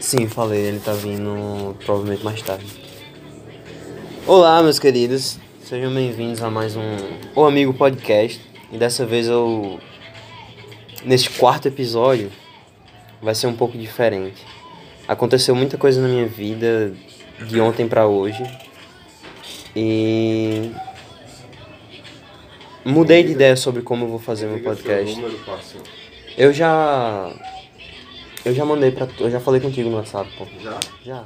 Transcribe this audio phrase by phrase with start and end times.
[0.00, 2.66] Sim, falei, ele tá vindo provavelmente mais tarde.
[4.26, 6.96] Olá, meus queridos, sejam bem-vindos a mais um
[7.34, 8.40] O Amigo Podcast.
[8.70, 9.80] E dessa vez eu.
[11.04, 12.30] Neste quarto episódio,
[13.20, 14.44] vai ser um pouco diferente.
[15.06, 16.94] Aconteceu muita coisa na minha vida
[17.46, 18.42] de ontem pra hoje.
[19.74, 20.70] E.
[22.84, 25.20] Mudei de ideia sobre como eu vou fazer meu podcast.
[26.36, 27.32] Eu já.
[28.48, 29.06] Eu já mandei pra.
[29.06, 30.46] tu- Eu já falei contigo no WhatsApp, pô.
[30.62, 30.78] Já?
[31.04, 31.24] Já.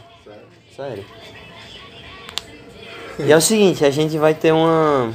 [0.76, 1.04] Sério.
[3.18, 5.12] E é o seguinte, a gente vai ter uma.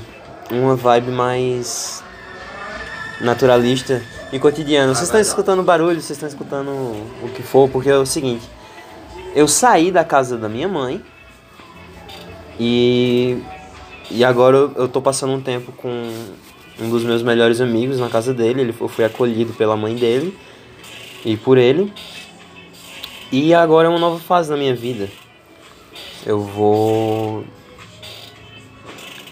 [0.49, 2.01] Uma vibe mais.
[3.20, 4.01] naturalista
[4.31, 4.93] e cotidiana.
[4.93, 6.70] Vocês estão escutando barulho, vocês estão escutando
[7.23, 8.48] o que for, porque é o seguinte.
[9.35, 11.01] Eu saí da casa da minha mãe.
[12.59, 13.37] E.
[14.09, 15.89] E agora eu, eu tô passando um tempo com
[16.79, 18.62] um dos meus melhores amigos na casa dele.
[18.62, 20.37] Ele, eu fui acolhido pela mãe dele
[21.26, 21.94] e por ele.
[23.31, 25.09] E agora é uma nova fase na minha vida.
[26.26, 27.46] Eu vou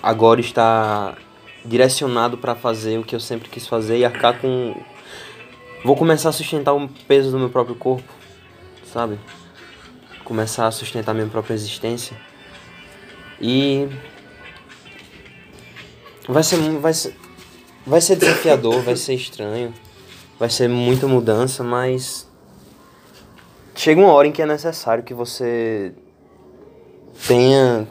[0.02, 1.18] agora estar
[1.64, 4.76] direcionado para fazer o que eu sempre quis fazer e arcar com
[5.84, 8.12] vou começar a sustentar o peso do meu próprio corpo,
[8.86, 9.20] sabe?
[10.24, 12.18] Começar a sustentar minha própria existência.
[13.40, 13.88] E
[16.28, 17.16] vai ser vai ser
[17.86, 19.74] vai ser desafiador, vai ser estranho,
[20.40, 22.30] vai ser muita mudança, mas
[23.76, 25.94] chega uma hora em que é necessário que você
[27.28, 27.88] tenha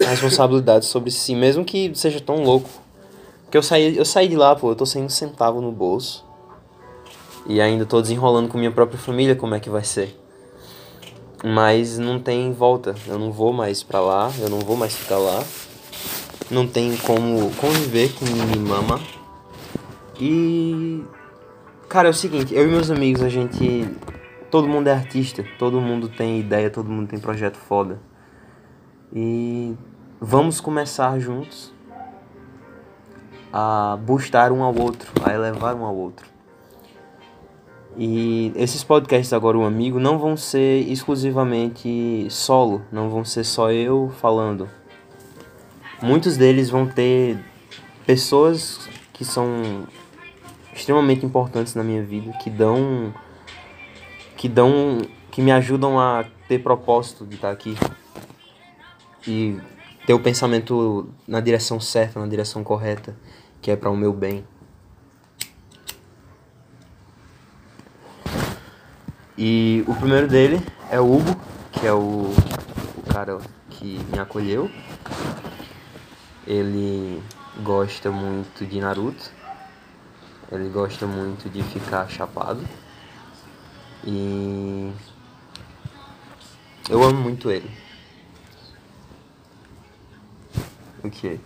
[0.00, 2.68] responsabilidade sobre si, mesmo que seja tão louco.
[3.44, 6.24] Porque eu saí, eu saí de lá, pô, eu tô sem um centavo no bolso.
[7.46, 10.18] E ainda tô desenrolando com minha própria família como é que vai ser.
[11.44, 12.94] Mas não tem volta.
[13.06, 15.42] Eu não vou mais pra lá, eu não vou mais ficar lá.
[16.50, 19.00] Não tem como conviver com minha mama.
[20.20, 21.02] E.
[21.92, 23.86] Cara, é o seguinte, eu e meus amigos, a gente.
[24.50, 28.00] Todo mundo é artista, todo mundo tem ideia, todo mundo tem projeto foda.
[29.14, 29.76] E
[30.18, 31.70] vamos começar juntos
[33.52, 36.24] a buscar um ao outro, a elevar um ao outro.
[37.98, 43.70] E esses podcasts agora, o amigo, não vão ser exclusivamente solo, não vão ser só
[43.70, 44.66] eu falando.
[46.00, 47.38] Muitos deles vão ter
[48.06, 49.86] pessoas que são
[50.72, 53.12] extremamente importantes na minha vida, que dão
[54.36, 57.76] que dão que me ajudam a ter propósito de estar aqui
[59.26, 59.58] e
[60.06, 63.16] ter o pensamento na direção certa, na direção correta,
[63.60, 64.44] que é para o meu bem.
[69.38, 71.36] E o primeiro dele é o Hugo,
[71.72, 72.30] que é o,
[72.96, 73.38] o cara
[73.70, 74.70] que me acolheu.
[76.46, 77.22] Ele
[77.62, 79.41] gosta muito de Naruto.
[80.52, 82.60] Ele gosta muito de ficar chapado.
[84.04, 84.92] E
[86.90, 87.70] eu amo muito ele.
[91.02, 91.40] O quê?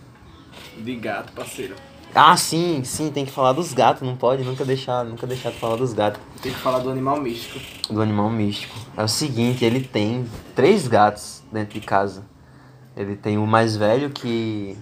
[0.77, 1.73] De gato, parceiro.
[2.13, 5.57] Ah, sim, sim, tem que falar dos gatos, não pode nunca deixar, nunca deixar de
[5.57, 6.21] falar dos gatos.
[6.41, 7.59] Tem que falar do animal místico.
[7.93, 8.75] Do animal místico.
[8.97, 12.25] É o seguinte, ele tem três gatos dentro de casa.
[12.95, 14.77] Ele tem o mais velho que.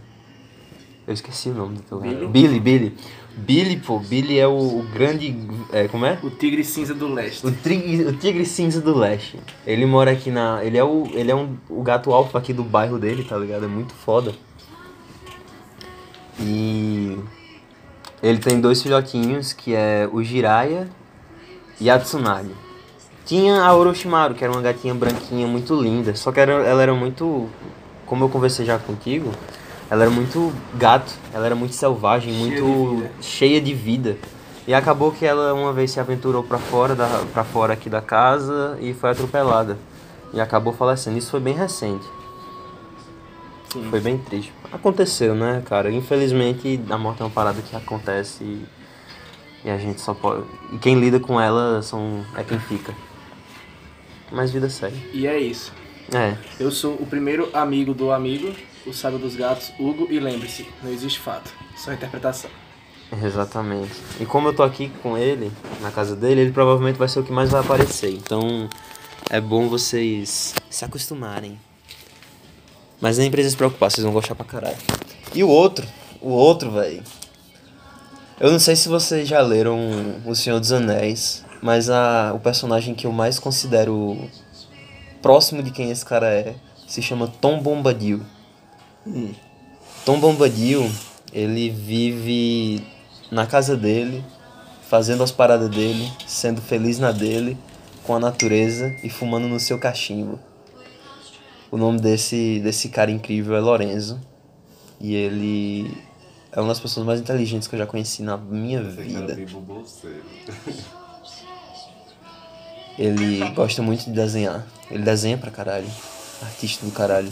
[1.05, 2.27] Eu esqueci o nome do teu gato.
[2.27, 2.27] Billy?
[2.27, 2.97] Billy, Billy.
[3.37, 5.35] Billy, pô, Billy é o, o grande.
[5.71, 6.17] É, como é?
[6.23, 7.45] O tigre cinza do leste.
[7.45, 9.39] O tigre, o tigre cinza do leste.
[9.67, 10.63] Ele mora aqui na.
[10.63, 11.05] Ele é o.
[11.13, 13.65] Ele é um, o gato alfa aqui do bairro dele, tá ligado?
[13.65, 14.33] É muito foda.
[16.39, 17.17] E.
[18.23, 20.89] Ele tem dois filhotinhos, que é o Jiraiya
[21.79, 22.49] e a Tsunade.
[23.25, 26.15] Tinha a Orochimaru, que era uma gatinha branquinha muito linda.
[26.15, 27.49] Só que era, ela era muito.
[28.05, 29.31] Como eu conversei já contigo,
[29.89, 34.17] ela era muito gato, ela era muito selvagem, Cheia muito de cheia de vida.
[34.67, 38.01] E acabou que ela uma vez se aventurou pra fora, da, pra fora aqui da
[38.01, 39.77] casa e foi atropelada.
[40.33, 41.17] E acabou falecendo.
[41.17, 42.05] Isso foi bem recente.
[43.71, 43.87] Sim.
[43.89, 44.51] Foi bem triste.
[44.71, 45.91] Aconteceu, né, cara?
[45.91, 48.65] Infelizmente a morte é uma parada que acontece e,
[49.65, 50.43] e a gente só pode.
[50.73, 52.93] E quem lida com ela são, é quem fica.
[54.31, 54.97] Mas vida segue.
[55.13, 55.71] E é isso.
[56.13, 56.35] É.
[56.59, 58.51] Eu sou o primeiro amigo do amigo,
[58.85, 62.49] o sábio dos gatos, Hugo, e lembre-se, não existe fato, só interpretação.
[63.23, 63.93] Exatamente.
[64.19, 65.51] E como eu tô aqui com ele,
[65.81, 68.11] na casa dele, ele provavelmente vai ser o que mais vai aparecer.
[68.11, 68.67] Então
[69.29, 71.59] é bom vocês se acostumarem.
[72.99, 74.77] Mas nem precisa se preocupar, vocês vão gostar pra caralho.
[75.33, 75.85] E o outro,
[76.21, 77.03] o outro, velho.
[78.39, 79.79] Eu não sei se vocês já leram
[80.25, 84.17] O Senhor dos Anéis, mas a, o personagem que eu mais considero
[85.21, 86.55] próximo de quem esse cara é
[86.87, 88.21] se chama Tom Bombadil.
[90.05, 90.89] Tom Bombadil,
[91.31, 92.85] ele vive
[93.31, 94.23] na casa dele,
[94.87, 97.57] fazendo as paradas dele, sendo feliz na dele,
[98.03, 100.39] com a natureza e fumando no seu cachimbo.
[101.71, 104.19] O nome desse, desse cara incrível é Lorenzo.
[104.99, 105.97] E ele
[106.51, 109.37] é uma das pessoas mais inteligentes que eu já conheci na minha vida.
[112.97, 114.65] Ele gosta muito de desenhar.
[114.89, 115.89] Ele desenha pra caralho.
[116.41, 117.31] Artista do caralho.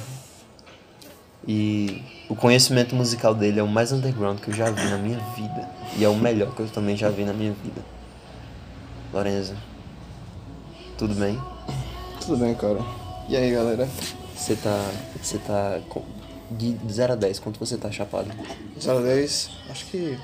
[1.48, 5.20] E o conhecimento musical dele é o mais underground que eu já vi na minha
[5.36, 5.70] vida.
[5.98, 7.82] E é o melhor que eu também já vi na minha vida.
[9.14, 9.54] Lorenzo,
[10.98, 11.40] tudo bem?
[12.22, 12.80] Tudo bem, cara.
[13.28, 13.88] E aí, galera?
[14.36, 14.92] Você tá.
[15.22, 15.80] Você tá.
[16.52, 18.30] De 0 a 10, quanto você tá chapado?
[18.80, 20.20] 0 a 10, acho que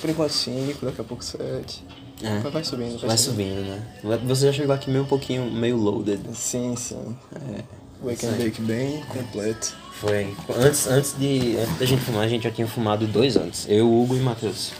[0.00, 1.84] por enquanto 5, daqui a pouco 7.
[2.22, 2.38] É.
[2.38, 3.82] Vai, vai subindo, vai, Vai subindo, né?
[4.24, 6.20] Você já chegou aqui meio um pouquinho, meio loaded.
[6.34, 7.16] Sim, sim.
[7.34, 7.62] É.
[8.02, 9.76] Wake and Bake bem completo.
[10.04, 10.36] Foi.
[10.54, 13.66] Antes, antes, de, antes da gente fumar, a gente já tinha fumado dois antes.
[13.66, 14.72] Eu, Hugo e Matheus.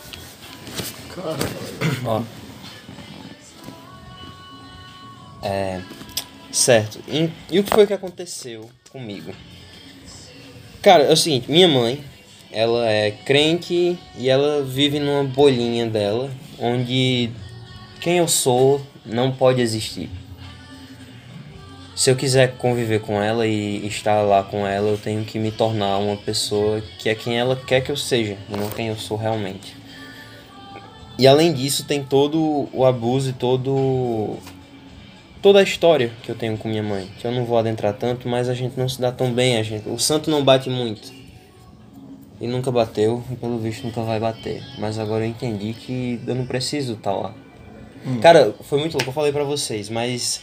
[1.15, 1.39] Cara,
[2.05, 2.23] Ó.
[5.43, 5.81] É.
[6.53, 6.99] Certo.
[7.09, 9.33] E, e o que foi que aconteceu comigo?
[10.83, 12.05] Cara, é o seguinte, minha mãe,
[12.53, 17.31] ela é crente e ela vive numa bolinha dela, onde
[17.99, 20.11] quem eu sou não pode existir.
[21.95, 25.53] Se eu quiser conviver com ela e estar lá com ela, eu tenho que me
[25.53, 28.97] tornar uma pessoa que é quem ela quer que eu seja, e não quem eu
[28.97, 29.77] sou realmente.
[31.17, 34.37] E além disso, tem todo o abuso e todo
[35.41, 38.29] toda a história que eu tenho com minha mãe, que eu não vou adentrar tanto,
[38.29, 41.13] mas a gente não se dá tão bem, a gente, o santo não bate muito.
[42.41, 44.65] E nunca bateu, e pelo visto nunca vai bater.
[44.79, 47.35] Mas agora eu entendi que eu não preciso estar lá.
[48.21, 50.43] Cara, foi muito louco, eu falei pra vocês, mas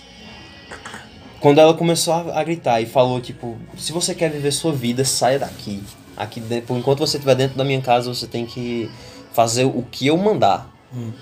[1.41, 5.03] quando ela começou a, a gritar e falou tipo, se você quer viver sua vida,
[5.03, 5.83] saia daqui.
[6.15, 8.89] Aqui dentro, enquanto você estiver dentro da minha casa, você tem que
[9.33, 10.69] fazer o que eu mandar.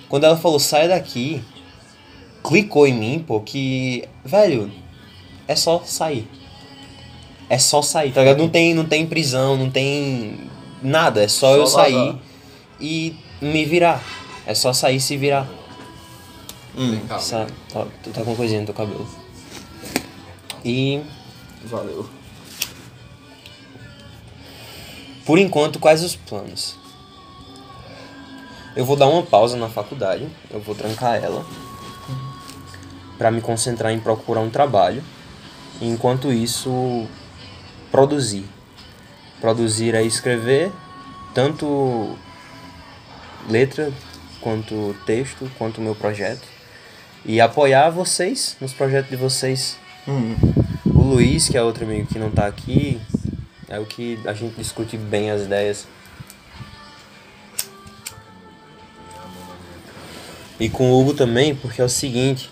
[0.09, 1.41] Quando ela falou saia daqui,
[2.43, 4.71] clicou em mim, pô, que, velho,
[5.47, 6.27] é só sair.
[7.49, 8.39] É só sair, tá ligado?
[8.39, 10.39] Não tem, não tem prisão, não tem
[10.81, 12.19] nada, é só, Só eu sair vazar.
[12.79, 14.03] e me virar.
[14.45, 15.47] É só sair e se virar.
[16.75, 19.07] hum, Sa- tá, tu tá com coisinha no teu cabelo.
[20.63, 21.01] E
[21.63, 22.09] valeu.
[25.25, 26.77] Por enquanto, quais os planos?
[28.75, 31.45] Eu vou dar uma pausa na faculdade, eu vou trancar ela
[33.17, 35.03] para me concentrar em procurar um trabalho.
[35.81, 37.07] E, enquanto isso,
[37.91, 38.45] produzir.
[39.41, 40.71] Produzir é escrever
[41.33, 42.17] tanto
[43.49, 43.91] letra
[44.41, 46.59] quanto texto, quanto meu projeto
[47.25, 49.77] e apoiar vocês nos projetos de vocês.
[50.07, 50.35] Hum,
[50.85, 52.99] O Luiz, que é outro amigo que não tá aqui,
[53.67, 55.87] é o que a gente discute bem as ideias.
[60.59, 62.49] E com o Hugo também, porque é o seguinte.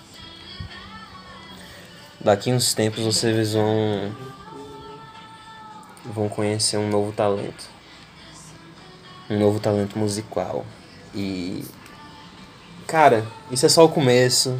[2.21, 4.11] Daqui uns tempos vocês vão.
[6.05, 7.65] vão conhecer um novo talento.
[9.29, 10.65] Um novo talento musical.
[11.13, 11.65] E.
[12.85, 14.57] Cara, isso é só o começo.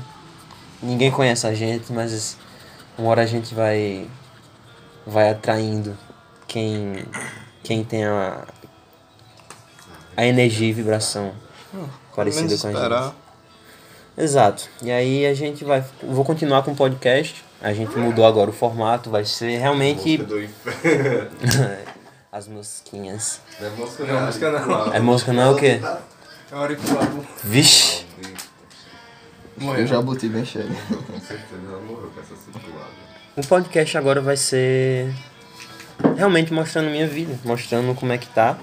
[0.83, 2.37] Ninguém conhece a gente, mas
[2.97, 4.07] uma hora a gente vai
[5.05, 5.95] vai atraindo
[6.47, 7.05] quem
[7.63, 8.45] quem tem a
[10.15, 11.33] a energia e vibração
[12.15, 12.81] parecida menos com a gente.
[14.17, 14.67] Exato.
[14.81, 17.45] E aí a gente vai vou continuar com o podcast.
[17.61, 20.17] A gente mudou agora o formato, vai ser realmente
[22.31, 23.41] as mosquinhas.
[23.59, 24.93] Não é mosca Não, mosca não.
[24.93, 25.79] É mosca não é o quê?
[26.51, 27.07] É auricular.
[27.43, 28.06] Vixe.
[29.59, 29.81] Morreu.
[29.81, 30.67] Eu já botei bem cheio.
[30.67, 32.91] Com certeza ela morreu com essa circulada.
[33.35, 35.13] O podcast agora vai ser
[36.15, 38.57] realmente mostrando minha vida, mostrando como é que tá.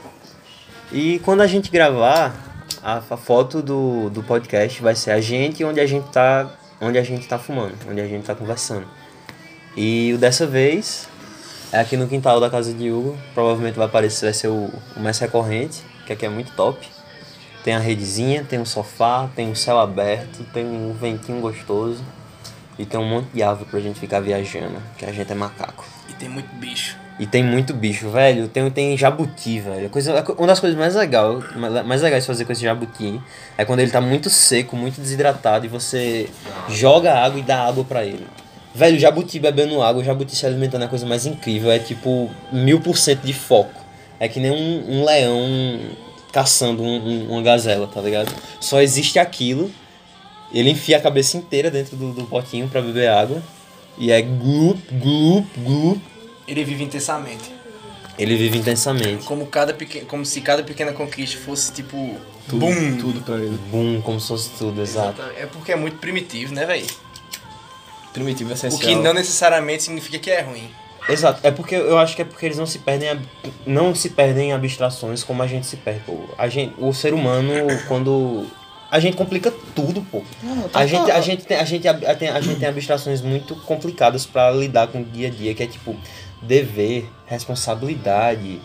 [0.92, 2.34] E quando a gente gravar,
[2.82, 6.50] a, a foto do, do podcast vai ser a gente onde a gente tá.
[6.80, 8.86] Onde a gente tá fumando, onde a gente tá conversando.
[9.76, 11.08] E o dessa vez
[11.72, 13.18] é aqui no quintal da casa de Hugo.
[13.32, 16.93] Provavelmente vai aparecer, vai ser o, o mais recorrente, que aqui é muito top.
[17.64, 22.04] Tem a redezinha, tem um sofá, tem um céu aberto, tem um ventinho gostoso.
[22.78, 25.84] E tem um monte de árvore pra gente ficar viajando, que a gente é macaco.
[26.10, 26.98] E tem muito bicho.
[27.18, 28.48] E tem muito bicho, velho.
[28.48, 29.88] Tem, tem jabuti, velho.
[29.88, 31.42] Coisa, uma das coisas mais, legal,
[31.86, 33.20] mais legais de fazer com esse jabuti
[33.56, 36.28] é quando ele tá muito seco, muito desidratado e você
[36.68, 38.26] joga água e dá água pra ele.
[38.74, 41.70] Velho, o jabuti bebendo água, o jabuti se alimentando é a coisa mais incrível.
[41.70, 43.80] É tipo mil por cento de foco.
[44.20, 45.78] É que nem um, um leão
[46.34, 48.34] caçando um- um- uma gazela, tá ligado?
[48.60, 49.70] Só existe aquilo.
[50.52, 53.40] Ele enfia a cabeça inteira dentro do, do potinho pra beber água.
[53.96, 56.02] E é glup, glup, glup.
[56.48, 57.52] Ele vive intensamente.
[58.18, 59.24] Ele vive intensamente.
[59.24, 60.04] Como, cada pequen...
[60.04, 61.96] Como se cada pequena conquista fosse tipo.
[62.48, 62.98] Bum!
[62.98, 63.58] Tudo pra ele.
[63.70, 65.22] Boom, como se fosse tudo, exato.
[65.36, 66.86] É porque é muito primitivo, né, velho?
[68.12, 68.80] primitivo O essencial.
[68.80, 70.68] que não necessariamente significa que é ruim.
[71.08, 73.18] Exato, é porque eu acho que é porque eles não se perdem
[73.66, 76.18] não se perdem em abstrações como a gente se perde, pô.
[76.38, 77.52] A gente, o ser humano
[77.88, 78.46] quando
[78.90, 80.22] a gente complica tudo, pô.
[80.42, 83.20] Não, tá A gente, a gente tem a gente ab- tem, a gente tem abstrações
[83.20, 85.94] muito complicadas pra lidar com o dia a dia, que é tipo
[86.40, 88.60] dever, responsabilidade,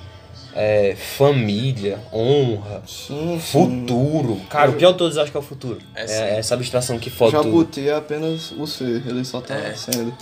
[0.55, 3.39] é, família, honra, Sim, sim.
[3.39, 4.39] futuro.
[4.49, 5.79] Cara, o pior de todos acho que é o futuro.
[5.95, 7.43] É, É, essa abstração que foda tudo.
[7.45, 9.73] Jabuti é apenas o ser, ele só tá É.
[9.73, 10.13] sendo.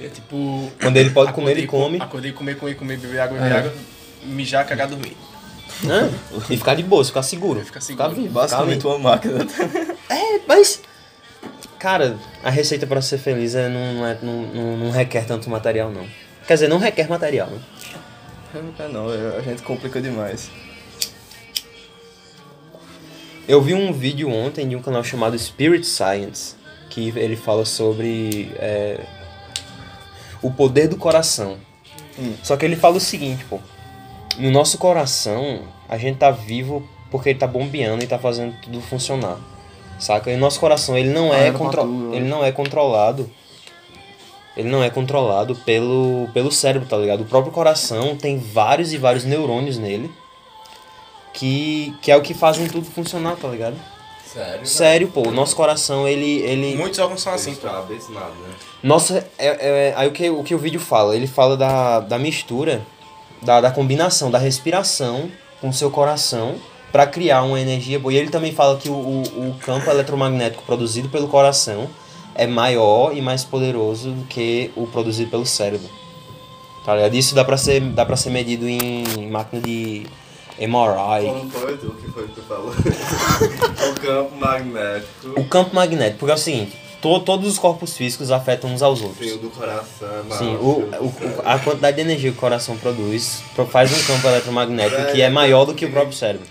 [0.00, 0.70] É tipo.
[0.80, 1.98] Quando ele pode comer, ele com- come.
[2.00, 3.58] Acordei, comer, comer, comer, beber água, beber É.
[3.58, 3.74] água,
[4.24, 5.16] mijar, cagar, dormir.
[5.86, 6.10] Hã?
[6.50, 7.64] E ficar de boa, ficar seguro.
[7.64, 8.10] Ficar seguro.
[8.10, 9.46] vivo, Basicamente ficar uma máquina.
[10.10, 10.82] É, mas.
[11.78, 15.48] Cara, a receita pra ser feliz é, não, não, é, não, não, não requer tanto
[15.48, 16.04] material, não.
[16.46, 17.60] Quer dizer, não requer material, né?
[18.80, 20.50] É, não, é- a gente complica demais.
[23.46, 26.54] Eu vi um vídeo ontem de um canal chamado Spirit Science,
[26.90, 29.00] que ele fala sobre é,
[30.42, 31.56] o poder do coração.
[32.18, 32.34] Hum.
[32.42, 33.58] Só que ele fala o seguinte, pô.
[34.38, 38.80] No nosso coração, a gente tá vivo porque ele tá bombeando e tá fazendo tudo
[38.80, 39.38] funcionar.
[39.98, 40.30] Saca?
[40.30, 41.82] E o nosso coração, ele não, Ah, é, era pra contro...
[41.82, 42.16] tudo, né?
[42.16, 43.28] ele não é controlado.
[44.56, 47.20] Ele não é controlado pelo, pelo cérebro, tá ligado?
[47.22, 50.10] O próprio coração tem vários e vários neurônios nele.
[51.32, 53.76] Que, que é o que fazem tudo funcionar, tá ligado?
[54.32, 54.66] Sério?
[54.66, 56.40] Sério, pô, o nosso coração, ele.
[56.42, 57.66] ele Muitos órgãos são assim, pô.
[57.66, 58.50] tá abismado, né?
[58.82, 61.16] Nossa, é, é- aí o que, o que o vídeo fala?
[61.16, 62.82] Ele fala da, da mistura,
[63.42, 65.30] da, da combinação da respiração
[65.60, 66.56] com o seu coração
[66.92, 68.12] para criar uma energia boa.
[68.12, 71.88] E ele também fala que o, o, o campo eletromagnético produzido pelo coração
[72.34, 75.88] é maior e mais poderoso do que o produzido pelo cérebro.
[76.84, 77.14] Tá ligado?
[77.14, 80.06] Isso dá pra ser, dá pra ser medido em máquina de
[80.60, 81.26] MRI.
[81.26, 81.86] Como foi tu?
[81.88, 82.70] O que foi que tu falou?
[83.90, 85.40] o campo magnético.
[85.40, 89.00] O campo magnético, porque é o seguinte, to, todos os corpos físicos afetam uns aos
[89.02, 89.26] outros.
[89.26, 92.76] Sim, o do coração é Sim, o, o- a quantidade de energia que o coração
[92.76, 96.46] produz pro- faz um campo eletromagnético que é maior do que o próprio cérebro.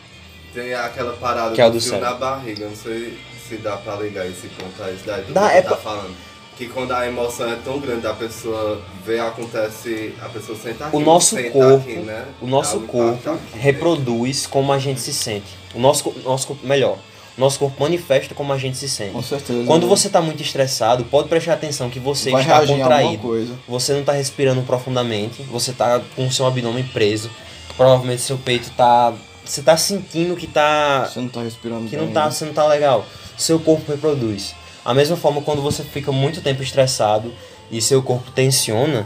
[0.54, 2.10] Tem aquela parada Que é o do fio cérebro.
[2.10, 5.58] na barriga, não sei se dá pra ligar esse ponto aí, daí do Dá, que
[5.58, 6.16] é tá falando.
[6.58, 10.96] Que quando a emoção é tão grande, a pessoa vê, acontece, a pessoa senta aqui,
[10.96, 12.26] O nosso senta corpo, aqui, né?
[12.42, 13.60] o nosso impacto corpo aqui.
[13.60, 15.46] reproduz como a gente se sente.
[15.76, 16.98] O nosso, nosso corpo, melhor,
[17.38, 19.12] o nosso corpo manifesta como a gente se sente.
[19.12, 19.64] Com certeza.
[19.66, 23.22] Quando você tá muito estressado, pode prestar atenção que você vai está contraído.
[23.22, 23.54] coisa.
[23.68, 27.30] Você não tá respirando profundamente, você tá com o seu abdômen preso.
[27.76, 29.14] Provavelmente seu peito tá.
[29.46, 31.08] Você tá sentindo que tá.
[31.08, 32.14] Você não tá respirando que não bem.
[32.16, 33.06] tá, você não tá legal.
[33.38, 34.56] Seu corpo reproduz.
[34.88, 37.34] A mesma forma quando você fica muito tempo estressado
[37.70, 39.06] e seu corpo tensiona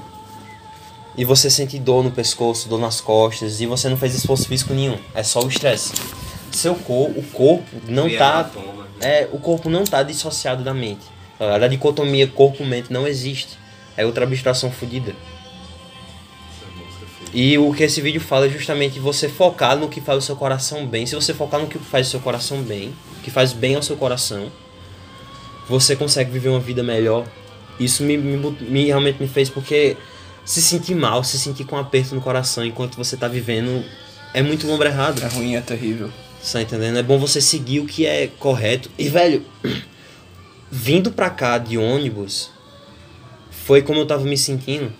[1.17, 4.75] e você sente dor no pescoço, dor nas costas e você não fez esforço físico
[4.75, 4.99] nenhum.
[5.15, 5.93] É só o estresse.
[6.51, 9.21] Seu corpo, o corpo não tá hematoma, né?
[9.21, 11.01] é, o corpo não tá dissociado da mente.
[11.39, 13.57] A dicotomia corpo-mente não existe.
[13.97, 15.15] É outra abstração fodida.
[17.17, 20.21] Fica- E o que esse vídeo fala é justamente você focar no que faz o
[20.21, 21.07] seu coração bem.
[21.07, 23.97] Se você focar no que faz o seu coração bem, que faz bem ao seu
[23.97, 24.51] coração,
[25.71, 27.25] você consegue viver uma vida melhor.
[27.79, 29.95] Isso me, me, me- realmente me fez porque
[30.43, 33.83] se sentir mal, se sentir com um aperto no coração enquanto você tá vivendo
[34.33, 35.23] é muito lombra errado.
[35.23, 36.11] É ruim, é terrível.
[36.41, 36.97] Você tá entendendo?
[36.97, 38.89] É bom você seguir o que é correto.
[38.97, 39.45] E, velho,
[40.69, 42.49] vindo pra cá de ônibus,
[43.49, 44.91] foi como eu tava me sentindo,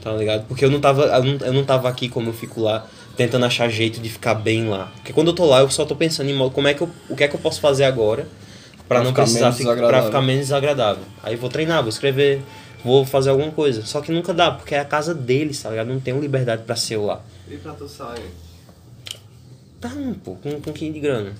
[0.00, 0.46] tá ligado?
[0.46, 3.44] Porque eu não tava, eu não, eu não tava aqui como eu fico lá, tentando
[3.46, 4.92] achar jeito de ficar bem lá.
[4.96, 7.16] Porque quando eu tô lá, eu só tô pensando em como é que eu, o
[7.16, 8.28] que é que eu posso fazer agora
[8.90, 10.06] pra, Pra não ficar precisar menos ficar, pra desagradável.
[10.10, 11.04] ficar menos desagradável.
[11.22, 12.42] Aí eu vou treinar, vou escrever,
[12.84, 13.86] vou fazer alguma coisa.
[13.86, 15.86] Só que nunca dá, porque é a casa deles, tá ligado?
[15.86, 17.20] Não tenho liberdade pra ser eu lá.
[17.48, 18.30] E pra tu sair?
[19.80, 19.90] Tá,
[20.24, 21.32] pô, com, com que de grana?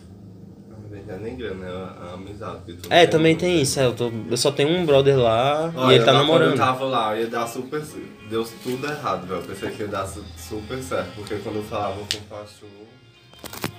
[0.68, 2.58] Na verdade, nem grana, é amizade.
[2.66, 3.78] que tu É, também tem isso.
[3.80, 6.50] é, Eu, tô- eu só tenho um brother lá Olha, e ele tá Quando namorando.
[6.52, 7.82] eu tava lá, ia dar super.
[8.30, 9.40] Deu tudo errado, velho.
[9.40, 11.10] Eu pensei que ia dar su- super certo.
[11.16, 12.66] Porque quando eu falava com o Pachu,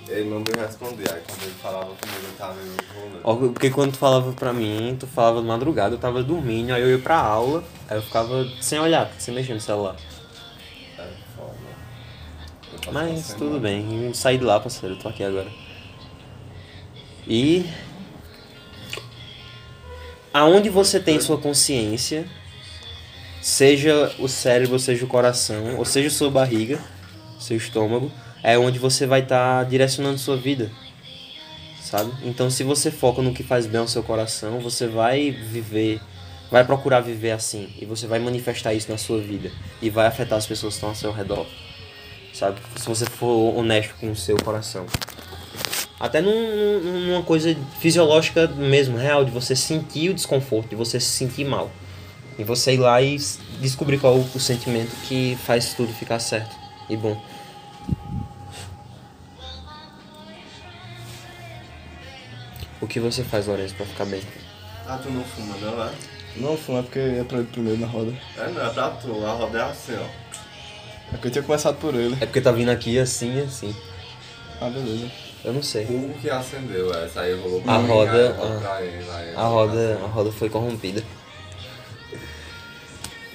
[0.08, 1.06] ele não me respondia.
[1.12, 2.56] Aí quando ele falava comigo, eu tava.
[3.24, 6.82] Ó, Porque quando tu falava pra mim, tu falava de madrugada, eu tava dormindo, aí
[6.82, 9.96] eu ia pra aula, aí eu ficava sem olhar, sem mexer no celular.
[10.98, 12.92] É foda.
[12.92, 15.50] Mas tudo bem, eu saí de lá, parceiro, eu tô aqui agora.
[17.26, 17.64] E.
[20.34, 22.26] Aonde você tem sua consciência,
[23.42, 26.80] seja o cérebro, seja o coração, ou seja sua barriga,
[27.38, 28.10] seu estômago,
[28.42, 30.70] é onde você vai estar direcionando sua vida.
[31.80, 32.12] Sabe?
[32.24, 36.00] Então se você foca no que faz bem ao seu coração, você vai viver,
[36.50, 37.68] vai procurar viver assim.
[37.80, 39.50] E você vai manifestar isso na sua vida.
[39.80, 41.46] E vai afetar as pessoas que estão ao seu redor
[42.32, 42.60] sabe?
[42.76, 44.86] Se você for honesto com o seu coração.
[46.00, 50.98] Até num- num- numa coisa fisiológica mesmo, real, de você sentir o desconforto, de você
[50.98, 51.70] se sentir mal.
[52.38, 53.16] E você ir lá e
[53.60, 56.56] descobrir qual o sentimento que faz tudo ficar certo
[56.88, 57.20] e bom.
[62.82, 64.20] O que você faz, Lourenço, pra ficar bem?
[64.86, 65.90] Ah, tu não fuma não, é?
[66.36, 68.12] Não, fumo é porque é pra ele primeiro na roda.
[68.36, 71.14] É não, é pra tu, a roda é assim, ó.
[71.14, 72.14] É que eu tinha começado por ele.
[72.20, 73.74] É porque tá vindo aqui assim e assim.
[74.60, 75.10] Ah, beleza.
[75.44, 75.84] Eu não sei.
[75.84, 78.60] O que acendeu essa aí rolou pra A roda- ah.
[78.60, 81.02] pra ele, aí A roda, a roda foi corrompida.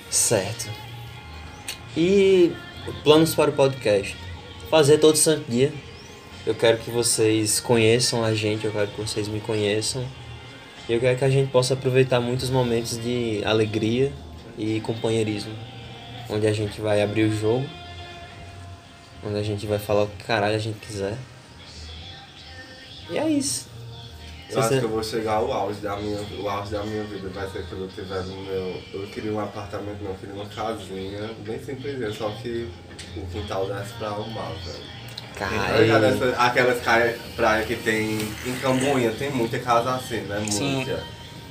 [0.09, 0.69] Certo.
[1.95, 2.53] E
[3.03, 4.15] planos para o podcast.
[4.69, 5.71] Fazer todo santo dia.
[6.47, 10.07] Eu quero que vocês conheçam a gente, eu quero que vocês me conheçam.
[10.87, 14.13] E eu quero que a gente possa aproveitar muitos momentos de alegria
[14.57, 15.53] e companheirismo.
[16.29, 17.67] Onde a gente vai abrir o jogo.
[19.25, 21.17] Onde a gente vai falar o que caralho a gente quiser.
[23.09, 23.67] E é isso.
[24.49, 27.03] Eu acho Você- que eu vou chegar ao auge da minha, o auge da minha
[27.03, 28.81] vida vai ser quando eu tiver no meu.
[28.93, 32.69] Eu queria um apartamento, não, eu queria uma casinha, bem simplesinha, só que
[33.17, 34.96] o quintal desce pra o mar, velho.
[35.43, 40.43] Essa- Aquelas praia, praia que tem em Camboinha, tem muita casa assim, né?
[40.49, 40.75] Sim.
[40.77, 41.03] Muita.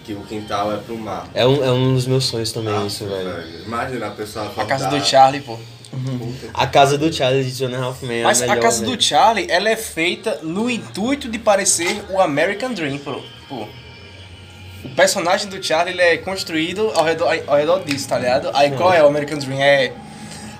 [0.05, 1.27] Que o quintal é pro mar.
[1.35, 3.63] É um, é um dos meus sonhos também, Ah, isso, velho.
[3.67, 5.57] Imagina a pessoa A casa acordar- do Charlie, pô.
[5.91, 8.97] Puta A casa do Charlie de Jonah Halfman é Mas a a melhor, casa velho.
[8.97, 13.21] do Charlie, ela é feita no intuito de parecer o American Dream, pô.
[13.49, 13.67] pô.
[14.85, 18.51] O personagem do Charlie, ele é construído ao redor, ao redor disso, tá ligado?
[18.55, 19.61] Aí qual é o American Dream?
[19.61, 19.93] É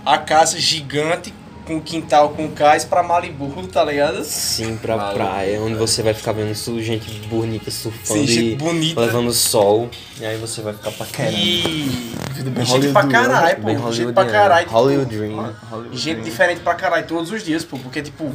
[0.05, 1.33] a casa gigante
[1.67, 4.25] com quintal com cais pra Malibu, tá ligado?
[4.25, 8.57] Sim, pra Maluco, praia, onde você vai ficar vendo gente bonita surfando Sim, e gente
[8.57, 9.01] bonita.
[9.01, 9.91] levando sol.
[10.21, 11.37] E aí você vai ficar paquerando.
[11.37, 12.15] E.
[12.51, 13.93] bem Gente pra caralho, pô.
[13.93, 14.67] Gente pra caralho.
[14.67, 15.55] tipo, Hollywood Dream.
[15.93, 17.77] E gente diferente pra caralho todos os dias, pô.
[17.79, 18.31] Porque, tipo,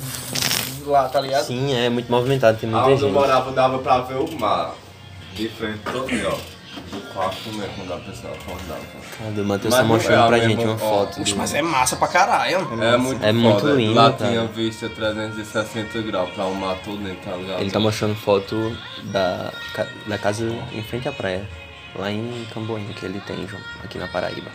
[0.86, 1.46] lá, tá ligado?
[1.46, 3.14] Sim, é muito movimentado, tem muita Onde eu gente.
[3.14, 4.76] morava dava pra ver o mar.
[5.34, 6.61] De frente todo ó.
[6.92, 8.82] Do quarto mesmo, quando a pessoa acordava.
[9.18, 11.24] Cadê o Matheus tá mostrando é a pra mesma- gente uma foto.
[11.24, 12.56] Do- mas é massa pra caralho.
[12.82, 13.74] É muito É muito foda.
[13.74, 14.30] lindo, Lá cara.
[14.32, 17.62] tinha vista 360 graus pra o mar todo dentro, tá ligado?
[17.62, 19.52] Ele tá mostrando foto da,
[20.08, 21.46] da casa em frente à praia.
[21.96, 24.50] Lá em Camboinha, que ele tem, João, aqui na Paraíba.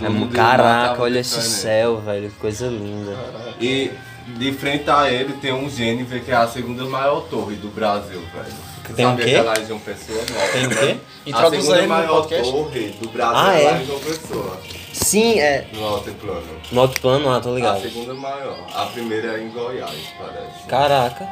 [0.00, 3.16] É, caraca, tava olha esse céu, velho, que coisa linda.
[3.60, 3.90] E
[4.36, 8.20] de frente a ele tem um GNV que é a segunda maior torre do Brasil,
[8.32, 8.67] velho.
[8.88, 9.30] Você Tem um quê?
[9.30, 10.18] é lá em João Pessoa?
[10.18, 10.52] Não.
[10.52, 10.96] Tem o quê?
[11.26, 12.50] A Introduza segunda ele no maior podcast.
[12.52, 13.70] torre do Brasil Ah, é é?
[13.70, 14.60] lá em João Pessoa,
[14.92, 15.66] Sim, é.
[15.74, 16.60] no altiplano.
[16.72, 17.82] No outro plano, ah, tô A ligado.
[17.82, 18.66] segunda maior.
[18.74, 20.66] A primeira é em Goiás, parece.
[20.66, 21.28] Caraca.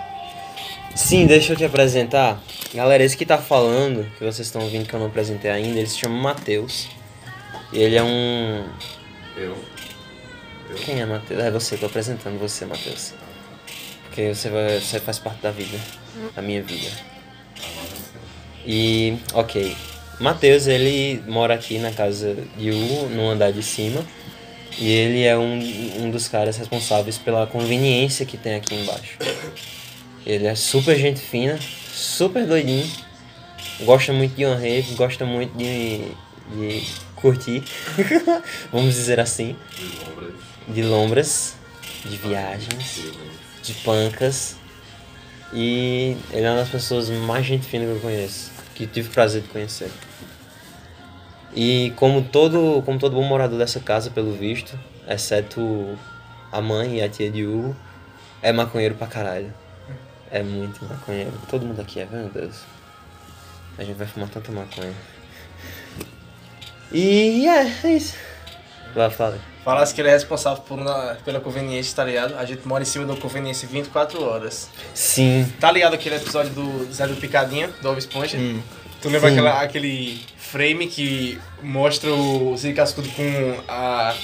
[0.95, 2.41] Sim, deixa eu te apresentar.
[2.75, 5.87] Galera, esse que tá falando, que vocês estão ouvindo que eu não apresentei ainda, ele
[5.89, 6.89] se chama Matheus.
[7.73, 8.65] E ele é um.
[9.37, 9.57] Eu.
[10.85, 11.41] Quem é Matheus?
[11.43, 13.13] É você, tô apresentando você, Matheus.
[14.05, 15.79] Porque você, vai, você faz parte da vida,
[16.35, 16.89] da minha vida.
[18.67, 19.77] E, ok.
[20.19, 24.05] Matheus, ele mora aqui na casa de Hugo, no andar de cima.
[24.79, 25.59] E ele é um,
[26.03, 29.19] um dos caras responsáveis pela conveniência que tem aqui embaixo.
[30.27, 31.59] Ele é super gente fina,
[31.93, 32.87] super doidinho.
[33.83, 36.01] Gosta muito de uma rave, gosta muito de,
[36.57, 36.83] de
[37.15, 37.63] curtir.
[38.73, 39.57] Vamos dizer assim.
[40.69, 41.55] De lombras,
[42.05, 43.03] de viagens,
[43.63, 44.57] de pancas.
[45.53, 48.56] E ele é uma das pessoas mais gente fina que eu conheço.
[48.77, 49.91] Que tive o prazer de conhecer.
[51.55, 55.99] E como todo, como todo bom morador dessa casa, pelo visto, exceto
[56.53, 57.75] a mãe e a tia de Hugo,
[58.43, 59.53] é maconheiro pra caralho.
[60.31, 61.33] É muito maconheiro.
[61.49, 62.61] Todo mundo aqui é, meu Deus.
[63.79, 64.95] A gente vai fumar tanta maconha.
[66.93, 68.17] E é, é isso.
[68.95, 69.41] Vai, fala.
[69.67, 70.79] Falasse que ele é responsável por
[71.25, 72.37] pela conveniência, tá ligado?
[72.37, 74.71] A gente mora em cima da conveniência 24 horas.
[74.95, 75.53] Sim.
[75.59, 78.39] Tá ligado aquele episódio do Zé do Picadinha, do Bob Esponja?
[79.03, 84.15] Tu lembra aquela, aquele frame que mostra o Zé Cascudo com a,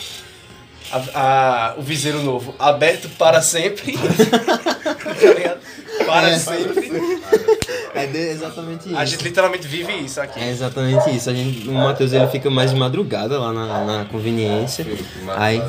[0.91, 3.93] a, a- o viseiro novo aberto para sempre?
[4.83, 5.61] tá ligado?
[6.07, 6.39] Para É.
[6.39, 6.91] sempre.
[7.95, 8.97] É exatamente isso.
[8.99, 10.41] A gente literalmente vive isso aqui.
[10.41, 11.29] É exatamente isso.
[11.31, 14.85] A gente, o Matheus ele fica mais de madrugada lá na, na conveniência.
[15.37, 15.63] Aí,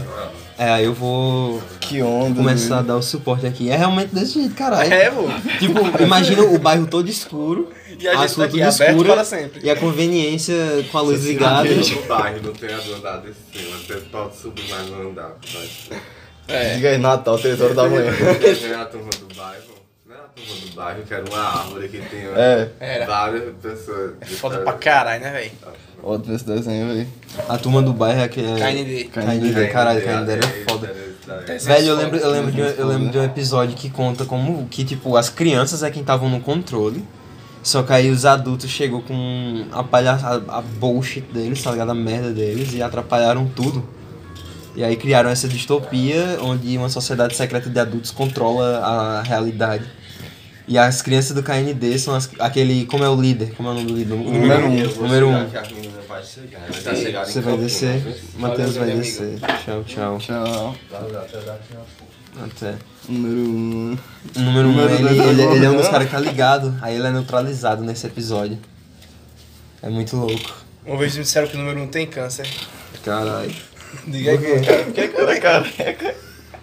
[0.58, 2.36] é, aí eu vou Que onda.
[2.36, 2.88] começar a doido.
[2.88, 3.70] dar o suporte aqui.
[3.70, 4.92] É realmente desse jeito, caralho.
[4.92, 5.24] É, pô.
[5.60, 9.24] Tipo, imagina o bairro todo escuro, E a gente tá aqui, toda aberto escura para
[9.26, 9.62] sempre.
[9.64, 10.56] e a conveniência
[10.92, 11.70] com a luz ligada.
[11.74, 15.36] No bairro não tem as andar de cima, você pode subir mais um andar.
[15.54, 15.90] Mas...
[16.76, 18.12] Diga aí, Natal, 3 horas da manhã.
[18.62, 19.64] Tem a turma do bairro.
[20.06, 22.30] Não era a turma do bairro, que era uma árvore que tinha
[22.80, 23.06] É.
[23.06, 24.12] Várias pessoas.
[24.40, 25.52] Foda pra caralho, né, velho?
[26.02, 27.08] Outro desse desenho, velho.
[27.48, 28.48] A turma do bairro é aquele.
[28.60, 29.04] KND.
[29.06, 30.94] KND, caralho, KND era foda.
[31.62, 34.68] Velho, eu lembro, eu lembro, de, um- eu lembro de um episódio que conta como
[34.68, 37.02] que, tipo, as crianças é quem estavam no controle
[37.64, 41.92] Só que aí os adultos chegou com a palhaçada, a bullshit deles, tá ligado?
[41.92, 43.88] A merda deles, e atrapalharam tudo.
[44.76, 49.86] E aí criaram essa distopia onde uma sociedade secreta de adultos controla a realidade.
[50.68, 52.86] E as crianças do KND são as, aquele.
[52.86, 53.54] Como é o líder?
[53.56, 54.14] Como é o nome do líder?
[54.14, 54.78] O número um.
[54.78, 55.72] Eu vou Número chegar um.
[56.72, 58.16] que tá Você vai descer, viu?
[58.38, 59.40] Matheus vai descer.
[59.66, 60.18] Tchau, tchau.
[60.20, 60.76] Tchau.
[62.42, 62.76] Até.
[63.10, 63.44] Número 1.
[63.44, 63.98] Um.
[64.36, 65.92] O número 1, um, ele, ele, ele é um dos né?
[65.92, 68.58] caras que tá ligado, aí ele é neutralizado nesse episódio.
[69.82, 70.64] É muito louco.
[70.86, 72.48] Uma vez me disseram que o número 1 um tem câncer.
[73.04, 73.54] Caralho.
[74.08, 74.66] Diga aí, Por quê?
[74.66, 74.84] cara.
[74.92, 75.40] Que, cara?
[75.40, 76.16] careca.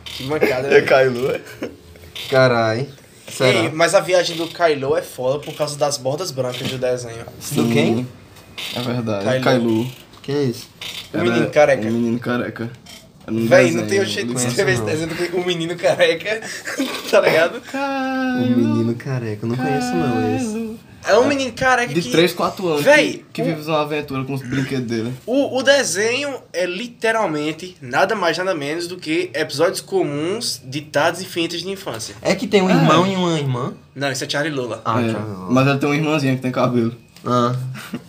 [0.05, 0.87] Que mancada, É velho.
[0.87, 1.41] Kailu, é?
[2.31, 3.00] Caralho.
[3.31, 3.65] Será?
[3.65, 7.25] Ei, mas a viagem do Kylo é foda por causa das bordas brancas do desenho.
[7.53, 8.07] Do quem?
[8.75, 9.25] É verdade.
[9.25, 9.43] Kailu.
[9.43, 9.93] Kailu.
[10.23, 10.69] Quem é isso?
[11.15, 11.89] O menino careca.
[11.89, 12.71] O menino careca.
[13.27, 15.77] É no Véi, não tem o jeito de escrever esse desenho do que o menino
[15.77, 16.41] careca,
[17.11, 17.63] tá ligado?
[17.75, 19.45] O menino careca.
[19.45, 20.90] Eu não conheço não esse.
[21.07, 22.11] É um menino careca De que...
[22.11, 22.83] 3, 4 anos.
[22.83, 25.13] Véi, que, que o- vive uma aventura com os brinquedos dele.
[25.27, 31.23] O, o desenho é literalmente nada mais nada menos do que episódios comuns de tardes
[31.23, 32.15] infinitas de infância.
[32.21, 33.73] É que tem um irmão e uma irmã.
[33.95, 34.83] Não, isso é Charlie Lola.
[34.85, 35.15] Ah, É.
[35.51, 36.95] Mas ele tem uma irmãzinha que tem cabelo.
[37.25, 37.55] Ah,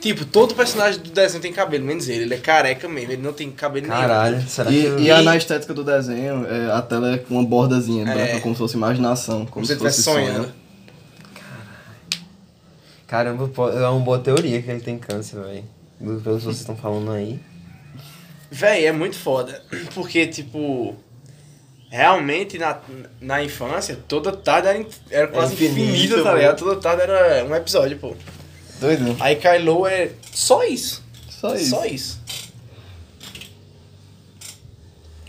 [0.00, 2.24] Tipo, todo personagem do desenho tem cabelo, menos ele.
[2.24, 3.98] Ele é careca mesmo, ele não tem cabelo nenhum.
[3.98, 4.42] caralho.
[4.46, 4.84] Será que...
[4.84, 8.02] eu- E, e a, na estética do desenho, é, a tela é com uma bordazinha
[8.06, 8.14] É.
[8.14, 9.46] branca, como se fosse imaginação.
[9.46, 10.52] Como, Como se se ele estivesse fosse sonhando.
[13.06, 15.64] Caramba, é uma boa teoria que ele tem câncer, velho.
[15.98, 17.38] Pelo que vocês estão falando aí.
[18.50, 19.62] Véi, é muito foda.
[19.94, 20.94] Porque, tipo.
[21.90, 22.80] Realmente, na,
[23.20, 26.58] na infância, toda tarde era, era quase infinito, infinita, tá ligado?
[26.58, 28.14] Toda tarde era um episódio, pô.
[28.80, 29.16] Doido.
[29.20, 31.04] Aí Kylo é só isso.
[31.30, 31.70] Só isso.
[31.70, 32.20] Só isso.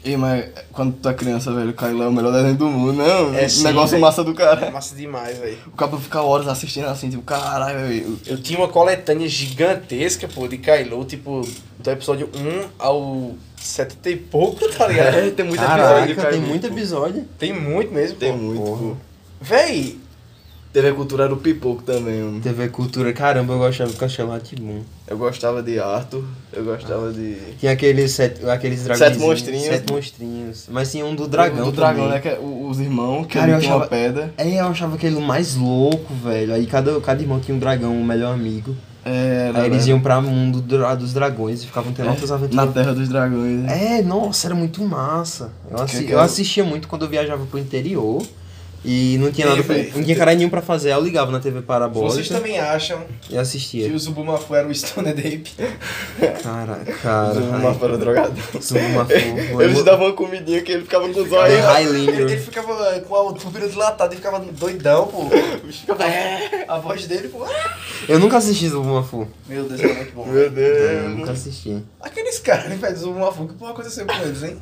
[0.06, 2.94] E, mas quando tu é criança, velho, o Kylo é o melhor desenho do mundo,
[2.94, 3.36] não?
[3.36, 4.02] É um sim, negócio velho.
[4.02, 4.70] massa do É cara.
[4.70, 5.58] massa demais, velho.
[5.66, 8.20] O cara fica horas assistindo assim, tipo, caralho, velho.
[8.28, 11.42] Eu tinha uma coletânea gigantesca, pô, de Kylo, tipo,
[11.80, 15.16] do episódio 1 ao 70 e pouco, tá ligado?
[15.16, 17.26] É, tem muito Caraca, episódio de tem muito episódio.
[17.40, 18.38] Tem muito mesmo, Tem pô.
[18.38, 18.96] muito, pô.
[19.42, 19.98] Véi,
[20.76, 22.42] TV Cultura era o pipoco também, mano.
[22.42, 24.82] TV Cultura, caramba, eu gostava do Castelo Rá-Tim-Bum.
[25.08, 27.38] Eu gostava de Arthur, eu gostava de...
[27.58, 29.00] Tinha aqueles, sete, aqueles dragões.
[29.14, 29.64] Sete monstrinhos.
[29.64, 30.66] Sete monstrinhos.
[30.70, 32.16] Mas tinha um do dragão Do dragão, também.
[32.16, 32.20] né?
[32.20, 34.34] Que é o- os irmãos, que Cara, eu uma pedra.
[34.38, 36.54] É, eu achava aquele mais louco, velho.
[36.54, 38.76] Aí cada, cada irmão tinha um dragão, um melhor amigo.
[39.06, 42.74] É, Aí eles iam pra mundo dos dragões e ficavam tendo altas Na aventuras.
[42.74, 43.62] Terra dos Dragões.
[43.62, 44.00] né?
[44.00, 45.52] É, nossa, era muito massa.
[45.72, 46.24] Eu, assi- que eu é?
[46.24, 48.22] assistia muito quando eu viajava pro interior.
[48.88, 49.92] E não tinha Ei, nada véi.
[49.96, 50.92] não tinha cara nenhum pra fazer.
[50.92, 53.92] Eu ligava na TV vocês parabólica também acham e que assistia.
[53.92, 55.52] o Zubumafu era o Stone Ape?
[56.44, 57.40] Cara, cara.
[57.40, 58.40] Uma ai, para drogado.
[58.62, 59.12] Zubumafu.
[59.60, 61.56] Eles davam uma comidinha que ele ficava com os olhos.
[61.80, 65.24] Ele, ele ficava com a pupila dilatada e ficava doidão, pô.
[66.68, 67.46] A voz dele, pô.
[68.08, 69.28] Eu nunca assisti Zubumafu.
[69.48, 70.26] Meu Deus, era muito bom.
[70.26, 71.18] Meu Eu Deus.
[71.18, 71.84] nunca assisti.
[72.02, 74.58] Aqueles caras, né, velho, Zubumafu, que porra aconteceu com eles, hein?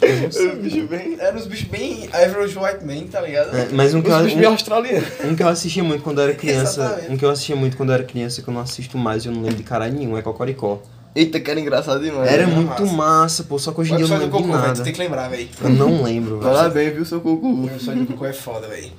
[0.00, 1.16] Esse bicho bem.
[1.18, 3.56] Eram uns bichos bem Average White Man, tá ligado?
[3.56, 5.08] É, mas um que, eu, Os bichos bem australianos.
[5.24, 6.80] um que eu assistia muito quando eu era criança.
[6.82, 7.12] Exatamente.
[7.12, 9.28] Um que eu assistia muito quando eu era criança, que eu não assisto mais e
[9.28, 10.80] eu não lembro de caralho nenhum, é Cocoricó.
[11.16, 12.30] Eita, que era engraçado demais.
[12.30, 12.92] Era era muito massa.
[12.96, 14.80] massa, pô, só que hoje O em dia eu não lembro de Cocô, velho, nada.
[14.80, 15.48] tu tem que lembrar, velho.
[15.60, 16.52] Eu não lembro, velho.
[16.54, 17.46] Parabéns, viu, seu cucu.
[17.62, 18.92] O episódio do Cocô é foda, velho.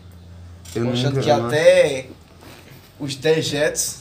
[0.75, 2.07] Eu Mostrando nunca- que até
[2.99, 3.97] os dejetos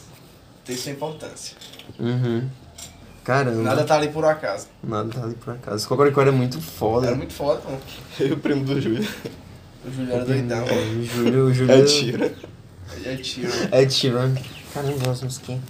[0.65, 1.57] têm sua importância.
[1.99, 2.49] Uhum.
[3.29, 3.63] Caramba.
[3.63, 4.69] Nada tá ali por acaso.
[4.83, 5.87] Nada tá ali por acaso.
[5.87, 7.09] Cocoricó era muito foda.
[7.09, 7.73] Era muito foda, pô.
[8.25, 9.07] E o primo do Júlio.
[9.85, 10.65] O Júlio era doidão.
[10.65, 11.75] O Júlio, o Júlio...
[11.75, 11.77] É.
[11.77, 12.33] Ele
[13.05, 13.51] é tiro.
[13.71, 14.35] Ed Sheeran.
[14.73, 15.61] Caramba, nossa musiquinha.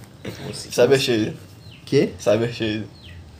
[0.53, 1.35] Cyber Shade.
[1.83, 2.13] Quê?
[2.17, 2.87] Cyber Shade.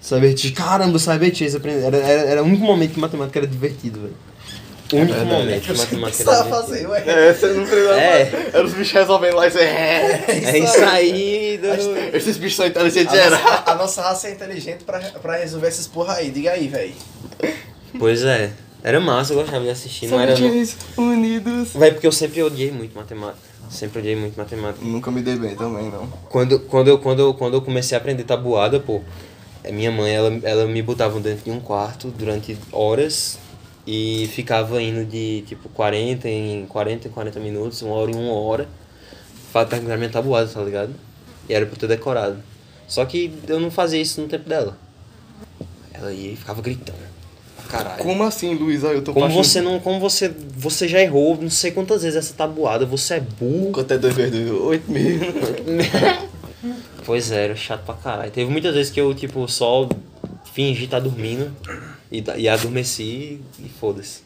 [0.02, 0.52] Cyber Chase.
[0.52, 1.56] Caramba, o Cyber Chase.
[1.56, 4.16] Era, era, era o único momento que matemática era divertido, velho.
[4.92, 5.40] O único verdade.
[5.42, 6.32] momento que você divertido.
[6.50, 7.04] fazendo, ué.
[7.06, 8.00] É, você não precisava.
[8.00, 8.50] É.
[8.54, 9.60] Era os bichos resolvendo lá e você.
[9.60, 10.26] É.
[10.28, 12.16] É isso aí, do...
[12.18, 13.38] Esses bichos são inteligentes, A era.
[13.38, 16.32] nossa, a nossa raça é inteligente pra, pra resolver essas porra aí.
[16.32, 16.94] Diga aí, velho.
[18.00, 18.52] Pois é.
[18.82, 20.08] Era massa, eu gostava de assistir.
[20.08, 20.34] Não era...
[20.98, 21.70] Unidos.
[21.76, 23.40] Vai, porque eu sempre odiei muito matemática.
[23.70, 24.84] Sempre odiei muito matemática.
[24.84, 26.08] Nunca me dei bem também, não.
[26.30, 29.02] Quando, quando, eu, quando, eu, quando eu comecei a aprender tabuada, pô,
[29.68, 33.38] a minha mãe, ela, ela me botava dentro de um quarto durante horas
[33.92, 38.34] e ficava indo de, tipo, 40 em 40 em 40 minutos, uma hora em uma
[38.34, 38.68] hora,
[39.52, 40.94] pra terminar minha tabuada, tá ligado?
[41.50, 42.38] E era pra eu ter decorado.
[42.88, 44.78] Só que eu não fazia isso no tempo dela.
[45.92, 47.00] Ela ia e ficava gritando.
[47.68, 48.04] Caralho.
[48.04, 48.84] Como assim, Luiz?
[48.84, 49.80] Aí eu tô Como baixando- você não.
[49.80, 50.32] Como você.
[50.58, 53.72] Você já errou não sei quantas vezes essa tabuada, você é burro.
[53.72, 54.62] Quanto é 2 vezes 2?
[54.62, 55.20] 8 mil.
[57.06, 58.32] Pois é, era chato pra caralho.
[58.32, 59.88] Teve muitas vezes que eu, tipo, só
[60.54, 61.52] fingi estar dormindo
[62.12, 64.22] e, e adormeci e foda-se.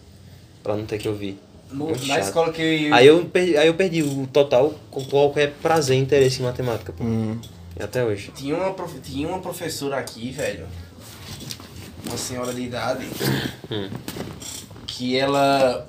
[0.63, 1.39] Pra não ter que ouvir.
[1.71, 2.19] no- na chato.
[2.23, 6.39] escola que Aí eu, perdi, aí eu perdi o total com qualquer prazer e interesse
[6.41, 7.03] em matemática, pô.
[7.03, 7.39] Hum.
[7.77, 8.31] E até hoje.
[8.35, 10.67] tinha, uma, prof- tinha uma professora aqui, velho,
[12.05, 13.07] uma senhora de idade,
[13.71, 13.89] Hum.
[14.85, 15.87] que ela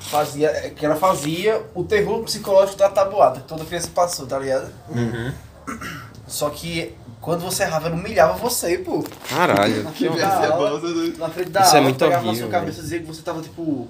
[0.00, 4.72] fazia, que ela fazia o terror psicológico da tabuada, que toda criança passou, tá ligado?
[4.88, 5.32] Uhum.
[6.26, 9.04] Só que quando você errava, ela humilhava você, pô.
[9.28, 9.84] Caralho.
[9.84, 10.80] Na Que frente da aula,
[11.18, 13.06] na frente da Isso é aula, muito pegava na horrível, sua cabeça e dizia que
[13.06, 13.88] você tava, tipo,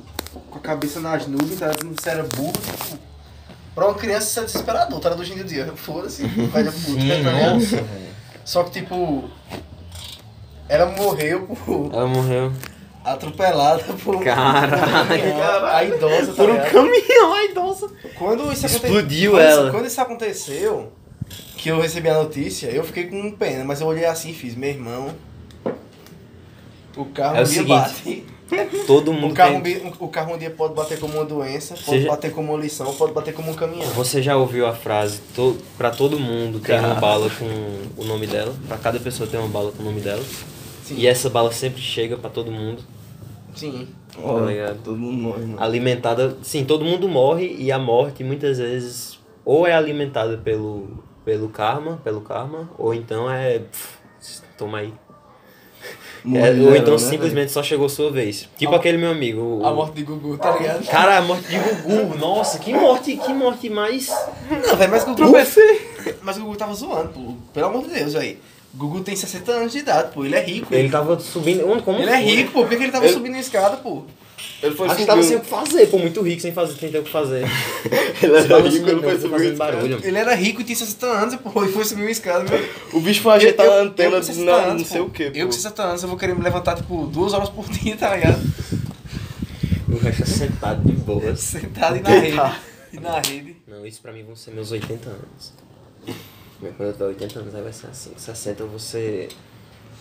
[0.50, 1.94] com a cabeça nas nuvens, tá ligado?
[2.00, 2.98] Você era burro, tipo...
[3.74, 5.14] Pra uma criança, isso é desesperador, tá?
[5.14, 7.86] Hoje em dia, foda-se, velha puta, Sim, tá ligado?
[8.44, 9.30] Só que, tipo,
[10.68, 12.52] ela morreu por Ela morreu.
[13.04, 15.66] atropelada por Caralho.
[15.72, 17.88] a idosa, tá Por um caminhão, ai, nossa.
[18.18, 19.70] Quando isso aconte- Explodiu quando ela.
[19.70, 20.92] Quando isso aconteceu,
[21.56, 24.54] que eu recebi a notícia, eu fiquei com pena, mas eu olhei assim e fiz,
[24.54, 25.14] meu irmão,
[26.96, 28.24] o carro É o um dia seguinte, bate.
[28.84, 29.60] Todo mundo O carro, tem...
[29.60, 32.52] um dia- o carro um dia pode bater como uma doença, pode Seja- bater como
[32.52, 33.88] uma lição, pode bater como um caminhão.
[33.92, 35.56] Você já ouviu a frase, to...
[35.78, 37.44] pra todo mundo tem uma bala com
[38.02, 38.52] o nome dela?
[38.66, 40.22] Pra cada pessoa tem uma bala com o nome dela?
[40.84, 40.96] Sim.
[40.96, 42.82] E essa bala sempre chega pra todo mundo,
[43.54, 43.86] Sim.
[44.48, 44.82] Ligado?
[44.82, 45.62] todo mundo morre, mano.
[45.62, 46.36] alimentada...
[46.42, 52.00] Sim, todo mundo morre e a morte muitas vezes ou é alimentada pelo, pelo karma,
[52.02, 53.58] pelo karma, ou então é...
[53.60, 53.98] pff,
[54.58, 54.92] toma aí.
[56.34, 58.46] É, ou então né, simplesmente só chegou sua vez.
[58.58, 59.40] Tipo A- aquele meu amigo.
[59.40, 60.86] o- A morte de Gugu, tá ligado?
[60.86, 62.18] Cara, a morte de Gugu.
[62.18, 64.08] Nossa, que morte, que morte mais.
[64.50, 65.32] Não, velho, mas o Gugu.
[66.20, 67.34] Mas o Gugu tava zoando, pô.
[67.54, 68.36] Pelo amor de Deus, velho.
[68.74, 70.22] Gugu tem 60 anos de idade, pô.
[70.24, 70.72] Ele é rico.
[70.74, 71.64] Ele tava subindo.
[71.82, 72.60] Como Ele é rico, pô.
[72.60, 74.02] Por que que ele tava Ele- subindo a escada, pô?
[74.62, 76.90] Ele foi Acho que tava sem o que fazer, pô, muito rico, sem fazer, sem
[76.90, 77.44] ter o que fazer.
[78.22, 79.56] Ele era balanço rico, ele não, foi subir.
[79.56, 80.00] barulho.
[80.02, 81.64] Ele era rico e tinha 60 anos, pô.
[81.64, 82.68] E foi subir uma escada, meu.
[82.92, 85.06] O bicho foi ajeitar Eu- a eu- antena eu 60 na, anos, não sei pô.
[85.06, 87.66] o que, Eu com 60 anos, eu vou querer me levantar, tipo, duas horas por
[87.70, 88.38] dia, tá ligado?
[89.88, 91.40] O resto é sentado de boas.
[91.40, 92.36] Sentado e na rede.
[92.92, 93.56] E na rede.
[93.66, 95.52] Não, isso pra mim vão ser meus 80 anos.
[96.60, 98.10] Quando eu tiver 80 anos, aí vai ser assim.
[98.16, 99.28] 60 eu vou ser.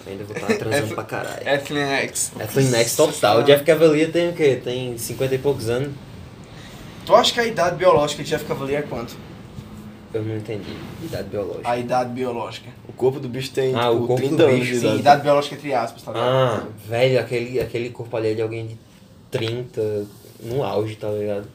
[0.08, 1.48] Ainda vou estar transando pra caralho.
[1.48, 2.32] Ethylene X.
[2.40, 3.40] É Flinex total.
[3.40, 4.60] O Jeff Cavalier tem o quê?
[4.64, 5.92] Tem 50 e poucos anos?
[7.06, 9.16] Tu acha que a idade biológica de Jeff Cavalier é quanto?
[10.14, 10.76] Eu não entendi.
[11.04, 11.70] Idade biológica.
[11.70, 12.70] A idade biológica.
[12.88, 15.00] O corpo do bicho tem, Ah, o tipo, corpo 30 do anos bicho, de Sim,
[15.00, 15.22] idade.
[15.22, 16.28] biológica entre aspas, tá ligado?
[16.30, 18.78] Ah, velho, aquele, aquele corpo ali é de alguém de
[19.30, 20.06] 30
[20.44, 21.48] no auge, tá ligado?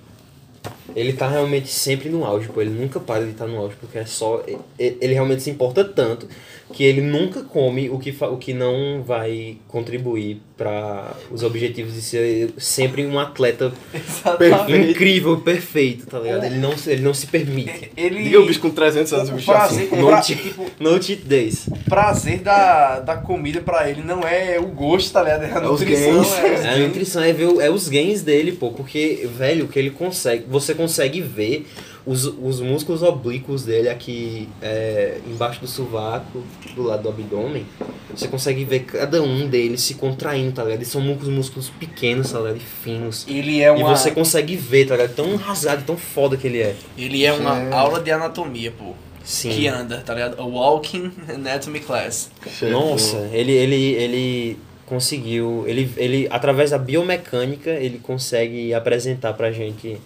[0.95, 2.61] Ele tá realmente sempre no auge, pô.
[2.61, 4.43] Ele nunca para de estar no auge, porque é só.
[4.79, 6.29] Ele realmente se importa tanto
[6.75, 12.03] que ele nunca come o que, o que não vai contribuir para os objetivos de
[12.03, 14.91] ser sempre um atleta Exatamente.
[14.91, 16.45] incrível, perfeito, tá ligado?
[16.45, 17.91] Ele não, se- ele não se permite.
[17.97, 18.23] Ele...
[18.25, 19.95] Diga o bicho com 300 anos, o bicho é prazer, assim.
[19.97, 21.67] o No, pra- cheat, tipo, no cheat days.
[21.69, 25.43] o prazer da, da comida pra ele não é o gosto, tá ligado?
[25.45, 26.33] É a É os nutrição, gains.
[26.65, 29.79] é É, a nutrição é ver é os gains dele, pô, porque, velho, o que
[29.79, 31.67] ele consegue, você consegue ver
[32.07, 36.43] os, os músculos oblíquos dele aqui é, embaixo do sovaco,
[36.75, 37.67] do lado do abdômen,
[38.15, 40.79] você consegue ver cada um deles se contraindo, tá ligado?
[40.81, 42.57] Eles são músculos, músculos pequenos, tá ligado?
[42.59, 43.25] E finos.
[43.27, 45.15] Ele é E uma, você consegue ver, tá ligado?
[45.15, 46.77] Tão rasgado, tão foda que ele é.
[46.99, 47.73] ele é uma É.
[47.73, 48.93] aula de anatomia, pô.
[49.25, 49.49] Sim.
[49.51, 50.39] Que anda, tá ligado?
[50.39, 52.31] A walking anatomy class.
[52.71, 59.97] Nossa, ele, ele, ele conseguiu, ele, ele, através da biomecânica, ele consegue apresentar pra gente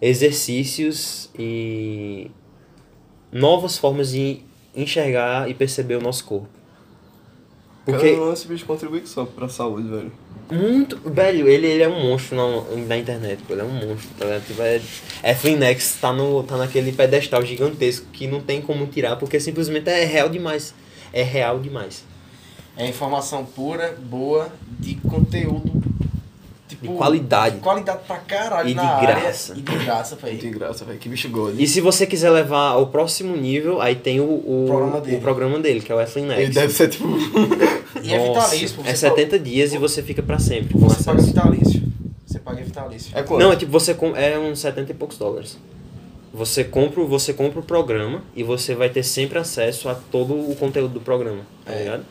[0.00, 2.30] exercícios e
[3.32, 4.40] novas formas de
[4.74, 6.48] enxergar e perceber o nosso corpo.
[7.84, 10.12] Porque Porque esse bicho contribui só pra saúde, velho.
[10.52, 14.10] muito, velho, ele, ele é um monstro na, na internet, pô, ele é um monstro,
[14.18, 14.46] tá ligado?
[14.46, 14.80] Tipo, é,
[15.22, 19.88] é Flinex tá, no, tá naquele pedestal gigantesco que não tem como tirar, porque simplesmente
[19.88, 20.74] é real demais.
[21.12, 22.04] É real demais.
[22.76, 25.79] É informação pura, boa, de conteúdo.
[26.80, 27.54] Tipo, De qualidade.
[27.56, 29.14] de qualidade pra caralho E de na área.
[29.20, 29.52] graça.
[29.56, 30.50] E de graça, De velho.
[30.58, 30.98] graça, velho.
[30.98, 31.60] Que bicho gordo.
[31.60, 35.16] E se você quiser levar ao próximo nível, aí tem o, o, Programa dele.
[35.16, 36.42] o programa dele, que é o Athlon Next.
[36.42, 37.06] Ele deve ser tipo.
[38.02, 38.80] E é vitalício.
[38.84, 40.72] É Você 70 dias e você fica pra sempre.
[40.72, 41.34] com Você paga acesso.
[41.34, 41.82] vitalício.
[42.26, 43.10] Você paga vitalício.
[43.18, 43.42] É quanto?
[43.42, 44.16] Não, é tipo, você com...
[44.16, 45.58] é uns 70 e poucos dólares.
[46.32, 50.54] Você compra, você compra o programa e você vai ter sempre acesso a todo o
[50.56, 51.78] conteúdo do programa, tá É.
[51.80, 52.04] ligado?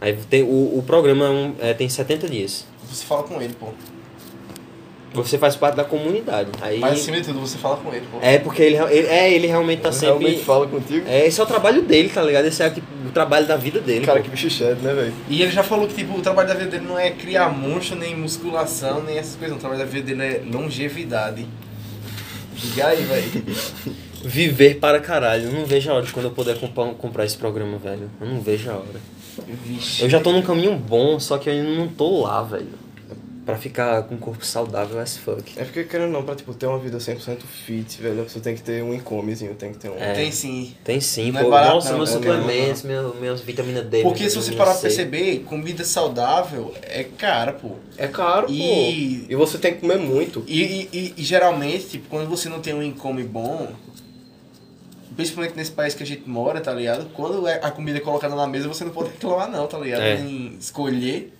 [0.00, 2.64] Aí tem, o, o programa é um- é, tem 70 dias.
[2.90, 3.68] Você fala com ele, pô.
[5.12, 6.50] Você faz parte da comunidade.
[6.60, 8.18] Aí, Mas acima de tudo, você fala com ele, pô.
[8.22, 10.18] é porque ele, ele- é, ele realmente tá Ele sempre...
[10.24, 11.04] realmente fala contigo.
[11.08, 12.44] É, esse é o trabalho dele, tá ligado?
[12.44, 14.06] Esse é tipo, o trabalho da vida dele.
[14.06, 14.24] Cara, pô.
[14.24, 15.12] que bicho chato, né, velho?
[15.28, 17.96] E ele já falou que tipo, o trabalho da vida dele não é criar monstro,
[17.98, 19.50] nem musculação, nem essas coisas.
[19.50, 19.56] não.
[19.56, 21.44] O trabalho da vida dele é longevidade.
[22.54, 23.44] Diga aí, velho.
[24.22, 25.44] Viver para caralho.
[25.46, 28.08] Eu não vejo a hora de quando eu puder comprar, comprar esse programa, velho.
[28.20, 29.00] Eu não vejo a hora.
[29.64, 30.02] Vixe.
[30.04, 32.68] Eu já tô num caminho bom, só que eu ainda não tô lá, velho.
[33.50, 35.52] Pra ficar com um corpo saudável as fuck.
[35.56, 38.54] É porque, querendo ou não, pra tipo, ter uma vida 100% fit, velho, você tem
[38.54, 39.96] que ter um incomezinho, tem que ter um...
[39.98, 40.12] É.
[40.14, 40.74] Tem sim.
[40.84, 41.50] Tem sim, Não é pô.
[41.50, 44.02] barato, Nossa, não, meus é suplementos, meu, meus vitamina D.
[44.02, 47.72] Porque se você parar pra perceber, comida saudável é cara, pô.
[47.98, 48.52] É caro, pô.
[48.52, 50.42] E- E você tem que comer muito.
[50.46, 53.68] E, e, e- e geralmente, tipo, quando você não tem um income bom,
[55.16, 57.06] principalmente nesse país que a gente mora, tá ligado?
[57.14, 60.02] Quando é- a comida é colocada na mesa, você não pode reclamar não, tá ligado?
[60.02, 60.16] É.
[60.18, 61.32] Nem escolher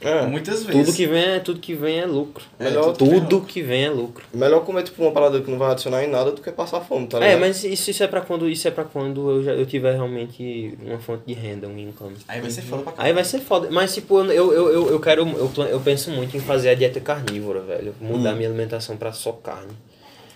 [0.00, 0.22] É.
[0.26, 0.86] muitas vezes.
[0.86, 2.44] Tudo que vem é, tudo que vem é lucro.
[2.58, 4.24] Melhor tudo que vem é lucro.
[4.32, 7.06] Melhor comer, tipo, uma parada que não vai adicionar em nada do que passar fome,
[7.08, 7.40] tá É, ligado?
[7.40, 10.78] mas isso, isso é pra quando isso é para quando eu já eu tiver realmente
[10.82, 12.14] uma fonte de renda, um income.
[12.28, 13.14] Aí vai ser foda pra Aí caralho.
[13.16, 13.68] vai ser foda.
[13.70, 15.22] Mas, tipo, eu, eu, eu, eu quero.
[15.28, 17.94] Eu, eu penso muito em fazer a dieta carnívora, velho.
[18.00, 19.72] Mudar minha alimentação pra só carne.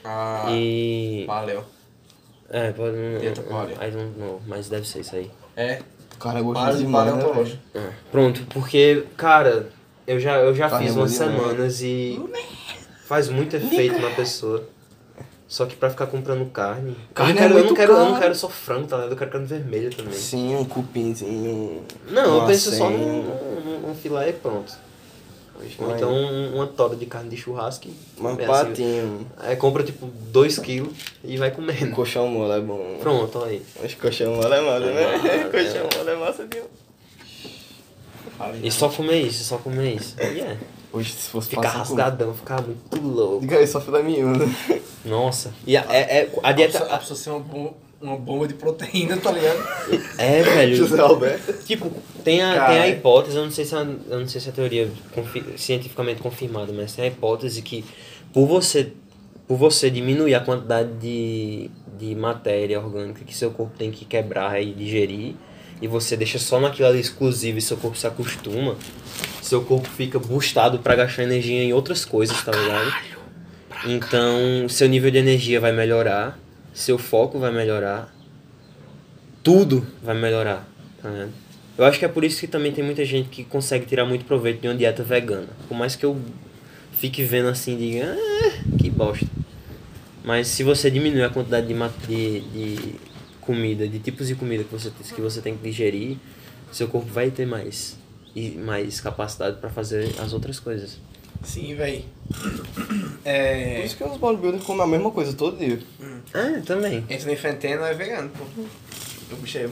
[0.04, 1.24] Ah, E.
[1.26, 1.64] valeu.
[2.50, 2.96] É, pode.
[2.96, 3.76] não- Dieta paleo.
[3.76, 5.30] I don't know, mas deve ser isso aí.
[5.56, 5.78] É,
[6.22, 7.62] Cara, é para gostoso de demais, né, paleontológico.
[7.74, 7.86] velho?
[7.86, 7.92] É.
[8.10, 9.68] Pronto, porque, cara,
[10.06, 11.36] eu já, eu já fiz é umas demais.
[11.36, 12.20] semanas e
[13.06, 14.66] faz muito efeito na pessoa.
[15.48, 16.96] Só que pra ficar comprando carne.
[17.12, 18.20] Carne eu, é não quero, eu, não muito quero, eu não caro.
[18.22, 19.10] quero só frango, tá ligado?
[19.10, 20.14] Eu quero carne vermelha também.
[20.14, 21.82] Sim, um cupinzinho.
[22.08, 24.72] Não, eu penso só num, num, num filé e pronto.
[25.78, 27.88] Ou então um- uma tora de carne de churrasco.
[28.18, 29.26] Um é assim, patinho.
[29.38, 31.94] Aí compra tipo 2 quilos e vai Um comendo.
[31.94, 32.96] colchão mole é bom.
[33.00, 33.62] Pronto, olha aí.
[33.80, 35.16] Mas colchão mole é massa, É né?
[35.16, 36.64] massa, colchão mole é massa, viu?
[38.62, 40.16] E só comer isso, só comer isso.
[40.20, 40.56] E é.
[40.92, 43.40] Hoje, se fosse Ficar passar com- rasgadão, ficar muito louco.
[43.40, 44.34] Diga aí, só filé mignon.
[45.04, 45.52] Nossa.
[45.66, 46.84] E a, é, é- a dieta.
[46.84, 49.58] A pessoa ser uma, bom- uma bomba de proteína, tá ligado?
[50.18, 50.74] É, velho.
[50.76, 51.52] José Alberto.
[51.64, 51.90] Tipo,
[52.24, 52.72] tem a, Cara.
[52.72, 54.54] tem a hipótese, eu não sei se é, a- eu não sei se é a
[54.54, 57.84] teoria confi- cientificamente confirmada, mas tem a hipótese que
[58.32, 58.92] por você,
[59.46, 64.60] por você diminuir a quantidade de, de matéria orgânica que seu corpo tem que quebrar
[64.62, 65.34] e digerir,
[65.80, 68.76] e você deixa só naquilo ali exclusivo e seu corpo se acostuma,
[69.40, 72.92] seu corpo fica boostado pra gastar energia em outras coisas, tá ligado?
[73.86, 76.38] Então, seu nível de energia vai melhorar,
[76.72, 78.14] seu foco vai melhorar,
[79.42, 80.66] tudo vai melhorar,
[81.00, 81.32] tá vendo?
[81.76, 84.24] Eu acho que é por isso que também tem muita gente que consegue tirar muito
[84.24, 85.48] proveito de uma dieta vegana.
[85.68, 86.20] Por mais que eu
[86.92, 89.26] fique vendo assim, diga, ah, que bosta.
[90.22, 91.74] Mas se você diminuir a quantidade de,
[92.06, 92.94] de, de
[93.40, 96.16] comida, de tipos de comida que você, que você tem que digerir,
[96.70, 97.98] seu corpo vai ter mais,
[98.36, 100.98] e mais capacidade para fazer as outras coisas.
[101.44, 102.04] Sim, véi.
[102.32, 103.84] Por É.
[103.84, 105.78] isso que os bodybuilders comem a mesma coisa todo dia.
[106.34, 107.04] Ah, também.
[107.10, 108.44] Anthony Fantano é vegano, pô.
[109.32, 109.62] O bicho é.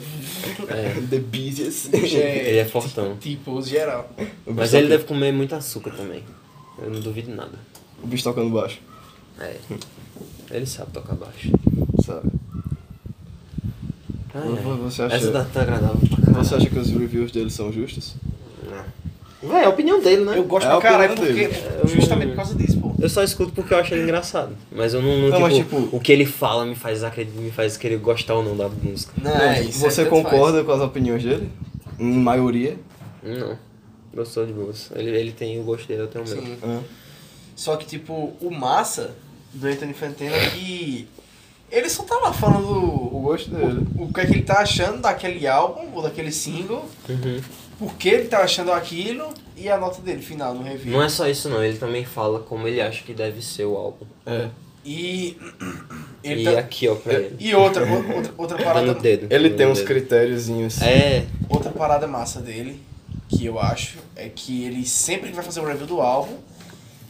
[0.69, 1.01] É.
[1.11, 1.89] The busiest.
[1.89, 2.37] O bicho é.
[2.49, 3.17] Ele é fortão.
[3.19, 4.11] Tipo, geral.
[4.47, 6.23] O Mas ele deve comer muito açúcar também.
[6.79, 7.59] Eu não duvido nada.
[8.03, 8.79] O bicho tocando baixo,
[9.39, 9.57] É.
[10.51, 11.51] Ele sabe tocar baixo.
[12.05, 12.31] sabe?
[14.35, 14.41] Ah,
[14.85, 15.05] Você é.
[15.07, 16.45] acha- Essa tá, tá agradável pra caralho.
[16.45, 18.15] Você acha que os reviews dele são justos?
[19.43, 20.37] Véi, é a opinião dele, né?
[20.37, 21.49] Eu gosto É a pra caralho opinião porque.
[21.49, 21.95] dele.
[21.95, 22.93] Justamente por causa disso, pô.
[22.99, 24.55] Eu só escuto porque eu acho ele engraçado.
[24.71, 27.01] Mas eu não, não, Não, tipo, mas, tipo- o que ele fala me faz
[27.35, 29.13] me faz querer gostar ou não da música.
[29.17, 31.51] Não, Não, é, isso você é concorda com as opiniões dele?
[31.99, 32.77] Em maioria?
[33.23, 33.57] Não.
[34.15, 34.91] Gostou de boas.
[34.95, 36.41] Ele, ele tem o gosto dele, eu tenho o faz.
[36.43, 36.53] meu.
[36.55, 36.59] Sim.
[36.63, 36.81] Ah.
[37.57, 39.15] Só que, tipo, o massa
[39.55, 41.09] do Anthony Fantano é que.
[41.71, 43.87] Ele só tá lá falando O o, gosto dele.
[43.97, 47.41] o que é que ele tá achando daquele álbum ou daquele single, Uhum.
[47.81, 50.93] Por que ele tá achando aquilo e a nota dele final no review.
[50.93, 53.75] Não é só isso não, ele também fala como ele acha que deve ser o
[53.75, 54.05] álbum.
[54.27, 54.49] É.
[54.85, 55.37] E.
[56.23, 57.35] Ele e tá- aqui, ó, pra ele.
[57.41, 58.93] E outra, outra, outra parada.
[58.93, 59.27] dedo.
[59.31, 59.87] Ele tem uns dedo.
[59.87, 60.83] critériozinhos.
[60.83, 62.79] É, Outra parada massa dele,
[63.27, 66.35] que eu acho, é que ele sempre que vai fazer um review do álbum,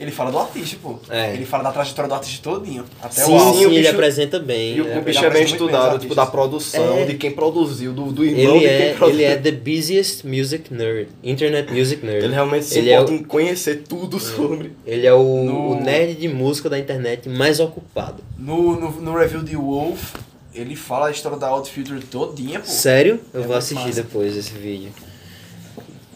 [0.01, 0.99] ele fala do artista, pô.
[1.11, 1.35] É.
[1.35, 2.85] Ele fala da trajetória do artista todinho.
[3.03, 3.59] Até sim, o álbum.
[3.59, 4.77] sim, o ele bicho- apresenta bem.
[4.77, 7.05] E o, apre- bicho é bem estudado, tipo, da produção, É.
[7.05, 9.21] de quem produziu, do, do irmão Ele de quem é, produziu.
[9.21, 11.09] ele é the busiest music nerd.
[11.23, 12.25] Internet music nerd.
[12.25, 14.73] Ele realmente se ele é, importa o, em conhecer tudo sobre.
[14.87, 18.23] ele é o, No- o nerd de música da internet mais ocupado.
[18.39, 20.15] No, no, no review de Wolf,
[20.55, 22.67] ele fala a história da Outfielder todinha, pô.
[22.67, 23.21] Sério?
[23.35, 24.03] Eu É vou assistir massa.
[24.03, 24.91] depois esse vídeo.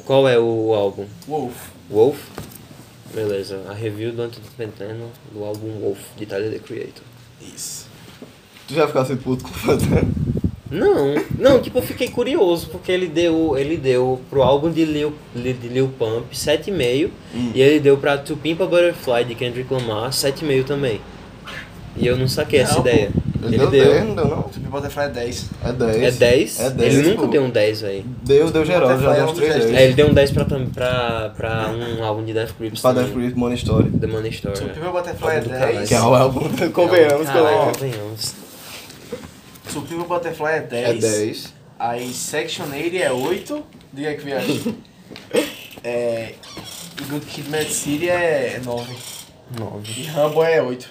[0.04, 1.04] Qual é o álbum?
[1.28, 1.54] Wolf.
[1.90, 2.18] Wolf?
[3.14, 7.02] Beleza, a review do Anthony Fantano do álbum Wolf, de Tyler, The Creator.
[7.40, 7.86] Isso.
[8.66, 10.12] Tu já ficasse puto com o Fantano?
[10.70, 15.14] Não, não, tipo, eu fiquei curioso, porque ele deu, ele deu pro álbum de Lil,
[15.32, 17.10] de Lil Pump 7,5
[17.54, 21.00] e ele deu pra To Pimp a Butterfly de Kendrick Lamar 7,5 também.
[21.96, 22.88] E eu não saquei essa Não, pô.
[22.88, 23.10] ideia.
[23.44, 23.92] Ele, Ele deu, deu.
[23.92, 24.42] 10, não deu não?
[24.44, 25.50] To Be Butterfly é 10.
[25.64, 25.96] É 10.
[26.02, 26.60] É 10?
[26.60, 26.94] É 10.
[26.94, 27.28] Ele nunca pô.
[27.28, 28.04] deu um 10 aí.
[28.22, 29.76] Deu, deu geral, já deu é uns um 3 dos 10.
[29.76, 32.92] É, ele deu um 10 pra, pra, pra um álbum de Death Grips Pra.
[32.94, 33.90] Death Grip, Money Story.
[33.90, 34.58] The Money Story.
[34.58, 34.90] To né?
[34.90, 35.76] Butterfly é Álbum do caralho.
[35.76, 35.88] 10.
[35.88, 36.40] Que é o álbum,
[36.72, 37.76] convenhamos, Caralho, convenhamos.
[37.78, 38.34] convenhamos.
[39.72, 40.88] To Be Butterfly é 10.
[40.88, 41.54] É 10.
[41.78, 43.62] Aí Section 80 é 8.
[43.92, 44.76] Diga que viagem.
[45.84, 46.34] é.
[47.00, 48.86] E Good Kid Mad City é 9.
[49.58, 50.00] 9.
[50.00, 50.88] E Rambo é 8.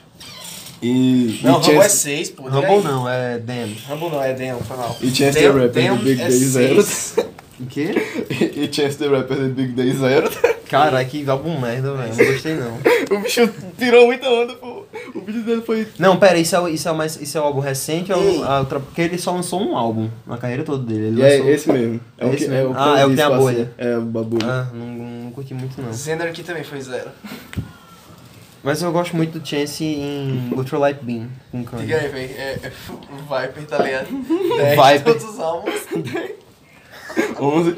[0.84, 2.47] E, Não, e Rambo é Chance, 6, pô.
[2.47, 2.84] aí.
[2.84, 3.73] não, é Damn.
[3.88, 4.97] Rambo não, é Damn, foi mal.
[5.01, 6.86] e Chance the Damn- Rapper do Big é Day Zero.
[7.59, 7.91] O quê?
[8.55, 10.29] e Chance the Rapper do Big Day Zero.
[10.67, 12.09] Caralho, que álbum merda, velho.
[12.17, 12.77] Não gostei não.
[13.15, 14.84] o bicho tirou muita onda, pô.
[15.13, 15.88] O vídeo dele foi.
[15.99, 18.59] Não, pera, isso é, o- isso é, mais, isso é o álbum recente ou a
[18.59, 18.79] outra.
[18.79, 21.07] Porque ele só lançou um álbum na carreira toda dele.
[21.09, 21.49] Ele E é lançou...
[21.51, 22.01] esse mesmo.
[22.17, 22.69] É, É o esse que, mesmo?
[22.69, 23.61] É o Ah, é o que tem a bolha.
[23.79, 23.89] assim.
[23.89, 24.45] É, o bagulho.
[24.49, 25.93] Ah, não, não curti muito não.
[25.93, 27.07] Zender aqui também foi 0.
[28.64, 31.86] Mas eu gosto muito do Chance em Ultralight Beam com Kanye.
[31.86, 32.34] Diga aí, velho.
[32.38, 34.07] É, é o Viper, tá ligado?
[34.57, 35.03] 10 Viper.
[35.03, 35.82] todos os álbuns.
[37.39, 37.78] 11.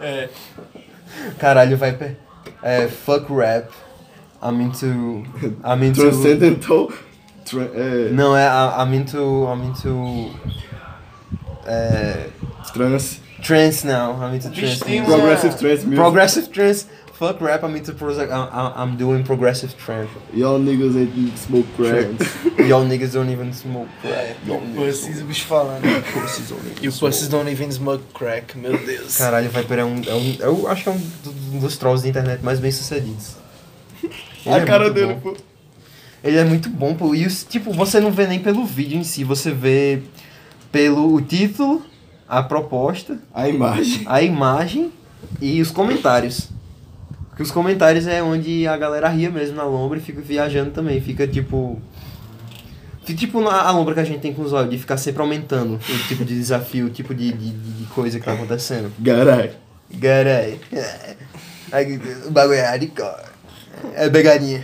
[0.00, 0.28] É.
[1.38, 2.16] Caralho, Viper.
[2.62, 3.70] É, fuck rap.
[4.42, 4.86] I'm into.
[5.64, 6.00] I'm into.
[6.00, 6.90] Transcendental.
[7.44, 8.46] Tra é, Não, é
[8.82, 9.18] I'm into.
[9.46, 10.30] I'm into.
[11.66, 12.28] É.
[12.72, 13.20] trans.
[13.42, 14.14] Trance now.
[14.22, 14.82] I'm into trance.
[14.84, 15.96] uma- Progressive Trance Music.
[15.96, 16.86] Progressive trance.
[17.22, 17.92] Fuck rap, I'm into.
[17.94, 20.10] Pro- I'm, I'm- I'm doing progressive trance.
[20.34, 22.08] Y'all niggas ain't smoke crack.
[22.16, 22.58] Trance.
[22.68, 24.16] Y'all niggas don't even smoke crack.
[24.16, 24.36] É.
[24.44, 25.82] Y'all niggas Pussies, o bicho falando.
[26.82, 29.16] E o Pussies don't even smoke crack, meu Deus.
[29.16, 30.36] Caralho, o Viper é um, é um.
[30.40, 33.36] Eu acho que é um do- um dos trolls da internet mais bem sucedidos.
[34.44, 35.20] Ele A é cara muito dele, bom.
[35.20, 35.36] pô.
[36.24, 37.14] Ele é muito bom, pô.
[37.14, 40.02] E os- tipo, você não vê nem pelo vídeo em si, você vê
[40.72, 41.82] pelo o título,
[42.28, 44.02] a proposta, A imagem.
[44.06, 44.92] a imagem
[45.40, 46.48] e os comentários.
[47.32, 51.00] Porque os comentários é onde a galera ria mesmo na lombra e fica viajando também.
[51.00, 51.80] Fica tipo.
[53.06, 55.74] Fica tipo a lombra que a gente tem com os olhos, de ficar sempre aumentando
[55.76, 58.92] o tipo de desafio, o tipo de, de, de coisa que tá acontecendo.
[58.98, 59.52] Garai.
[59.94, 60.60] Garai.
[62.26, 63.24] O bagulho é hardcore.
[63.94, 64.62] É pegadinha.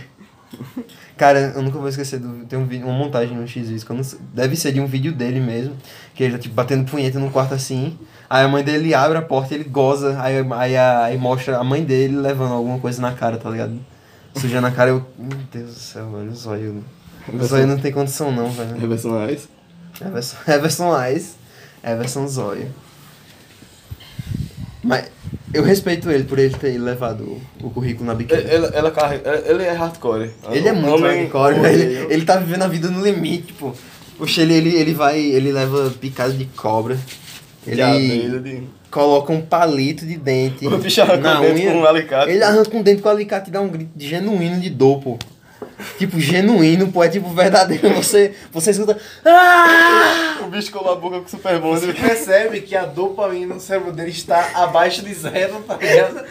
[1.17, 2.45] Cara, eu nunca vou esquecer do.
[2.45, 3.67] Tem um vídeo, uma montagem no X
[4.03, 5.75] sei- deve ser de um vídeo dele mesmo.
[6.13, 7.97] Que ele tá tipo batendo punheta num quarto assim.
[8.29, 10.21] Aí a mãe dele abre a porta e ele goza.
[10.21, 13.79] Aí, aí, aí mostra a mãe dele levando alguma coisa na cara, tá ligado?
[14.35, 15.03] Sujando a cara, eu.
[15.17, 16.31] Meu Deus do céu, velho.
[16.31, 16.83] O zóio.
[17.33, 18.77] O zóio não tem condição não, velho.
[18.77, 19.47] Reversão Ice.
[20.05, 21.35] Everson, Everson Eyes,
[21.83, 22.67] Everson Zóio.
[24.83, 25.05] Mas
[25.53, 28.39] eu respeito ele por ele ter levado o, o currículo na biquíni.
[28.41, 30.31] Ele, ela carrega- ele é hardcore.
[30.51, 33.73] Ele é muito Homem- hardcore, homem- ele, ele tá vivendo a vida no limite, pô.
[34.17, 36.97] Poxa, ele, ele, ele vai, ele leva picada de cobra.
[37.67, 41.71] Ele abelha, de- coloca um palito de dente O bicho arranca na o dente unha.
[41.71, 42.31] com um alicate.
[42.31, 45.17] Ele arranca um dente com alicate e dá um grito de genuíno de dor, pô.
[45.97, 47.89] Tipo, genuíno, pô, é tipo verdadeiro.
[47.95, 48.97] Você, você escuta.
[49.25, 50.37] Ah!
[50.41, 51.79] O bicho colou a boca com o Super Bond.
[51.79, 56.23] Você percebe que a dopamina no cérebro dele está abaixo de zero, tá ligado?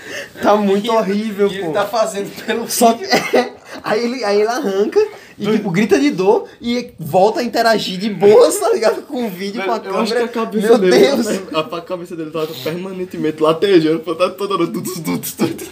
[0.43, 1.65] Tá muito E- horrível, e pô.
[1.67, 3.05] ele tá fazendo pelo Só que.
[3.83, 5.01] aí, ele, aí ele arranca
[5.39, 9.03] e, tipo, grita de dor e volta a interagir de boas, tá ligado?
[9.03, 10.25] Com o vídeo, com a Eu acho que câmera.
[10.25, 10.99] a cabeça Meu dele.
[10.99, 11.27] Deus!
[11.53, 14.67] A, a cabeça dele tava permanentemente latejando, tá toda hora.
[14.67, 15.69] Tuts, tuts, tuts.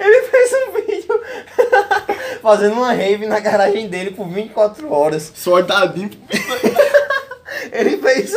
[0.00, 1.20] Ele fez um vídeo
[2.42, 5.32] fazendo uma rave na garagem dele por 24 horas.
[5.34, 6.10] Soldadinho.
[7.70, 8.32] Ele fez.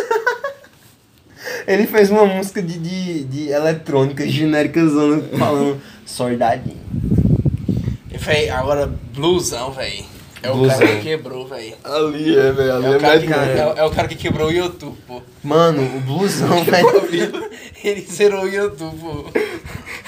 [1.67, 4.81] Ele fez uma música de, de, de eletrônica genérica
[5.37, 6.79] falando soldadinho.
[8.17, 10.05] Véi, agora blusão, véi.
[10.43, 10.77] É o Blusão.
[10.77, 11.73] cara que quebrou, véi.
[11.83, 12.75] Ali é, velho.
[12.75, 15.21] Ali É é, o, cara que, é, é o cara que quebrou o YouTube, pô.
[15.43, 17.49] Mano, o blusão, velho.
[17.83, 19.25] Ele zerou o YouTube, pô.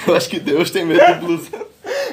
[0.06, 1.48] Eu acho que Deus tem medo do blues.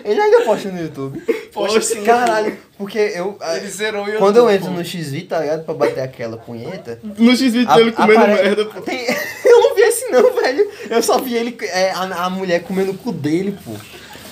[0.04, 1.22] Ele ainda posta no YouTube.
[1.54, 2.04] Poxa, sim.
[2.04, 3.38] Caralho, porque eu.
[3.58, 4.20] Ele zerou o YouTube.
[4.20, 4.74] Quando eu entro pô.
[4.74, 5.64] no XV, tá ligado?
[5.64, 7.00] Pra bater aquela punheta.
[7.04, 8.82] No a- dele comendo apare- merda, pô.
[8.82, 9.06] Tem-
[9.46, 10.68] Eu não vi esse não, velho.
[10.90, 13.72] Eu só vi ele, é, a, a mulher comendo o cu dele, pô.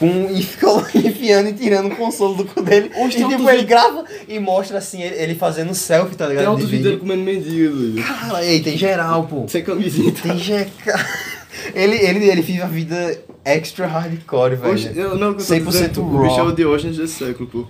[0.04, 2.92] Com, e ficou enfiando e tirando o consolo do cu dele.
[2.96, 3.68] Oxe, e tipo, ele vídeo.
[3.68, 6.44] grava e mostra assim, ele, ele fazendo selfie, tá ligado?
[6.44, 8.02] Tem outro De vídeo dele comendo mendigo.
[8.04, 9.46] Cara, ei, tem geral, pô.
[9.48, 10.12] Sem camisinha.
[10.12, 10.68] Tem geral.
[11.74, 14.74] Ele, ele, ele vive a vida extra hardcore, velho.
[14.74, 16.48] Oxe, eu não, eu tô 100% dizendo, O bicho é raw.
[16.48, 17.68] o Diógenes desse século, pô.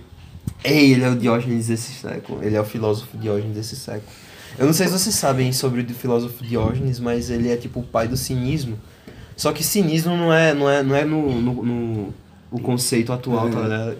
[0.64, 2.42] Ei, ele é o Diógenes desse século.
[2.42, 4.02] Ele é o filósofo Diógenes desse século.
[4.58, 7.82] Eu não sei se vocês sabem sobre o filósofo Diógenes, mas ele é tipo o
[7.84, 8.78] pai do cinismo.
[9.36, 12.14] Só que cinismo não é, não é, não é no, no, no-
[12.50, 13.50] o conceito atual, É.
[13.50, 13.96] tá ligado?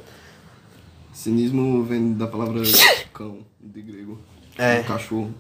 [1.13, 2.61] Cinismo vem da palavra
[3.13, 4.19] cão, de grego.
[4.59, 4.83] É.
[4.83, 5.33] Cachorro.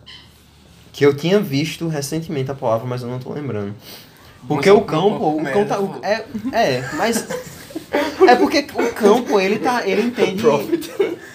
[0.92, 3.74] Que eu tinha visto recentemente a palavra, mas eu não tô lembrando.
[4.46, 5.80] Porque Mas o cão, um pô, o cão tá.
[5.80, 7.26] o- é, é, mas.
[8.28, 9.86] É porque o cão, pô, ele tá.
[9.86, 10.42] Ele entende.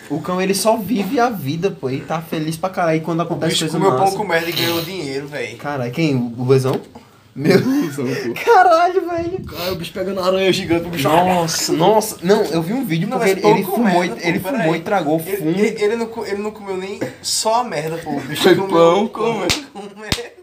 [0.09, 1.89] O cão ele só vive a vida, pô.
[1.89, 4.49] Ele tá feliz pra caralho e quando O acontece bicho coisa comeu pão com merda
[4.49, 5.55] e ganhou dinheiro, véi.
[5.55, 6.15] Caralho, quem?
[6.15, 6.79] O Lesão?
[7.35, 7.59] Meu.
[7.61, 8.43] Pô.
[8.43, 9.45] Caralho, velho.
[9.45, 11.07] Cara, o bicho pegando aranha gigante pro bicho.
[11.07, 12.17] Nossa, nossa.
[12.21, 14.39] Não, eu vi um vídeo Não, porque mas ele, ele com fumou, e- pô, ele
[14.39, 15.49] fumou e tragou Ele, fumo.
[15.51, 18.11] ele, ele não, ele não comeu nem só a merda, pô.
[18.11, 19.55] O bicho Foi comeu pão pão com merda.
[19.73, 20.39] com merda.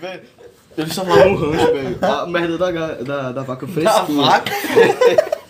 [0.00, 0.22] Velho,
[0.76, 1.98] Ele só falou um rancho, velho.
[2.02, 4.22] A merda da, da, da vaca Da fresquinha.
[4.26, 4.52] vaca,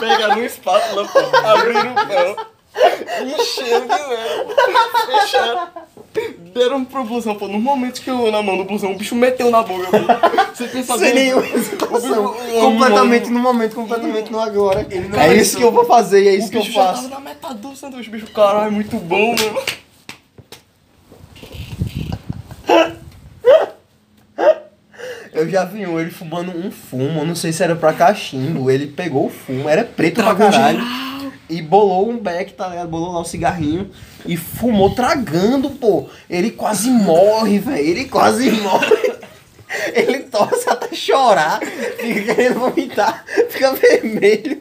[0.00, 1.18] Pegaram um espátula, pô.
[1.46, 2.46] Abriram o pão.
[3.38, 4.54] Encheram de lero, pô.
[5.20, 5.68] Fecharam.
[6.52, 7.48] Deram pro blusão, pô.
[7.48, 10.98] No momento que eu na mão do blusão, o bicho meteu na boca, pô.
[10.98, 12.34] Sem nenhuma o hesitação.
[12.60, 14.86] Completamente no momento, completamente no agora.
[15.18, 17.08] É isso que eu vou fazer e é O isso que eu bicho já faço.
[17.08, 18.26] tava na metade do sanduíche, bicho.
[18.32, 19.62] Caralho, muito bom, mano.
[25.32, 28.86] Eu já vi um, ele fumando um fumo, não sei se era pra cachimbo, ele
[28.86, 30.80] pegou o fumo, era preto pra caralho.
[31.48, 32.88] E bolou um beck, tá ligado?
[32.88, 33.90] Bolou lá um cigarrinho
[34.26, 36.08] e fumou tragando, pô.
[36.28, 37.78] Ele quase morre, velho.
[37.78, 39.12] Ele quase morre.
[39.94, 41.58] Ele torce até chorar,
[41.98, 44.60] fica querendo vomitar, fica vermelho.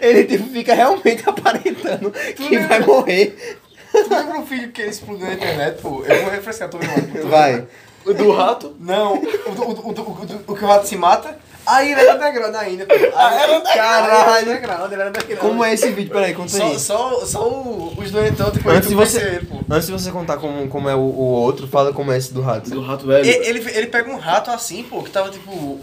[0.00, 3.58] Ele tipo, fica realmente aparentando que vai morrer.
[3.92, 6.02] Tu lembra o vídeo que ele explodiu na internet, pô?
[6.02, 7.28] Eu vou refrescar, tô vendo.
[7.28, 7.66] Vai.
[8.06, 8.74] O do rato?
[8.80, 9.20] Não, o,
[9.54, 11.38] do- o, do- o, do- o que o rato se mata.
[11.68, 12.94] Aí ele era underground ainda, pô.
[13.14, 14.46] Ah, era Caralho.
[14.50, 15.38] underground, ele era underground.
[15.40, 16.10] Como é esse vídeo?
[16.12, 16.78] Peraí, conta Só, aí.
[16.78, 19.56] só, só o- os doentão depois Antes de, você, ele, pô.
[19.70, 22.40] antes de você contar como, como é o, o outro, fala como é esse do
[22.40, 22.70] rato.
[22.70, 23.24] Do rato, velho.
[23.26, 25.78] Ele, ele, ele pega um rato assim, pô, que tava tipo.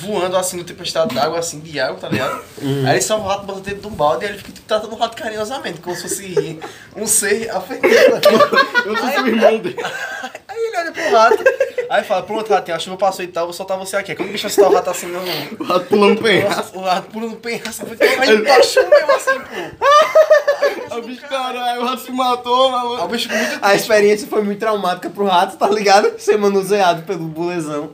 [0.00, 2.42] voando assim no tempestade d'água, assim, de água, tá ligado?
[2.86, 4.92] Aí ele salva o rato, bota dentro de um balde e ele fica tipo, tratando
[4.92, 6.58] o rato carinhosamente, como se fosse
[6.96, 7.86] um ser afetivo.
[8.84, 9.76] Eu o irmão dele.
[10.56, 11.44] Aí ele olha pro rato,
[11.90, 14.14] aí fala, pronto, ratinho, a chuva passou e tal, vou soltar você aqui.
[14.14, 15.20] Quando o bicho vai soltar o rato assim no.
[15.60, 16.78] O rato pulando penhasco.
[16.78, 17.86] O rato pula no penhasco,
[18.20, 19.86] aí embaixo mesmo assim, pô.
[20.96, 23.04] O bicho, caralho, o rato se matou, maluco.
[23.04, 26.18] o bicho muito A experiência foi muito traumática pro rato, tá ligado?
[26.18, 27.90] Ser manuseado pelo bulezão.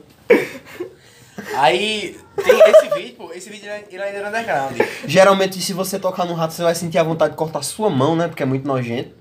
[1.55, 4.77] Aí tem esse vídeo, pô, esse vídeo ele ele ainda era underground.
[5.05, 8.15] Geralmente, se você tocar no rato, você vai sentir a vontade de cortar sua mão,
[8.15, 8.29] né?
[8.29, 9.11] Porque é muito nojento.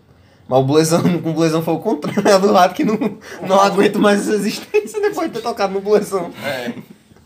[0.53, 2.99] Mas o bulezão, com o bulezão foi o contrário é do rato que não,
[3.41, 6.31] não aguenta mais essa existência depois de ter tocado no bulezão.
[6.45, 6.75] É.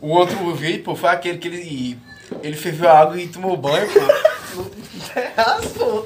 [0.00, 1.98] O outro vídeo, pô, foi aquele que ele.
[2.40, 3.98] Ele ferveu a água e tomou banho, pô.
[4.56, 4.64] No
[5.12, 6.04] terraço, pô.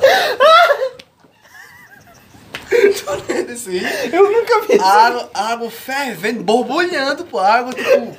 [2.70, 3.88] Tu lembra desse vídeo?
[4.12, 4.84] Eu nunca vi isso.
[4.84, 7.38] Água, água fervendo, borbulhando, pô.
[7.38, 8.16] Água, tipo.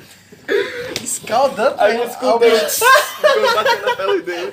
[1.02, 1.74] Escaldando.
[1.78, 2.50] Aí eu escutei
[3.20, 4.52] quando bateu na pele dele.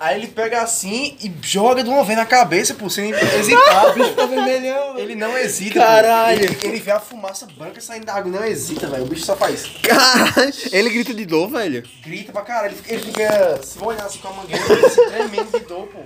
[0.00, 3.90] Aí ele pega assim e joga de uma vez na cabeça, pô, sem hesitar.
[3.90, 4.98] O bicho tá vermelhão.
[4.98, 5.78] Ele não hesita.
[5.78, 6.42] Caralho.
[6.42, 9.04] Ele, ele vê a fumaça branca saindo da água e não hesita, velho.
[9.04, 9.66] O bicho só faz.
[9.82, 10.54] Caralho.
[10.72, 11.82] Ele grita de dor, velho.
[12.02, 12.72] Grita pra caralho.
[12.72, 15.86] Ele fica, ele fica se molhando assim com a mangueira, ele se tremendo de dor,
[15.88, 15.98] pô.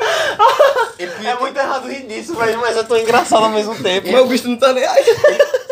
[1.00, 4.10] Ele podia, ter, errado rir disso, velho, mas é tão engraçado ao mesmo tempo.
[4.12, 5.04] Mas o bicho não tá nem aí.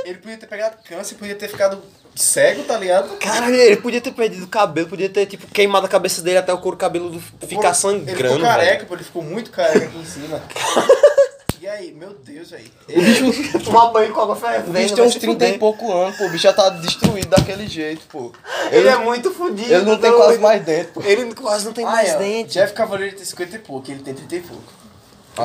[0.04, 1.82] ele podia ter pegado câncer, podia ter ficado
[2.16, 3.16] cego, tá ligado?
[3.18, 6.52] Caralho, ele podia ter perdido o cabelo, podia ter, tipo, queimado a cabeça dele até
[6.52, 8.34] o couro cabeludo ficar Ele sangrando.
[8.34, 8.86] ficou careca, velho.
[8.86, 10.42] pô, ele ficou muito careca aqui em cima.
[11.60, 12.70] E aí, meu Deus, velho.
[12.88, 14.72] O bicho, Tomar banho com água o fervendo.
[14.72, 16.24] bicho tem uns 30 e pouco anos, pô.
[16.26, 18.32] O bicho já tá destruído daquele jeito, pô.
[18.70, 19.70] Ele é muito fudido.
[19.74, 21.02] Ele não tem quase mais dente, pô.
[21.02, 22.54] Ele quase não tem Ah, mais é, dente.
[22.54, 24.62] Jeff Cavaleiro tem 50 e pouco, ele tem 30 e pouco.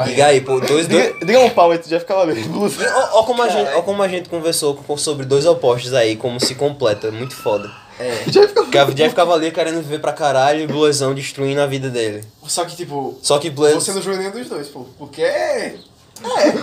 [0.05, 1.03] Diga aí, pô, dois, dois...
[1.13, 2.41] Diga, diga um pau entre Jeff Cavaleiro.
[2.55, 6.15] Ó, ó como a gente, ó como a gente conversou com- sobre dois opostos aí,
[6.15, 7.69] como se completa, muito foda.
[7.99, 8.23] É.
[8.27, 8.71] Jeff Cavaleiro.
[8.71, 12.23] Que a Jeff Cavalier querendo viver pra caralho e Bluezão destruindo a vida dele.
[12.47, 13.75] Só que, tipo, Só que Bluez...
[13.75, 14.85] você não joga nenhum dos dois, pô.
[14.97, 15.75] Porque é.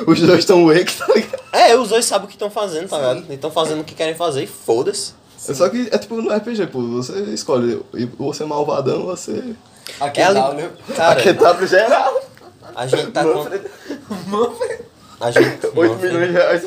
[0.07, 1.41] Os dois tão wake, tá ligado?
[1.53, 3.19] É, os dois sabem o que estão fazendo, tá ligado?
[3.19, 5.13] Eles estão fazendo o que querem fazer e foda-se.
[5.49, 6.81] É só que é tipo no RPG, pô.
[6.81, 7.81] Você escolhe
[8.19, 9.55] ou você é malvadão ou você.
[10.01, 10.71] Aqui É é ali- né?
[10.95, 12.21] Cara, Aqui pro geral.
[12.75, 13.49] A gente tá com...
[15.21, 15.67] A gente...
[15.75, 16.63] 8 Manfred- milhões de reais.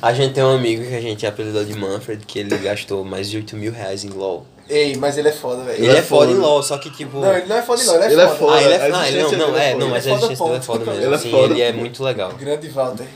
[0.00, 3.30] A gente tem um amigo que a gente apelidou de Manfred, que ele gastou mais
[3.30, 4.46] de 8 mil reais em LOL.
[4.68, 5.84] Ei, mas ele é foda, velho.
[5.84, 7.18] Ele, é foda em LOL, só que tipo...
[7.20, 8.36] Não, ele não é foda, não, ele é Ele é foda.
[8.38, 8.52] foda.
[8.56, 9.84] Ah, ele é, ah, ele não, não, é é, foda.
[9.84, 11.02] não, mas a Ele é foda, existência dele é foda mesmo.
[11.04, 11.52] Ele é Sim, foda.
[11.54, 12.32] ele é muito legal.
[12.32, 13.06] Grande Walter.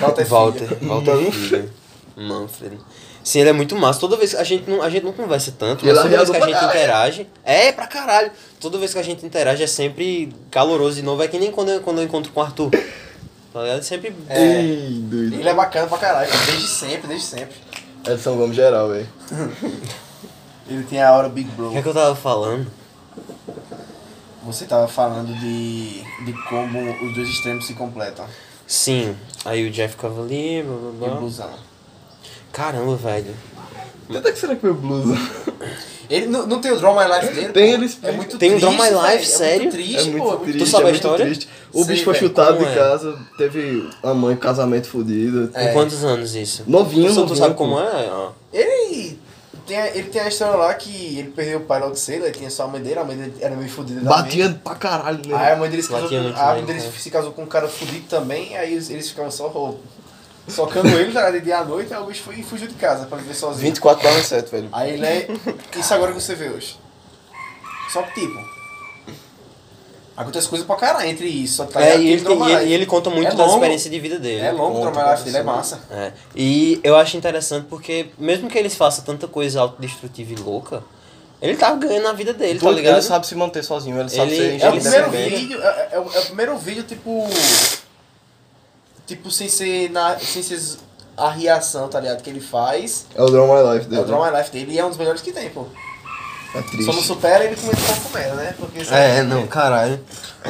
[0.00, 0.78] Walter Walter.
[0.82, 1.70] Walter Filho.
[2.16, 2.78] Manfred.
[3.24, 3.98] Sim, ele é muito massa.
[3.98, 6.30] Toda vez que a gente não, a gente não conversa tanto, mas é toda vez
[6.30, 7.26] que a gente interage.
[7.42, 8.30] É, pra caralho.
[8.60, 11.22] Toda vez que a gente interage é sempre caloroso de novo.
[11.22, 12.70] É que nem quando eu, quando eu encontro com o Arthur.
[13.52, 13.82] Tá ligado?
[13.82, 14.14] Sempre.
[14.28, 14.60] É.
[14.60, 15.34] Ei, doido.
[15.36, 17.54] Ele é bacana pra caralho, desde sempre, desde sempre.
[18.06, 19.08] Edson Gomes geral, velho.
[20.68, 21.68] Ele tem a aura Big Bro.
[21.68, 22.66] O que é que eu tava falando?
[24.44, 28.26] Você tava falando de, de como os dois extremos se completam.
[28.66, 29.16] Sim.
[29.44, 31.16] Aí o Jeff Cavalier, blá E o blá blá.
[31.20, 31.50] blusão.
[32.54, 33.34] Caramba, velho.
[34.08, 35.14] Onde é que será que foi o blusa?
[36.10, 37.48] Ele não, não tem o Draw My Life dele?
[37.52, 37.82] Tem, pô?
[37.82, 39.62] ele É muito Tem o triste, Draw My velho, Life, É sério?
[39.62, 40.36] muito triste, É muito pô.
[40.36, 41.24] triste, sabe é a muito história?
[41.24, 41.48] triste.
[41.72, 42.76] O Sei, bicho foi velho, chutado como de é?
[42.78, 45.50] casa, teve a mãe casamento fodido.
[45.54, 45.66] É.
[45.68, 46.62] Com quantos anos isso?
[46.66, 47.58] Novinho, Tu, tu novinho, sabe pô.
[47.64, 48.08] como é?
[48.12, 48.30] Ó.
[48.52, 49.18] Ele
[49.66, 52.32] tem, a- ele tem a história lá que ele perdeu o pai logo cedo, ele
[52.34, 54.14] tinha só a mãe dele, a mãe dele era meio fodida também.
[54.16, 55.34] Batia pra caralho, né?
[55.34, 56.90] Aí a mãe dele se casou, Batia com, muito a mãe dele é.
[57.00, 59.80] se casou com um cara fudido também, aí eles, eles ficavam só roubo.
[60.48, 61.32] Socando ele, tá ligado?
[61.34, 63.62] De dia à noite, aí o bicho foi e fugiu de casa pra viver sozinho.
[63.62, 64.68] 24 barra 7, velho.
[64.72, 65.28] Aí ele é.
[65.76, 66.76] Isso agora que você vê hoje.
[67.92, 68.54] Só que tipo.
[70.16, 71.56] Acontece coisa pra caralho entre isso.
[71.56, 72.64] Só que tá É, e ele, tem- e, Life.
[72.66, 73.54] e ele conta muito É da longo.
[73.56, 74.42] experiência de vida dele.
[74.42, 75.80] É longo o conta dele, é massa.
[75.90, 76.12] É.
[76.36, 80.84] E eu acho interessante porque, mesmo que eles façam tanta coisa autodestrutiva e louca,
[81.42, 83.02] ele tá ganhando na vida dele, tá Ele ligado?
[83.02, 85.66] sabe se manter sozinho, ele sabe Ele- ser ele É o Ele primeiro vídeo, é,
[85.66, 87.26] é é o primeiro vídeo, tipo.
[89.06, 89.90] Tipo, sem ser.
[89.90, 90.60] Na, sem ser
[91.16, 92.22] a reação, tá ligado?
[92.22, 93.06] Que ele faz.
[93.14, 94.02] É o Drama My Life É dele.
[94.02, 95.66] o Draw My Life dele e é um dos melhores que tem, pô.
[96.54, 96.84] É triste.
[96.84, 98.54] Só não supera ele comendo pouco merda, né?
[98.58, 100.00] Porque É, não, caralho.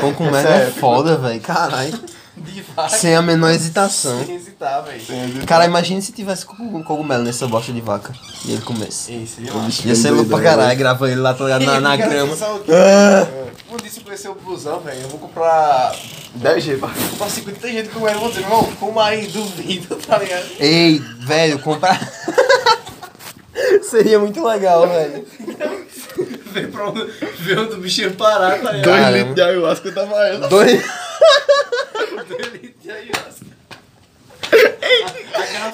[0.00, 1.40] Pão com merda é foda, velho.
[1.40, 1.98] Caralho.
[2.36, 2.92] Demais.
[2.92, 4.24] Sem a menor hesitação.
[4.24, 5.46] Sem hesitar, velho.
[5.46, 8.12] Cara, imagina se tivesse cogum- cogumelo nessa bosta de vaca
[8.44, 9.12] e ele comesse.
[9.14, 9.40] Isso,
[9.86, 12.32] Ia ser louco pra caralho, grava ele lá tá ligado, na, na grama.
[13.70, 15.94] Um dia se eu conhecer o blusão, velho, eu vou comprar.
[16.38, 16.88] 10G, pá.
[16.88, 20.46] Vou comprar 50 gente com ele, vou dizer, irmão, fuma aí, duvido, tá ligado?
[20.58, 22.00] Ei, velho, comprar.
[23.82, 25.24] Seria muito legal, velho.
[26.52, 27.00] Ver pra onde,
[27.74, 28.82] o bichinho parar, tá ligado?
[28.82, 29.10] 2 Caramba.
[29.18, 30.48] litros de ayahuasca tava ela.
[30.48, 30.82] Dois.
[32.84, 33.30] E aí, ó.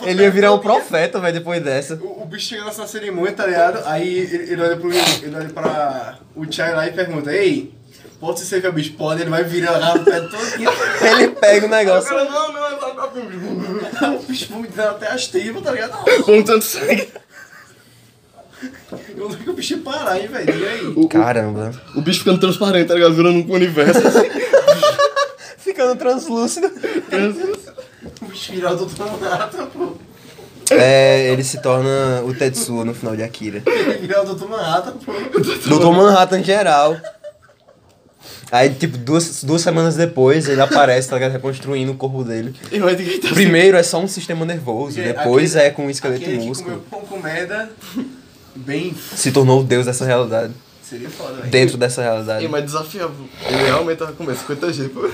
[0.04, 1.94] Ele ia virar um profeta, velho, depois dessa.
[1.96, 3.82] O, o bicho chega nessa cerimônia, tá ligado?
[3.86, 7.72] Aí ele, ele olha pro ele olha pra o Chai lá e pergunta, ei,
[8.18, 11.10] pode ser que o bicho pode, ele vai virar lá o pé todo.
[11.18, 12.08] Ele pega o O negócio.
[12.10, 16.22] cara, não, não, é pra O bicho vomitando até as tripas, tá ligado?
[16.24, 17.08] Com tanto sangue.
[19.16, 20.58] Eu não que o bicho ia parar, hein, velho?
[20.58, 21.08] E aí?
[21.08, 21.72] Caramba.
[21.96, 23.14] O bicho ficando transparente, tá ligado?
[23.14, 24.28] Virando um universo assim.
[25.58, 26.66] Ficando translúcido.
[26.66, 27.79] O
[28.30, 29.04] bicho virar o Dr.
[29.20, 29.92] Manhattan, pô.
[30.72, 33.60] É, ele se torna o Tetsuo no final de Akira.
[33.66, 34.46] Ele virar o Dr.
[34.48, 35.12] Manhattan, pô.
[35.68, 36.96] Doutor Manhattan geral.
[38.52, 41.32] Aí, tipo, duas, duas semanas depois, ele aparece, tá ligado?
[41.32, 42.54] Reconstruindo o corpo dele.
[42.72, 46.22] E estar Primeiro é só um sistema nervoso, Porque depois aquele- é com um esqueleto
[46.22, 46.80] Aquele que músculo.
[46.80, 47.70] comeu pão com merda,
[48.56, 48.92] bem...
[49.14, 50.52] Se tornou o deus dessa realidade.
[50.82, 51.48] Seria foda, velho.
[51.48, 52.42] Dentro dessa realidade.
[52.44, 53.14] Ei, mas desafiava.
[53.48, 55.08] Ele realmente tava comendo 50G, pô.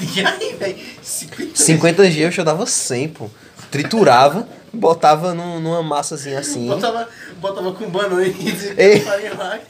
[0.00, 0.78] E aí, velho?
[1.02, 3.30] 50 50G eu dava 100, pô.
[3.70, 6.66] Triturava, botava num- numa massazinha assim.
[6.68, 9.58] Botava, botava com banana e faria lá.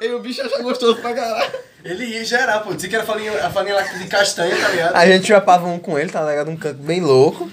[0.00, 1.50] E o bicho achava gostoso pra caralho.
[1.84, 2.72] Ele ia gerar, pô.
[2.72, 4.94] Dizia que era farinha, a farinha lá de castanha, tá ligado?
[4.96, 6.50] A gente trapava um com ele, tá ligado?
[6.50, 7.50] Um canto bem louco.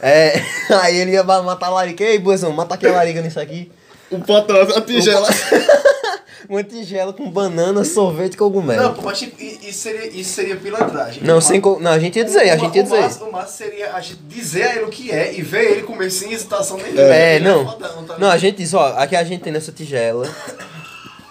[0.00, 0.40] É,
[0.82, 2.04] aí ele ia matar a larica.
[2.04, 3.70] Ei, Buezão, mata aqui a larica nisso aqui.
[4.10, 5.28] O patrão, a tigela.
[6.48, 8.82] Uma tigela com banana, sorvete e cogumelo.
[8.82, 11.22] Não, mas tipo, isso seria, isso seria pilantragem.
[11.24, 11.78] Não, O sem co...
[11.80, 13.00] Não, a gente ia dizer, a gente ia o dizer.
[13.00, 15.82] massa- O massa seria a gente dizer a ele o que é e ver ele
[15.82, 17.00] comer sem hesitação nenhuma.
[17.02, 17.64] É, Ele não.
[17.68, 20.28] fodão, tá Não, a gente diz, ó, aqui a gente tem nessa tigela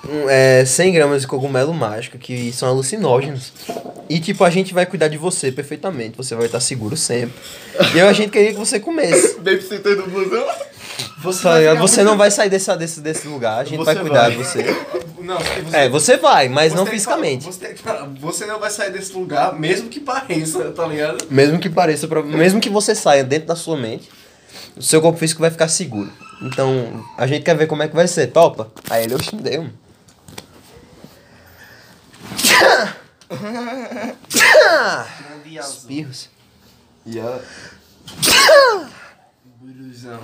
[0.09, 3.51] um, é, 100 gramas de cogumelo mágico, que são alucinógenos.
[4.09, 7.33] E, tipo, a gente vai cuidar de você perfeitamente, você vai estar seguro sempre.
[7.95, 9.35] E eu, a gente queria que você comesse.
[9.39, 10.45] Babysitter do blusão.
[11.19, 14.21] Você, vai Você não vai sair desse, desse, desse lugar, a gente Você vai cuidar
[14.21, 14.31] vai.
[14.31, 14.63] de você.
[15.25, 17.45] Não, você, É, você vai, mas você não fisicamente.
[17.81, 21.25] falar- Você, você não vai sair desse lugar, mesmo que pareça, tá ligado?
[21.31, 22.21] Mesmo que pareça, pra...
[22.21, 24.07] mesmo que você saia dentro da sua mente,
[24.77, 26.11] o seu corpo físico vai ficar seguro.
[26.43, 28.71] Então, a gente quer ver como é que vai ser, topa?
[28.87, 29.63] Aí ele, oxe, deu.
[29.63, 29.73] mano.
[35.57, 35.73] Azul.
[35.89, 36.29] Espirros.
[40.05, 40.19] Blusão.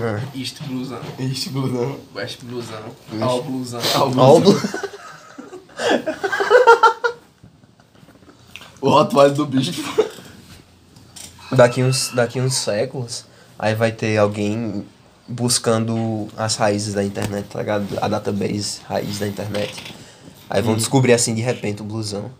[0.00, 0.20] Ah.
[0.36, 1.00] East blusão.
[1.18, 1.98] Este blusão.
[2.14, 2.82] West blusão.
[3.20, 3.80] All blusão.
[4.16, 4.60] Ó, o blu-
[8.80, 9.82] O Rottweiler do bicho.
[11.50, 13.24] daqui, uns, daqui uns séculos,
[13.58, 14.84] aí vai ter alguém
[15.26, 17.86] buscando as raízes da internet, tá ligado?
[18.00, 19.74] A database raiz da internet.
[20.50, 22.30] Aí vão descobrir assim de repente o blusão.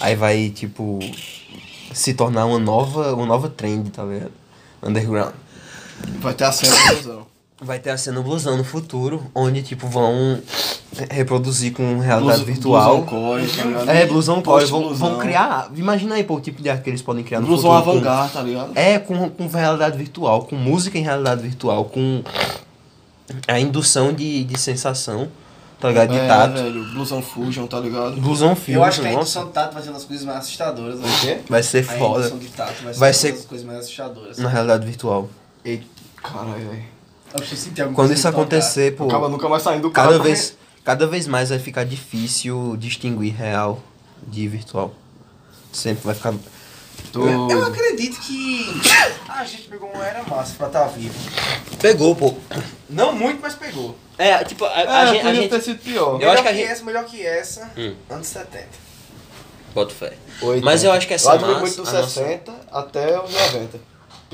[0.00, 0.98] Aí vai, tipo,
[1.92, 4.32] se tornar uma nova, uma nova trend, tá ligado?
[4.82, 5.32] Underground.
[6.24, 7.26] Vai ter a cena do blusão.
[7.62, 10.40] Vai ter a cena blusão no futuro, onde, tipo, vão
[11.10, 13.02] reproduzir com realidade virtual.
[13.02, 13.88] Blusão core, tá ligado?
[13.90, 14.64] É, blusão core.
[14.66, 15.70] Vão, vão criar.
[15.76, 17.84] Imagina aí, pô, o tipo de arte que eles podem criar no Blusão futuro.
[17.84, 18.72] com- avant-garde, tá ligado?
[18.74, 22.22] É, com, com realidade virtual, com música em realidade virtual, com
[23.48, 25.28] a indução de, de sensação,
[25.80, 26.10] tá ligado?
[26.10, 26.54] De É, tato.
[26.54, 26.84] velho.
[26.92, 28.16] Blusão Fusion, tá ligado?
[28.20, 30.24] Blusão filme, Eu acho que a nossa, indução de tato vai ser uma das coisas
[30.26, 30.98] mais assustadoras.
[30.98, 31.08] Né?
[31.20, 31.38] quê?
[31.48, 33.78] vai ser A foda indução de tato vai ser Vai uma ser- das coisas mais
[33.80, 34.38] assustadoras.
[34.38, 35.30] na realidade virtual.
[35.64, 35.84] Eita,
[36.32, 36.84] caralho, velho.
[37.32, 40.12] Eu preciso sentir alguma Quando isso acontecer, pô, Acaba nunca mais saindo do carro.
[40.12, 43.80] cada vez, cada vez mais vai ficar difícil distinguir real
[44.26, 44.94] de virtual.
[45.72, 46.32] Sempre vai ficar...
[47.12, 47.26] Tô...
[47.28, 48.80] Eu acredito que
[49.28, 51.14] a gente pegou uma era massa pra estar vivo.
[51.80, 52.34] Pegou, pô.
[52.88, 53.96] Não muito, mas pegou.
[54.16, 55.18] É, tipo, a, É, a gente...
[55.20, 56.20] a podia gente- ter sido pior.
[56.22, 57.94] Eu acho melhor que a que gente- essa, melhor que essa, Hum.
[58.10, 58.66] anos 70.
[59.74, 60.12] Boto fé.
[60.40, 63.32] Ou Mas eu acho que essa do massa, muito dos a nossa- 60 até os
[63.32, 63.80] 90.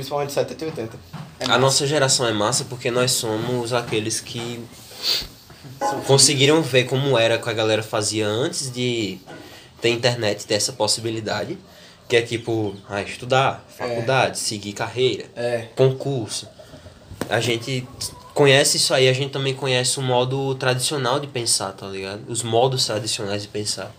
[0.01, 0.99] Principalmente 70 e 80.
[1.47, 4.59] A nossa geração é massa porque nós somos aqueles que
[6.07, 9.19] conseguiram ver como era que a galera fazia antes de
[9.79, 11.59] ter internet, ter essa possibilidade.
[12.09, 15.67] Que é tipo, ah, estudar, faculdade, seguir carreira, É.
[15.77, 16.49] concurso.
[17.29, 17.87] A gente
[18.35, 22.23] conhece isso aí, a gente também conhece o modo tradicional de pensar, tá ligado?
[22.27, 23.93] Os modos tradicionais de pensar.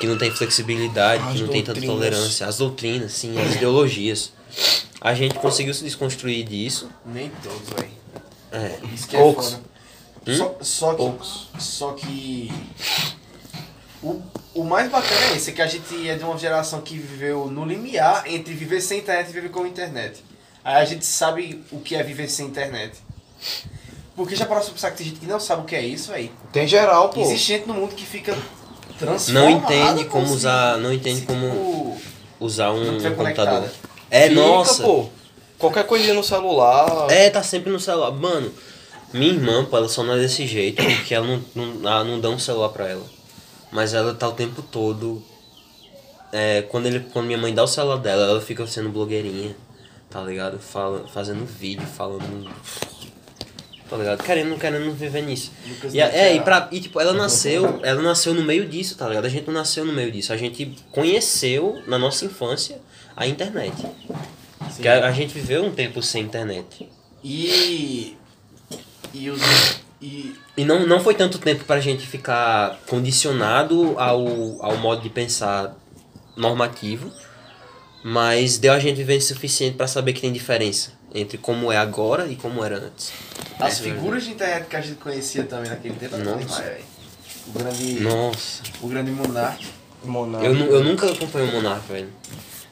[0.00, 1.94] Que não tem flexibilidade, As que não tem tanta doutrinas.
[2.10, 2.46] tolerância.
[2.48, 4.32] As doutrinas, sim, as ideologias.
[5.00, 6.90] A gente conseguiu se desconstruir disso.
[7.04, 7.90] Nem todos, velho.
[8.52, 8.78] É.
[8.94, 9.46] Isso que Poucos.
[9.46, 9.62] é foda.
[10.26, 10.36] Hum?
[10.36, 10.96] Só, só que.
[10.96, 11.48] Poucos.
[11.58, 12.52] Só que.
[14.02, 14.22] O,
[14.54, 17.46] o mais bacana é esse, é que a gente é de uma geração que viveu
[17.50, 20.24] no limiar entre viver sem internet e viver com internet.
[20.64, 22.96] Aí a gente sabe o que é viver sem internet.
[24.16, 26.10] Porque já parou pra pensar que tem gente que não sabe o que é isso,
[26.10, 26.30] velho.
[26.52, 27.20] Tem geral, pô.
[27.20, 28.36] Existe gente no mundo que fica
[29.28, 32.00] Não entende como usar, não entende se, como tipo,
[32.40, 33.16] usar um, computador.
[33.16, 33.72] conectada.
[34.10, 34.82] É, Fica, nossa.
[34.82, 35.08] pô.
[35.58, 37.10] Qualquer coisinha no celular.
[37.10, 38.10] É, tá sempre no celular.
[38.12, 38.52] Mano,
[39.12, 42.20] minha irmã, pô, ela só não é desse jeito porque ela não, não, ela não
[42.20, 43.04] dá um celular pra ela.
[43.72, 45.22] Mas ela tá o tempo todo.
[46.32, 49.56] É, quando, ele, quando minha mãe dá o celular dela, ela fica sendo blogueirinha,
[50.10, 50.58] tá ligado?
[50.58, 52.50] Fala, fazendo vídeo, falando.
[53.88, 54.22] Tá ligado?
[54.24, 55.52] Querendo, querendo viver nisso.
[55.92, 59.08] E, a- é, e, pra, e tipo, ela nasceu, ela nasceu no meio disso, tá
[59.08, 59.24] ligado?
[59.26, 60.32] A gente não nasceu no meio disso.
[60.32, 62.80] A gente conheceu na nossa infância
[63.16, 63.86] a internet.
[64.80, 66.88] Que a, a gente viveu um tempo sem internet.
[67.22, 68.16] E.
[69.14, 69.40] E os.
[70.02, 70.34] E.
[70.56, 74.26] E não, não foi tanto tempo pra gente ficar condicionado ao,
[74.64, 75.76] ao modo de pensar
[76.36, 77.12] normativo,
[78.04, 81.76] mas deu a gente viver o suficiente pra saber que tem diferença entre como é
[81.76, 83.12] agora e como era antes.
[83.58, 86.38] As É, figuras de internet que a gente conhecia também naquele tempo eram Nossa.
[86.44, 86.84] demais, velho.
[87.46, 88.00] O grande.
[88.00, 88.62] Nossa.
[88.82, 89.66] O grande Monark.
[90.04, 90.46] Monarca.
[90.46, 92.08] Eu, eu nunca acompanhei o Monark, velho.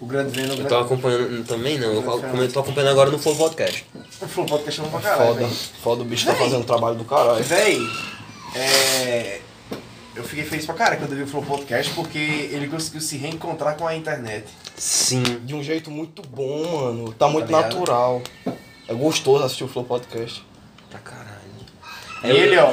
[0.01, 0.55] O grande Venom.
[0.57, 2.03] Eu tô acompanhando também não, eu,
[2.41, 3.87] eu tô acompanhando agora no Flow Podcast.
[4.21, 5.41] O Flow Podcast chama pra caralho, Foda.
[5.41, 5.57] velho.
[5.83, 7.43] Foda, o bicho tá fazendo o trabalho do caralho.
[7.45, 7.79] Véi,
[8.55, 9.41] é.
[10.17, 13.17] Eu fiquei feliz pra caralho quando eu vi o Flow Podcast porque ele conseguiu se
[13.17, 14.45] reencontrar com a internet.
[14.77, 15.23] Sim.
[15.43, 17.13] De um jeito muito bom, mano.
[17.13, 17.75] Tá muito ligado?
[17.75, 18.23] natural.
[18.87, 20.45] É gostoso assistir o Flow Podcast.
[20.89, 21.35] Pra caralho.
[22.23, 22.73] E ele, ó.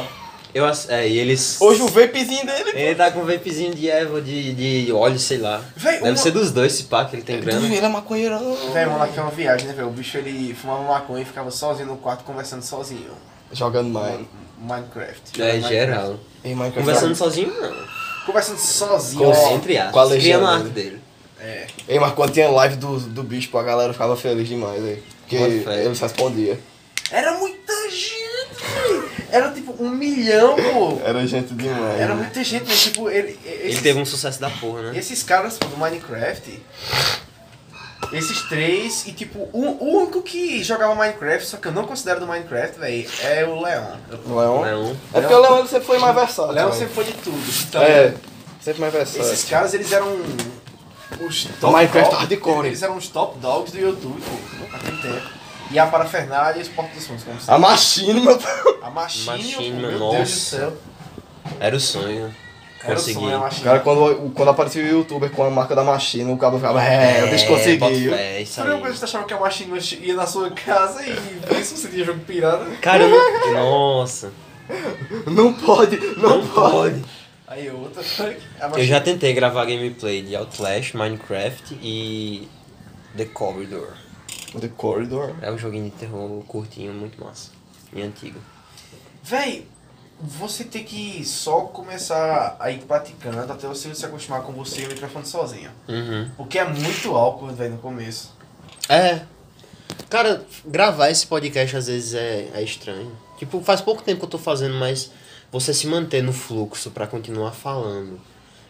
[0.54, 1.60] Eu, é, e eles...
[1.62, 2.72] Hoje o vapezinho dele.
[2.76, 4.54] Ele tá com um vapezinho de erva, de,
[4.86, 5.64] de óleo, sei lá.
[5.78, 7.66] Véi, Deve uma- ser dos dois, esse pá, que ele tem grana.
[7.66, 8.56] Ele é maconheirão.
[8.74, 9.88] Véi, o Monark é uma viagem, né, velho?
[9.88, 13.12] O bicho ele fumava maconha e ficava sozinho no quarto conversando sozinho.
[13.54, 14.20] Jogando mais.
[14.62, 15.42] Minecraft.
[15.42, 16.20] É, Jogando geral.
[16.44, 16.80] Em Minecraft.
[16.80, 17.62] Conversando sozinho, não.
[17.62, 18.26] Minecraft.
[18.26, 19.52] Conversando sozinho, Com- ó.
[19.56, 19.94] Entre aspas.
[19.94, 21.02] com a legenda arte dele.
[21.40, 21.66] É.
[21.88, 25.04] Ei, mas quando tinha live do, do bicho, pô, a galera ficava feliz demais, aí.
[25.22, 26.58] Porque eles respondiam.
[27.10, 29.10] Era muita gente, velho.
[29.32, 31.00] Era tipo um milhão, pô.
[31.04, 32.00] Era gente demais.
[32.00, 32.22] Era né?
[32.22, 33.38] muita gente, mas tipo, ele.
[33.44, 34.98] Ele Esses, teve um sucesso da porra, né?
[35.00, 36.62] esses caras do Minecraft.
[38.12, 42.20] Esses três, e tipo, o, o único que jogava Minecraft, só que eu não considero
[42.20, 43.96] do Minecraft, velho, é o Leon.
[44.26, 44.94] O Leon?
[45.14, 46.52] É porque o Leon ele sempre foi mais versátil.
[46.52, 47.54] O Leon sempre foi de tudo.
[47.68, 48.14] Então, É,
[48.60, 49.22] sempre mais versátil.
[49.22, 50.08] Esses caras, eles eram
[51.22, 52.68] os top Minecraft hardcore.
[52.68, 55.30] Eles eram os top dogs do YouTube, pô, naquele tempo.
[55.70, 57.58] E a parafernália e os portos dos fundos, como A.
[57.58, 58.38] Machine, meu
[58.82, 60.18] A Machine, Machine, meu nossa.
[60.18, 60.78] Deus do céu.
[61.62, 62.36] Era o sonho.
[62.86, 63.20] Consegui.
[63.26, 63.64] Machine.
[63.64, 67.24] Cara, quando, quando aparecia o youtuber com a marca da Machine, o cabo ficava, é,
[67.26, 68.12] o bicho bota conseguiu.
[68.14, 68.98] fé, isso Você lembra quando aí.
[68.98, 72.20] você achava que a Machine ia na sua casa e vê se você tinha jogo
[72.22, 72.66] pirata?
[72.82, 73.54] Cara, eu não...
[73.54, 74.32] Nossa.
[75.28, 77.04] Não pode, não, pode.
[77.48, 78.02] Aí outra
[78.78, 82.48] Eu já tentei gravar gameplay de Outlast, Minecraft e
[83.18, 83.90] The Corridor.
[84.58, 85.36] The Corridor.
[85.42, 87.52] É um joguinho de terror curtinho, muito massa.
[87.94, 88.40] E antigo.
[89.22, 89.68] Véi,
[90.24, 94.86] você tem que só começar a ir praticando até você se acostumar com você e
[94.86, 95.72] o microfone sozinho.
[95.88, 96.30] Uhum.
[96.38, 98.32] Porque é muito awkward, velho, no começo.
[98.88, 99.22] É.
[100.10, 103.12] Cara, gravar esse podcast às vezes é, é estranho.
[103.38, 105.12] Tipo, faz pouco tempo que eu tô fazendo, mas
[105.52, 108.20] você se manter no fluxo pra continuar falando,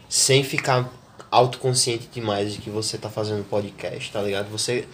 [0.08, 0.90] sem ficar
[1.30, 4.48] autoconsciente demais de que você tá fazendo podcast, tá ligado?
[4.50, 4.86] Você.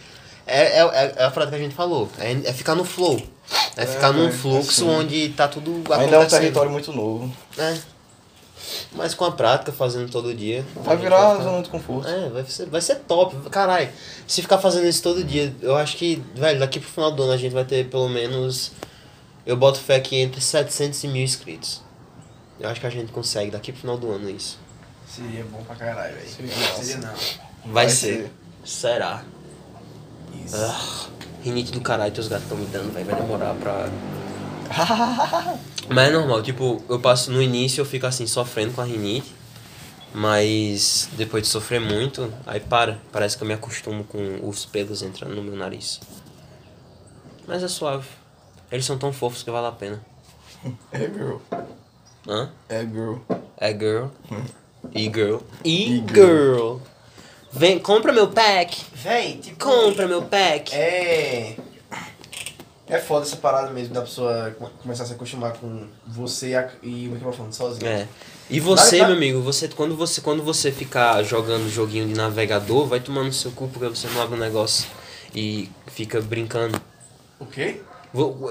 [0.49, 2.09] É, é, é a frase que a gente falou.
[2.19, 3.21] É, é ficar no flow.
[3.77, 4.91] É, ficar num é, fluxo assim.
[4.91, 6.01] onde tá tudo acontecendo.
[6.03, 7.33] Ainda é um território muito novo.
[7.57, 7.79] É.
[8.93, 10.65] Mas com a prática, fazendo todo dia.
[10.77, 12.09] Vai virar ficar- zona de conforto.
[12.09, 13.37] é, vai ser, vai ser top.
[13.51, 13.89] Caralho,
[14.27, 17.33] se ficar fazendo isso todo dia, eu acho que, velho, daqui pro final do ano
[17.33, 18.73] a gente vai ter pelo menos.
[19.47, 21.81] Eu boto fé aqui entre 700 e mil inscritos.
[22.61, 24.59] Eu acho que a gente consegue daqui pro final do ano isso.
[25.07, 26.29] Seria bom pra caralho, velho.
[26.29, 26.53] Seria.
[26.75, 27.15] Seria não.
[27.15, 27.97] Vai, Vai ser.
[28.17, 28.31] ser.
[28.65, 29.23] Será?
[30.45, 30.57] Isso.
[30.57, 31.09] Ah,
[31.43, 33.07] rinite do caralho, teus gatos estão me dando, velho.
[33.07, 33.89] Vai demorar pra.
[35.89, 39.35] Mas é normal, tipo, eu passo no início eu fico assim, sofrendo com a rinite.
[40.15, 42.99] Mas depois de sofrer muito, aí para.
[43.13, 46.01] Parece que eu me acostumo com os pelos entrando no meu nariz.
[47.47, 48.09] Mas é suave.
[48.71, 50.01] Eles são tão fofos que vale a pena.
[50.93, 51.37] É girl.
[52.27, 52.51] Hã?
[52.69, 53.17] É girl.
[53.57, 54.07] É girl.
[54.95, 55.39] E-girl.
[55.65, 55.99] E-girl.
[56.15, 56.77] E-girl.
[57.51, 58.77] Vem, compra meu pack.
[58.95, 59.65] Véi, tipo.
[59.65, 60.75] Compra meu pack.
[60.75, 61.57] É.
[62.87, 67.07] É foda essa parada mesmo da pessoa come- começar a se acostumar com você e
[67.07, 67.87] o microfone sozinho.
[67.87, 68.09] É.
[68.49, 72.99] E você, meu amigo, você quando você quando você ficar jogando joguinho de navegador, vai
[72.99, 74.87] tomar no seu cu porque você não abre um negócio
[75.35, 76.81] e fica brincando.
[77.39, 77.83] O quê?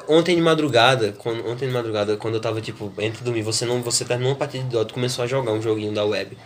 [0.08, 3.82] Ontem de madrugada, quando, ontem de madrugada, quando eu tava tipo entre dormir, você não,
[3.82, 6.38] você terminou uma partida de Dota, e começou a jogar um joguinho da web.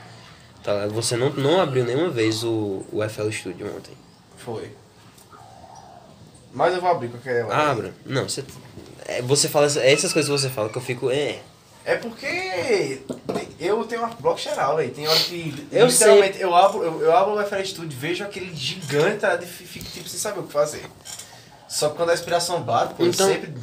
[0.64, 0.74] Tá?
[0.74, 0.94] ligado?
[0.94, 3.94] Você não, não abriu nenhuma vez o, o FL Studio ontem.
[4.38, 4.72] Foi.
[6.54, 7.56] Mas eu vou abrir qualquer hora.
[7.72, 7.94] Abra.
[8.06, 8.44] Não, você
[9.06, 11.40] é, você fala essa- é essas coisas que você fala que eu fico, é,
[11.86, 13.02] É porque
[13.60, 14.92] eu tenho uma bloco geral, velho.
[14.94, 18.54] Tem hora que Eu literalmente eu abro, eu, eu abro o FL Studio, vejo aquele
[18.56, 20.84] gigante tá, e fico tipo sem saber o que fazer.
[21.68, 23.54] Só que quando a inspiração bate, pô, Então- eu sempre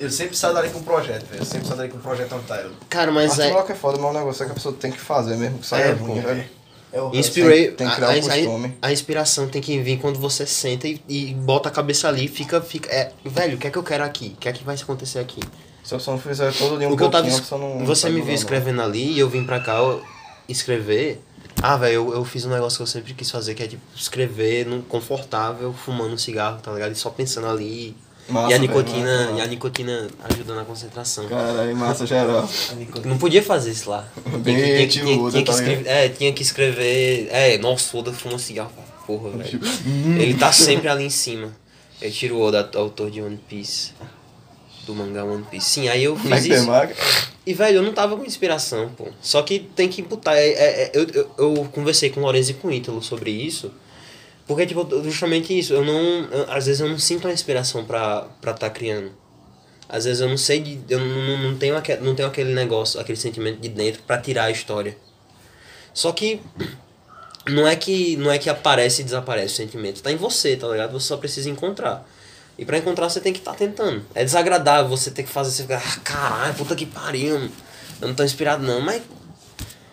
[0.00, 1.40] eu sempre saio dali com um projeto, velho.
[1.42, 2.74] Eu sempre saio dali com um projeto Untitled.
[2.88, 3.52] cara, mas é é...
[3.52, 5.84] é foda, mas o negócio é que a pessoa tem que fazer mesmo, que saia
[5.84, 6.44] É, ruim, pô, velho.
[6.90, 8.78] É o Inspirei, Tem- tem que criar a, um a- costume.
[8.80, 12.28] a inspiração tem que vir quando você senta e, e bota a cabeça ali e
[12.28, 12.88] fica, fica.
[12.90, 14.32] É, velho, o que é que eu quero aqui?
[14.34, 15.40] O que é que vai acontecer aqui?
[15.84, 17.26] Se a pessoa não fizer todo dia um Porque eu tava.
[17.28, 20.02] a pessoa não Você me viu escrevendo ali e eu vim pra cá eu-
[20.48, 21.22] escrever.
[21.62, 23.82] Ah, velho, eu, eu fiz um negócio que eu sempre quis fazer, que é tipo
[23.94, 26.92] escrever num confortável, fumando um cigarro, tá ligado?
[26.92, 27.96] E só pensando ali.
[28.28, 31.26] Massa, e a nicotina, massa, e a nicotina ajuda na concentração.
[31.28, 32.48] Caralho, massa geral.
[33.04, 34.06] Não podia fazer isso lá.
[34.24, 37.28] Tinha Bem tinha que- tinha- tio tinha que escrever, é, tinha que escrever.
[37.30, 38.70] É, nossa, o Oda fuma um cigarro.
[39.06, 39.60] Porra, velho.
[40.20, 41.50] Ele tá sempre ali em cima.
[42.02, 43.92] Eu tiro o Oda, autor de One Piece.
[44.86, 45.66] Do mangá One Piece.
[45.70, 46.66] Sim, aí eu fiz isso.
[47.46, 49.06] E, velho, eu não tava com inspiração, pô.
[49.22, 50.36] Só que tem que botar.
[50.36, 53.30] É, é, é, eu, eu, eu conversei com o Lorenzo e com o Ítalo sobre
[53.30, 53.70] isso.
[54.48, 55.74] Porque, tipo, justamente isso.
[55.74, 56.24] Eu não.
[56.30, 59.12] eu- às vezes eu não sinto a inspiração pra estar tá criando.
[59.86, 60.80] Às vezes eu não sei de.
[60.88, 64.44] Eu não, não, tenho, aquele, não tenho aquele negócio, aquele sentimento de dentro pra tirar
[64.44, 64.96] a história.
[65.92, 66.40] Só que.
[67.46, 70.02] Não é que, não é que aparece e desaparece o sentimento.
[70.02, 70.92] Tá em você, tá ligado?
[70.92, 72.06] Você só precisa encontrar.
[72.58, 74.04] E pra encontrar você tem que estar tentando.
[74.14, 77.36] É desagradável você ter que fazer, você ficar, ah, caralho, puta que pariu.
[78.00, 79.02] Eu não tô inspirado não, mas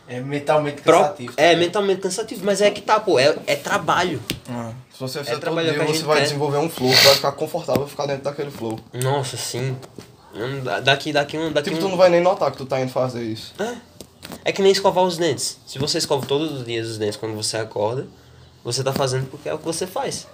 [0.08, 1.34] É mentalmente Pro- cansativo.
[1.34, 4.22] tá é mentalmente cansativo, mas é que tá, pô, é, é trabalho.
[4.47, 6.24] Ah, Se você fizer todo trabalhar dia, você vai quer.
[6.26, 8.80] desenvolver um flow, você vai ficar confortável ficar dentro daquele flow.
[8.93, 9.76] Nossa, sim.
[10.84, 11.51] Daqui, daqui um.
[11.51, 11.86] Daqui Tipo, um...
[11.88, 13.53] tu não vai nem notar que tu tá indo fazer isso.
[13.60, 13.76] É.
[14.43, 15.58] É que nem escovar os dentes.
[15.66, 18.06] Se você escova todos os dias os dentes quando você acorda,
[18.64, 20.28] você tá fazendo porque é o que você faz.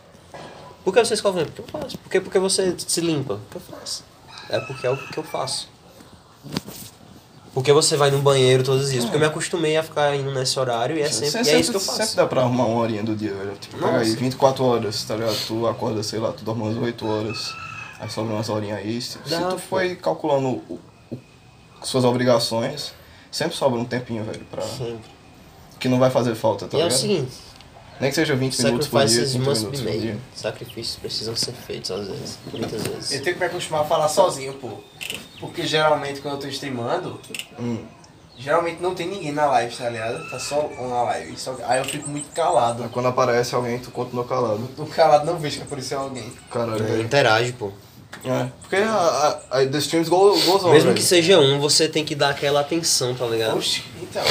[0.83, 1.53] Por que você escova dentes?
[1.55, 1.97] Porque eu faço.
[1.97, 3.39] Por que porque você se limpa?
[3.49, 4.03] Porque eu faço.
[4.49, 5.69] É porque é o que eu faço.
[7.53, 9.03] Porque você vai no banheiro todos os dias.
[9.03, 11.69] Porque eu me acostumei a ficar indo nesse horário e é sempre, e é isso
[11.71, 12.15] que eu Sempre faço.
[12.15, 13.51] dá pra arrumar uma horinha do dia, velho.
[13.59, 14.19] Tipo, pega aí Nossa.
[14.19, 15.35] 24 horas, tá ligado?
[15.47, 17.53] Tu acorda, sei lá, tu dorme umas 8 horas,
[17.99, 19.01] aí sobra umas horinhas aí.
[19.01, 19.57] Se, se Dá, tu pô.
[19.57, 20.79] foi calculando o-
[21.11, 21.17] o-
[21.83, 22.93] suas obrigações,
[23.29, 24.61] sempre sobra um tempinho, velho, pra...
[24.61, 25.11] Sempre.
[25.77, 26.99] Que não vai fazer falta, tá E é o ligado?
[27.01, 27.31] seguinte,
[28.01, 30.17] Nem que seja 20 minutos por dia, sacrifices 30 must be minutos por dia.
[30.35, 33.11] Sacrifícios precisam ser feitos às vezes, muitas vezes.
[33.13, 34.69] Eu tenho que me acostumar a falar sozinho, pô.
[35.39, 37.19] Porque geralmente quando eu tô streamando,
[37.59, 37.85] Hum.
[38.37, 40.29] geralmente não tem ninguém na live, tá ligado?
[40.29, 41.37] Tá só um na live.
[41.37, 42.83] Só aí eu fico muito calado.
[42.83, 44.67] Aí quando aparece alguém, tu continua calado.
[44.75, 46.31] Tô calado, não vejo que apareceu alguém.
[46.51, 47.71] Caralho, É, interage, pô.
[48.25, 50.95] É, porque a, a, a The Streams go, goes on, Mesmo velho.
[50.95, 53.57] que seja um, você tem que dar aquela atenção, tá ligado?
[53.57, 53.81] Oxi,
[54.11, 54.23] então.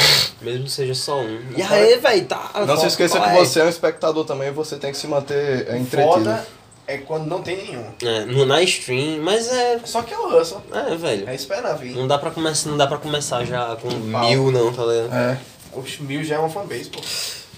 [0.43, 1.41] Mesmo que seja só um.
[1.57, 2.51] E aí, velho, tá.
[2.67, 3.35] Não se esqueça que é?
[3.35, 6.13] você é um espectador também e você tem que se manter é, entretido.
[6.13, 6.47] Foda
[6.91, 7.85] é quando não tem nenhum.
[8.03, 9.81] É, no, na stream, mas é.
[9.85, 10.61] Só que eu hustle.
[10.73, 11.29] É, velho.
[11.29, 11.95] É esperar vir.
[11.95, 14.29] Não dá pra começar, não dá pra começar já com Pau.
[14.29, 15.15] mil, não, tá ligado?
[15.15, 15.39] É,
[15.73, 17.01] Os mil já é uma fanbase, pô.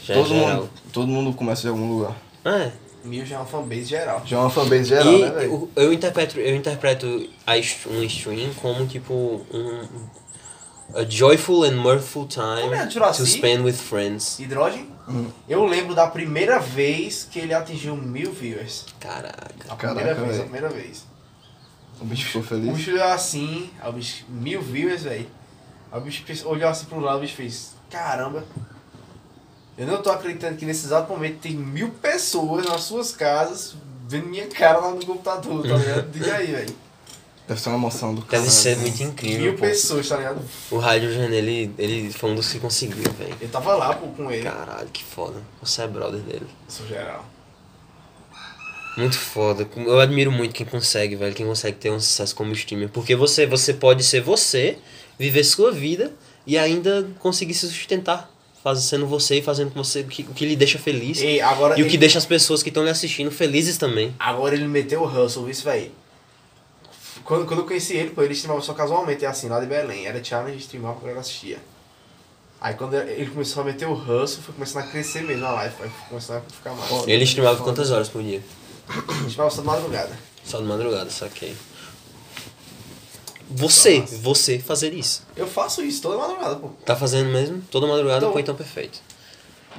[0.04, 0.56] Já todo, é geral.
[0.56, 2.16] mundo, todo mundo começa de algum lugar.
[2.44, 2.70] É.
[3.04, 4.22] Mil já é uma fanbase geral.
[4.24, 5.70] Já é uma fanbase geral, e né, velho?
[5.74, 9.14] eu, eu interpreto, eu interpreto a um stream como tipo
[9.50, 9.88] um.
[10.94, 14.38] A joyful and mirthful time é, to spend with friends.
[14.38, 14.88] Hidrogem?
[15.48, 18.84] Eu lembro da primeira vez que ele atingiu mil viewers.
[19.00, 19.32] Caraca.
[19.68, 20.42] A Caraca, primeira vez, a velho.
[20.44, 21.06] primeira vez.
[22.00, 22.74] O bicho ficou O feliz.
[22.76, 25.26] bicho olhou assim, o bicho, mil viewers, velho.
[25.90, 28.44] Aí o bicho olhou assim pro lado, o bicho fez, caramba.
[29.76, 33.74] Eu não tô acreditando que nesse exato momento tem mil pessoas nas suas casas
[34.06, 36.10] vendo minha cara lá no computador, tá ligado?
[36.10, 36.74] Diga aí, velho.
[37.48, 38.50] Deve ser uma emoção do Deve caralho.
[38.50, 39.40] ser muito incrível.
[39.40, 39.60] Mil pô.
[39.62, 40.40] pessoas, tá ligado?
[40.70, 43.36] O Hydrogen, ele, ele foi um dos que conseguiu, velho.
[43.40, 44.44] Eu tava lá, pô, com ele.
[44.44, 45.42] Caralho, que foda.
[45.60, 46.46] Você é brother dele.
[46.68, 47.24] Sou geral.
[48.96, 49.66] Muito foda.
[49.76, 51.34] Eu admiro muito quem consegue, velho.
[51.34, 52.88] Quem consegue ter um sucesso como streamer.
[52.90, 54.76] Porque você, você pode ser você,
[55.18, 56.12] viver sua vida
[56.46, 58.30] e ainda conseguir se sustentar
[58.62, 61.20] faz, sendo você e fazendo com você o que, o que lhe deixa feliz.
[61.20, 64.14] E agora E o que ele- deixa as pessoas que estão lhe assistindo felizes também.
[64.20, 65.90] Agora ele meteu o Russell, isso, velho.
[67.24, 70.06] Quando, quando eu conheci ele, pô, ele streamava só casualmente, é assim, lá de Belém.
[70.06, 71.58] Era challenge, streamava, a galera assistia.
[72.60, 75.74] Aí quando ele começou a meter o Russell, foi começando a crescer mesmo a live,
[75.76, 77.08] foi começando a ficar mais.
[77.08, 78.40] Ele streamava quantas horas por dia?
[79.26, 80.18] Streamava só de madrugada.
[80.44, 81.56] Só de madrugada, saquei.
[83.50, 85.22] Você, você fazer isso.
[85.36, 86.68] Eu faço isso toda madrugada, pô.
[86.86, 87.60] Tá fazendo mesmo?
[87.70, 88.26] Toda madrugada?
[88.30, 88.98] Pô, então perfeito.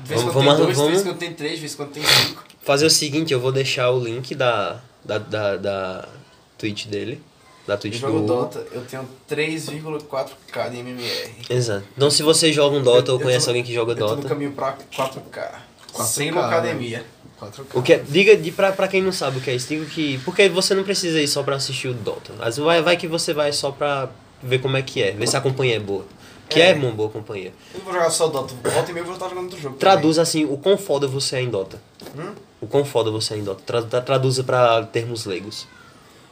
[0.03, 2.43] Vez Vamos- quando vamos- tem dois, vamos- vez quando tem três, vez quando tem cinco.
[2.61, 6.09] Fazer o seguinte, eu vou deixar o link da, da, da, da
[6.57, 7.21] Twitch dele.
[7.65, 8.27] Da Eu Twitch jogo do...
[8.27, 11.31] Dota, eu tenho 3,4k de MMR.
[11.49, 11.83] Exato.
[11.95, 13.97] Então se você joga um Dota Eu- ou eu conhece tô- alguém que joga Eu
[13.97, 14.27] tô no Dota...
[14.29, 15.51] caminho pra 4k.
[15.93, 16.41] 4K, Sem né?
[16.41, 17.05] academia.
[17.39, 17.65] 4K.
[17.77, 19.85] O que é, diga de pra, pra quem não sabe o que é isso, diga
[19.85, 20.17] que.
[20.19, 22.33] Porque você não precisa ir só pra assistir o Dota.
[22.39, 24.09] Mas vai, vai que você vai só pra
[24.41, 26.05] ver como é que é, ver se a companhia é boa.
[26.49, 26.73] Que é, É.
[26.73, 27.53] uma boa companhia.
[27.73, 29.77] Eu não vou jogar só Dota, volta e meia eu vou estar jogando outro jogo.
[29.77, 31.81] Traduz assim, o quão foda você é em Dota.
[32.17, 32.33] Hum?
[32.61, 33.61] O quão foda você é em Dota.
[33.81, 35.65] Tra- traduza pra termos leigos.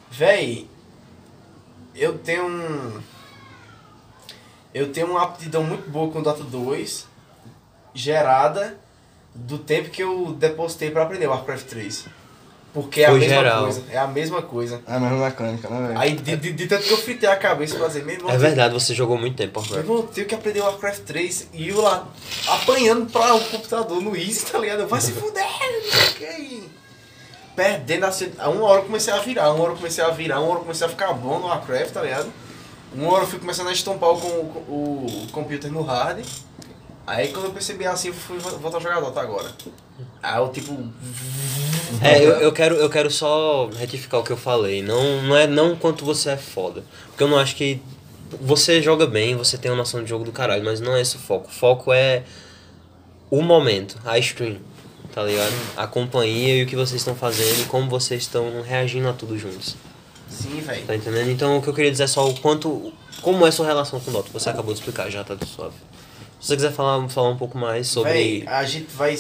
[0.10, 0.68] Véi,
[1.96, 3.02] eu tenho um.
[4.74, 7.06] Eu tenho uma aptidão muito boa com Dota 2,
[7.94, 8.78] gerada
[9.36, 12.06] do tempo que eu depositei pra aprender Warcraft 3.
[12.74, 13.64] Porque é Foi a mesma geral.
[13.64, 13.84] coisa.
[13.92, 14.82] É a mesma coisa.
[14.88, 16.00] É a mesma mecânica, né, velho?
[16.00, 18.38] Aí de, de, de tanto que eu fritei a cabeça pra dizer, meu irmão, É
[18.38, 19.86] verdade, você jogou muito tempo, eu Warcraft.
[19.88, 22.08] vou ter que aprender Warcraft 3 e eu lá
[22.48, 24.88] apanhando pra o computador no Easy, tá ligado?
[24.88, 26.70] Vai se fuder, não sei o que.
[27.56, 28.06] Perdendo.
[28.40, 30.60] A uma hora eu comecei a virar, uma hora eu comecei a virar, uma hora
[30.60, 32.32] eu comecei a ficar bom no Warcraft, tá ligado?
[32.94, 36.26] Uma hora eu fui começando a estompar o, o, o computer no hard.
[37.06, 39.50] Aí quando eu percebi assim, eu fui vo- voltar a jogar Dota agora.
[40.24, 40.72] Aí eu tipo.
[42.02, 44.82] É, eu, eu, quero, eu quero só retificar o que eu falei.
[44.82, 46.84] Não, não é não quanto você é foda.
[47.08, 47.82] Porque eu não acho que.
[48.40, 51.18] Você joga bem, você tem uma noção de jogo do caralho, mas não é esse
[51.18, 51.50] o foco.
[51.50, 52.24] O foco é
[53.30, 54.58] o momento, a stream,
[55.14, 55.54] tá ligado?
[55.76, 59.38] A companhia e o que vocês estão fazendo e como vocês estão reagindo a tudo
[59.38, 59.76] juntos.
[60.30, 60.86] Sim, velho.
[60.86, 61.30] Tá entendendo?
[61.30, 62.94] Então o que eu queria dizer é só o quanto.
[63.22, 64.30] Como é a sua relação com o Dota.
[64.32, 65.76] Você acabou de explicar, já tá tudo suave.
[66.40, 68.12] Se você quiser falar, falar um pouco mais sobre.
[68.12, 69.16] Véi, a gente vai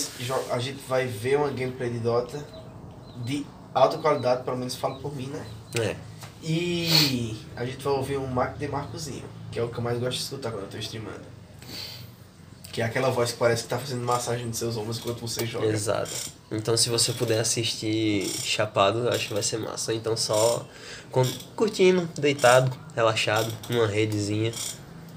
[0.49, 2.43] a gente vai ver uma gameplay de Dota
[3.23, 5.45] de alta qualidade, pelo menos falo por mim, né?
[5.79, 5.95] É.
[6.43, 9.99] E a gente vai ouvir um Mac de Marcozinho, que é o que eu mais
[9.99, 11.30] gosto de escutar quando eu tô streamando.
[12.71, 15.45] Que é aquela voz que parece que tá fazendo massagem nos seus ombros enquanto você
[15.45, 15.65] joga.
[15.65, 16.31] Exato.
[16.49, 19.93] Então se você puder assistir chapado, eu acho que vai ser massa.
[19.93, 20.65] Então só
[21.55, 24.53] curtindo, deitado, relaxado, numa redezinha,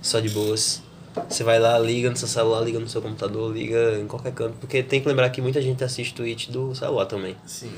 [0.03, 0.83] só de boas.
[1.29, 4.57] Você vai lá, liga no seu celular, liga no seu computador, liga em qualquer canto.
[4.59, 7.37] Porque tem que lembrar que muita gente assiste Twitch do celular também.
[7.47, 7.73] Sim.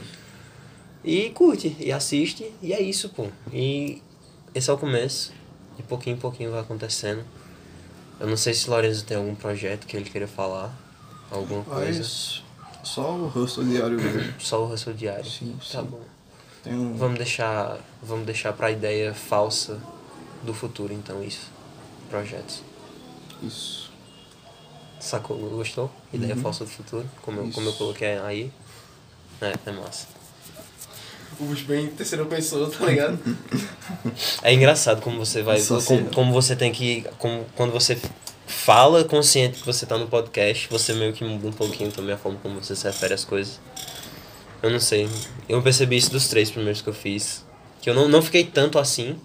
[1.04, 3.26] E curte, e assiste, e é isso, pô.
[3.52, 4.02] E
[4.54, 5.32] esse é o começo.
[5.76, 7.22] De pouquinho em pouquinho vai acontecendo.
[8.18, 10.72] Eu não sei se Lorenzo tem algum projeto que ele queira falar.
[11.30, 11.98] Alguma coisa.
[11.98, 12.42] Mas
[12.82, 14.34] só o rosto diário mesmo.
[14.38, 15.28] Só o Russell Diário.
[15.28, 15.86] Sim, Tá sim.
[15.86, 16.00] bom.
[16.62, 16.96] Tem um...
[16.96, 17.78] Vamos deixar.
[18.02, 19.80] Vamos deixar pra ideia falsa
[20.44, 21.50] do futuro, então, isso.
[22.08, 22.62] Projetos.
[23.42, 23.90] Isso.
[25.00, 25.36] Sacou?
[25.50, 25.90] Gostou?
[26.12, 27.08] Ideia falsa do futuro?
[27.22, 28.52] Como eu, como eu coloquei aí.
[29.40, 30.06] É, é massa.
[31.39, 33.18] O bicho bem em terceira pessoa, tá ligado?
[34.43, 35.61] É engraçado como você vai.
[35.62, 37.05] Como, como você tem que.
[37.18, 37.99] Como, quando você
[38.47, 42.18] fala consciente que você tá no podcast, você meio que muda um pouquinho também a
[42.18, 43.61] forma como você se refere às coisas.
[44.62, 45.09] Eu não sei.
[45.49, 47.45] Eu percebi isso dos três primeiros que eu fiz.
[47.80, 49.16] Que eu não, não fiquei tanto assim.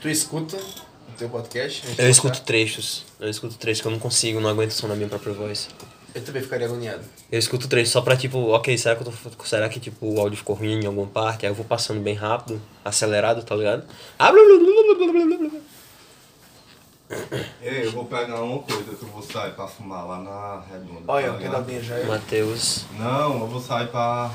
[0.00, 1.82] tu escuta o teu podcast?
[1.96, 3.04] Eu escuto trechos.
[3.18, 5.68] Eu escuto trechos que eu não consigo, não aguento o som da minha própria voz.
[6.14, 7.02] Eu também ficaria agoniado.
[7.30, 9.44] Eu escuto trechos só pra tipo, ok, será que eu tô.
[9.44, 11.44] Será que tipo o áudio ficou ruim em alguma parte?
[11.44, 13.84] Aí eu vou passando bem rápido, acelerado, tá ligado?
[14.18, 15.60] Ah, blá, blá, blá, blá, blá, blá, blá.
[17.60, 21.02] Ei, eu vou pegar uma coisa que eu vou sair pra fumar lá na redonda.
[21.08, 21.60] Olha, tá o que ligado?
[21.60, 22.04] dá bem já é.
[22.04, 22.84] Matheus.
[22.98, 24.30] Não, eu vou sair pra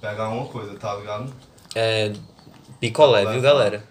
[0.00, 1.32] pegar uma coisa, tá ligado?
[1.74, 2.12] É.
[2.80, 3.84] Picolé, viu, galera?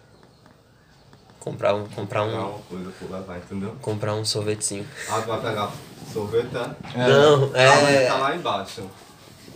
[1.44, 1.86] Comprar um.
[1.90, 2.40] Comprar um.
[2.52, 3.76] uma coisa pra levar, entendeu?
[3.82, 4.88] Comprar um sorvetezinho.
[5.10, 5.72] Ah, tu vai pegar
[6.14, 6.74] sorvete, tá?
[6.96, 8.08] Não, Ah, mas é.
[8.08, 8.90] tá lá embaixo.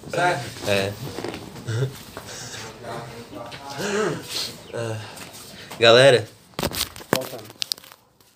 [0.10, 0.70] Certo?
[0.70, 0.94] É.
[4.74, 5.00] Ah.
[5.80, 6.28] Galera,
[7.12, 7.44] Voltando.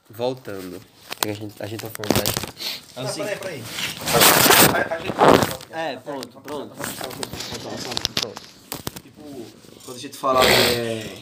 [0.09, 0.81] voltando.
[1.27, 2.35] A gente, a gente tá falando mais.
[2.95, 3.63] Ah, Assim, peraí, peraí.
[5.71, 6.73] É, pronto, pronto.
[9.03, 9.45] Tipo,
[9.85, 11.17] quando a gente fala é.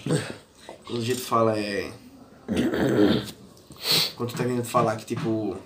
[0.85, 1.91] Quando a gente fala é.
[4.15, 5.57] Quando tu termina de falar que tipo.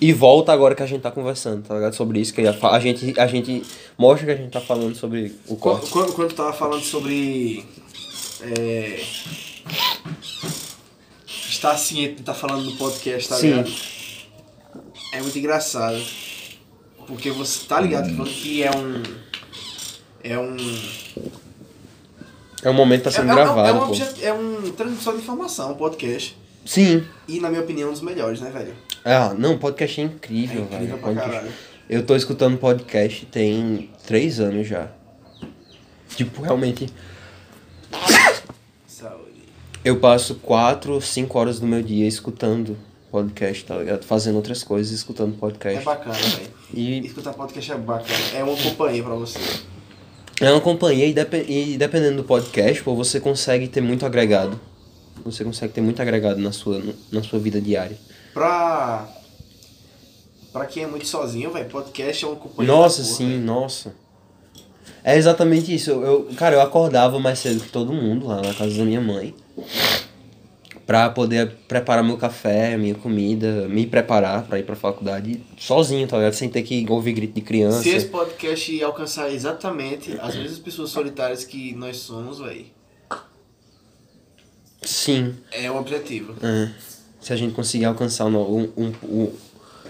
[0.00, 1.94] E volta agora que a gente tá conversando, tá ligado?
[1.94, 3.62] Sobre isso, que a, gente, a gente
[3.96, 5.90] mostra que a gente tá falando sobre o corte.
[5.90, 7.64] quando, quando tu tava falando sobre.
[8.42, 9.00] É.
[11.26, 13.48] Estar ciente de estar falando no podcast, tá Sim.
[13.48, 13.70] ligado?
[15.16, 16.00] é muito engraçado.
[17.06, 19.02] Porque você tá ligado que é um.
[20.22, 20.56] É um.
[22.66, 23.84] É um momento que tá É, sendo é, gravado, é, um pô.
[23.86, 26.36] obje- é um transmissão de informação, um podcast.
[26.64, 27.04] Sim.
[27.28, 28.74] E, na minha opinião, um dos melhores, né, velho?
[29.04, 30.98] Ah, não, podcast é É incrível, incrível velho.
[30.98, 31.52] pra Podcast- caralho.
[31.88, 34.88] Eu tô escutando podcast tem três anos já.
[36.16, 36.88] Tipo, realmente,
[38.88, 39.44] Saúde.
[39.84, 42.76] eu passo quatro, cinco horas do meu dia escutando
[43.12, 44.04] podcast, tá ligado?
[44.04, 45.84] Fazendo outras coisas, escutando É podcast.
[45.84, 46.50] bacana, velho.
[46.74, 48.18] E Escutar podcast é bacana.
[48.34, 49.38] É uma companhia pra você.
[50.40, 54.60] É uma companhia e, depe- dependendo do podcast, pô, você consegue ter muito agregado.
[55.24, 57.96] Você consegue ter muito agregado na sua, na sua vida diária.
[58.34, 59.08] Pra.
[60.52, 62.72] Pra quem é muito sozinho, velho, podcast é uma companhia.
[62.72, 63.40] Nossa, porra, sim, velho.
[63.42, 63.94] nossa.
[65.04, 65.90] É exatamente isso.
[65.90, 69.00] Eu, eu- cara, eu acordava mais cedo que todo mundo lá na casa da minha
[69.00, 69.34] mãe.
[70.86, 76.16] Pra poder preparar meu café, minha comida, me preparar pra ir pra faculdade sozinho, tá
[76.16, 76.34] ligado?
[76.34, 77.82] Sem ter que ouvir grito de criança.
[77.82, 82.66] Se esse podcast alcançar exatamente as mesmas pessoas solitárias que nós somos, velho,
[84.82, 85.34] Sim.
[85.50, 86.34] é o objetivo.
[86.42, 86.70] é.
[87.20, 89.32] Se a gente conseguir alcançar um, um, um- um-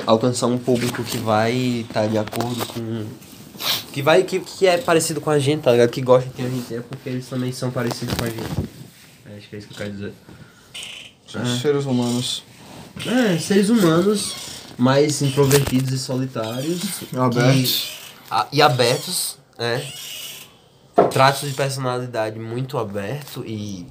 [0.06, 3.04] alcançar um público que vai estar de acordo com.
[3.92, 4.22] Que vai.
[4.22, 5.90] Que, que é parecido com a gente, tá ligado?
[5.90, 8.70] Que gosta que a gente é porque eles também são parecidos com a gente.
[9.30, 10.12] É, acho que é isso que eu quero dizer.
[11.60, 12.42] Seres humanos.
[13.06, 14.34] É, seres humanos
[14.78, 16.80] mais introvertidos e solitários.
[17.16, 17.70] Abertos.
[17.72, 19.82] que- a- e abertos, é.
[21.10, 23.86] Traços de personalidade muito aberto e.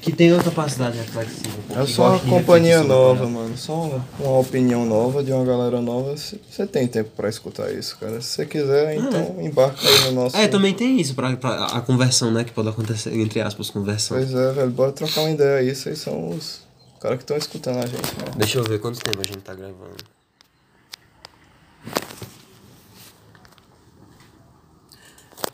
[0.00, 1.56] Que tem uma capacidade reflexiva.
[1.70, 3.56] É só uma companhia nova, mano.
[3.56, 6.16] Só uma, uma opinião nova de uma galera nova.
[6.16, 8.20] Você tem tempo pra escutar isso, cara.
[8.20, 10.36] Se você quiser, então embarca aí no nosso.
[10.36, 12.44] É, também tem isso, pra, pra a conversão, né?
[12.44, 14.16] Que pode acontecer, entre aspas, conversão.
[14.16, 14.70] Pois é, velho.
[14.70, 15.74] Bora trocar uma ideia aí.
[15.74, 16.60] Vocês são os
[17.00, 18.32] caras que estão escutando a gente, cara.
[18.36, 19.96] Deixa eu ver quanto tempo a gente tá gravando.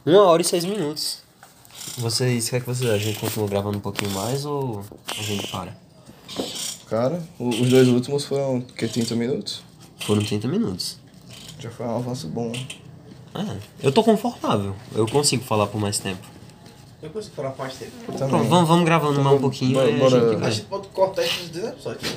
[0.05, 1.22] Uma hora e seis minutos.
[1.99, 2.95] Vocês, o que é que vocês acham?
[2.97, 4.83] A gente continua gravando um pouquinho mais ou
[5.19, 5.77] a gente para?
[6.89, 9.63] Cara, o- os dois últimos foram, que 30 minutos?
[10.01, 10.99] Foram 30 minutos.
[11.59, 12.53] Já foi um avanço bom.
[13.35, 14.75] É, eu tô confortável.
[14.95, 16.27] Eu consigo falar por mais tempo.
[17.03, 17.93] Eu consigo falar mais tempo.
[18.07, 18.29] Também.
[18.29, 20.51] Pronto, vamos, vamos gravando mais um pouquinho bora- e a bora- gente A vai.
[20.53, 22.15] gente pode cortar esses dois episódios.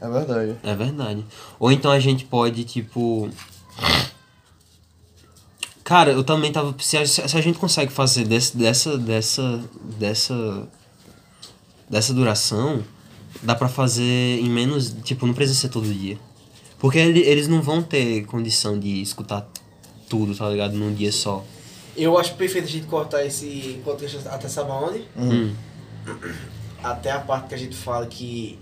[0.00, 0.56] É verdade.
[0.62, 1.24] É verdade.
[1.60, 3.28] Ou então a gente pode, tipo.
[5.92, 6.74] Cara, eu também tava.
[6.78, 8.96] Se a, se a gente consegue fazer desse, dessa.
[8.96, 9.60] dessa.
[9.98, 10.66] dessa.
[11.86, 12.82] dessa duração,
[13.42, 14.96] dá pra fazer em menos.
[15.04, 16.16] Tipo, não precisa ser todo dia.
[16.78, 19.46] Porque ele- eles não vão ter condição de escutar
[20.08, 20.72] tudo, tá ligado?
[20.72, 21.44] Num dia só.
[21.94, 25.06] Eu acho perfeito a gente cortar esse podcast até sabe aonde?
[25.14, 25.52] Hum.
[26.82, 28.58] Até a parte que a gente fala que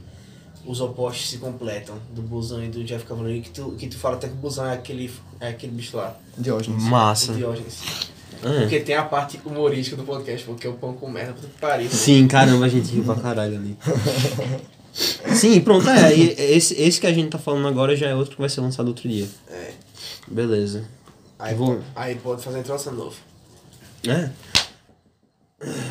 [0.67, 4.17] os opostos se completam, do Busão e do Jeff Cavalieri, que tu, que tu fala
[4.17, 6.83] até que o Busão é aquele, é aquele bicho lá, Diógenes.
[6.83, 7.33] Massa.
[7.33, 7.79] o Diógenes.
[8.43, 8.61] É.
[8.61, 11.91] Porque tem a parte humorística do podcast, porque o pão com merda, puta que pariu.
[11.91, 13.77] Sim, caramba, a gente riu pra caralho ali.
[15.35, 16.13] Sim, pronto, é.
[16.19, 18.89] Esse, esse que a gente tá falando agora já é outro que vai ser lançado
[18.89, 19.29] outro dia.
[19.49, 19.73] É.
[20.27, 20.85] Beleza.
[21.39, 23.17] Aí, Vou- aí pode fazer a introdução de novo.
[24.07, 24.31] É?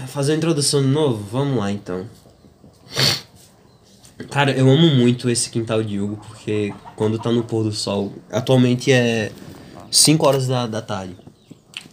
[0.08, 1.24] Fazer a introdução de novo?
[1.32, 2.08] Vamos lá então.
[4.28, 8.14] Cara, eu amo muito esse quintal de Hugo, porque quando tá no pôr do sol.
[8.30, 9.32] Atualmente é
[9.90, 11.16] 5 horas da, da tarde.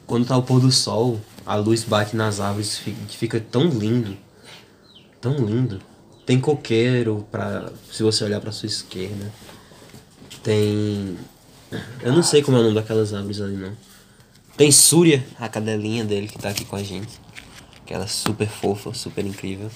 [0.07, 4.17] Quando tá o pôr do sol, a luz bate nas árvores fica, fica tão lindo.
[5.21, 5.81] Tão lindo.
[6.27, 7.71] Tem coqueiro pra.
[7.91, 9.33] Se você olhar pra sua esquerda.
[10.43, 11.17] Tem.
[12.03, 13.73] Eu não sei como é o nome daquelas árvores ali não.
[14.57, 17.21] Tem Súria, a cadelinha dele que tá aqui com a gente.
[17.85, 19.71] Aquela super fofa, super incrível.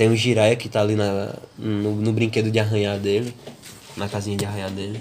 [0.00, 3.36] Tem o Jiraya que tá ali na, no, no brinquedo de arranhar dele.
[3.98, 4.98] Na casinha de arranhar dele.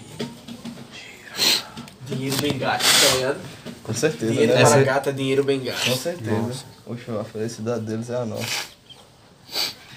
[2.06, 3.40] Dinheiro bem gasto, tá ligado?
[3.82, 4.60] Com certeza, Dinheiro né?
[4.60, 5.90] para Essa- gata, dinheiro bem gasto.
[5.90, 6.66] Com certeza.
[6.86, 8.66] Oxe, a felicidade deles é a nossa.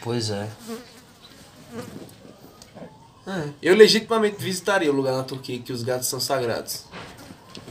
[0.04, 0.46] Pois é.
[3.60, 6.84] Eu legitimamente visitaria o lugar na Turquia que os gatos são sagrados.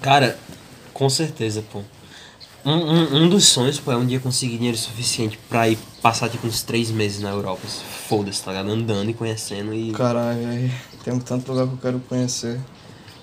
[0.02, 0.38] Cara,
[0.94, 1.82] com certeza, pô.
[2.64, 6.30] Um, um, um dos sonhos, pô, é um dia conseguir dinheiro suficiente pra ir passar,
[6.30, 7.62] tipo, uns três meses na Europa.
[8.08, 8.70] Foda-se, tá ligado?
[8.70, 9.92] Andando e conhecendo e...
[9.92, 10.72] Caralho, velho.
[11.04, 12.60] Tem tanto lugar que eu quero conhecer.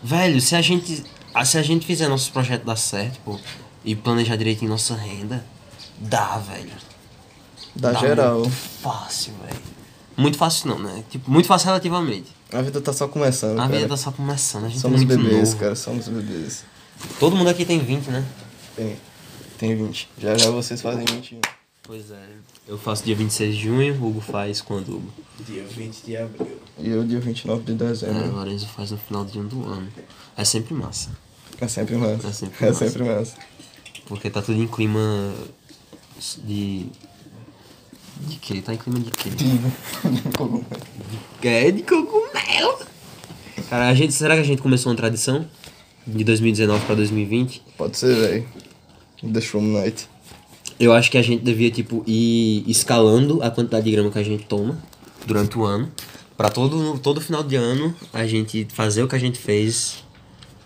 [0.02, 1.04] Velho, se a gente.
[1.32, 3.38] ah, Se a gente fizer nossos projetos dar certo, pô,
[3.84, 5.44] e planejar direitinho nossa renda,
[5.98, 6.70] dá, velho.
[7.76, 8.40] Da Dá geral.
[8.40, 8.50] Muito
[8.82, 9.60] fácil, velho.
[10.16, 11.04] Muito fácil não, né?
[11.08, 12.26] Tipo, muito fácil relativamente.
[12.52, 13.76] A vida tá só começando, A cara.
[13.76, 15.56] vida tá só começando, a gente Somos é bebês, novo.
[15.60, 15.76] cara.
[15.76, 16.64] Somos bebês.
[17.20, 18.24] Todo mundo aqui tem 20, né?
[18.74, 18.96] Tem,
[19.58, 20.08] tem 20.
[20.18, 21.40] Já já vocês fazem 21.
[21.82, 22.26] Pois é.
[22.66, 25.10] Eu faço dia 26 de junho, o Hugo faz quando, Hugo?
[25.46, 26.60] Dia 20 de abril.
[26.78, 28.28] E eu dia 29 de É, dezembro.
[28.28, 29.88] o Lorenzo faz no final de um do ano.
[30.36, 31.10] É sempre massa.
[31.60, 32.28] É sempre massa.
[32.28, 32.86] É sempre É massa.
[32.88, 33.36] sempre massa.
[34.06, 35.32] Porque tá tudo em clima
[36.44, 36.86] de.
[38.26, 38.60] De quê?
[38.60, 39.30] Tá em clima de quê?
[41.42, 42.78] É de cogumelo!
[43.70, 45.46] Cara, a gente, será que a gente começou uma tradição?
[46.06, 47.62] De 2019 pra 2020?
[47.76, 48.48] Pode ser, velho.
[49.22, 50.08] The Shroom Night.
[50.78, 54.22] Eu acho que a gente devia, tipo, ir escalando a quantidade de grama que a
[54.22, 54.78] gente toma
[55.26, 55.90] durante o ano.
[56.36, 60.04] Pra todo, todo final de ano a gente fazer o que a gente fez,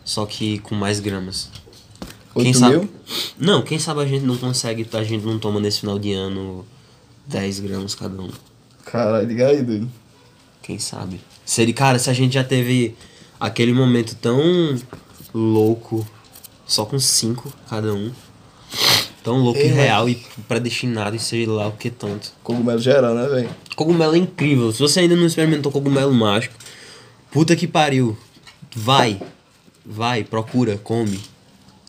[0.05, 1.51] só que com mais gramas.
[2.35, 2.77] 8 sabe?
[2.77, 2.89] mil?
[3.39, 6.66] Não, quem sabe a gente não consegue, a gente não toma nesse final de ano
[7.27, 8.31] 10 gramas cada um.
[8.85, 9.91] Caralho, liga aí, doido.
[10.62, 11.20] Quem sabe?
[11.45, 12.95] Seria, cara, se a gente já teve
[13.41, 14.41] aquele momento tão
[15.33, 16.07] louco,
[16.66, 18.12] só com 5 cada um.
[19.23, 20.16] Tão louco e real e
[20.49, 22.32] predestinado e sei lá o que tanto.
[22.43, 23.51] Cogumelo geral, né, velho?
[23.77, 24.73] Cogumelo é incrível.
[24.73, 26.55] Se você ainda não experimentou cogumelo mágico,
[27.31, 28.16] puta que pariu.
[28.74, 29.20] Vai.
[29.85, 31.20] Vai, procura, come.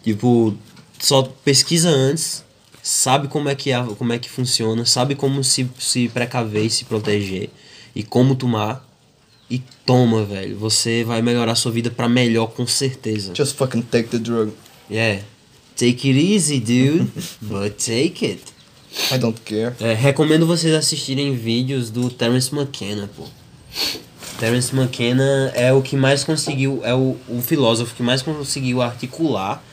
[0.04, 0.56] Tipo,
[1.00, 2.44] só pesquisa antes,
[2.82, 6.70] sabe como é que, é, como é que funciona, sabe como se, se precaver e
[6.70, 7.50] se proteger
[7.96, 8.88] e como tomar.
[9.50, 10.58] E toma, velho.
[10.58, 13.34] Você vai melhorar sua vida pra melhor, com certeza.
[13.36, 14.52] Just fucking take the drug.
[14.90, 15.24] Yeah.
[15.76, 17.12] Take it easy, dude.
[17.42, 18.54] but take it.
[19.12, 19.74] I don't care.
[19.80, 23.24] É, recomendo vocês assistirem vídeos do Terence McKenna, pô.
[24.40, 29.64] Terence McKenna é o que mais conseguiu, é o, o filósofo que mais conseguiu articular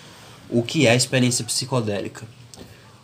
[0.48, 2.26] o que é a experiência psicodélica.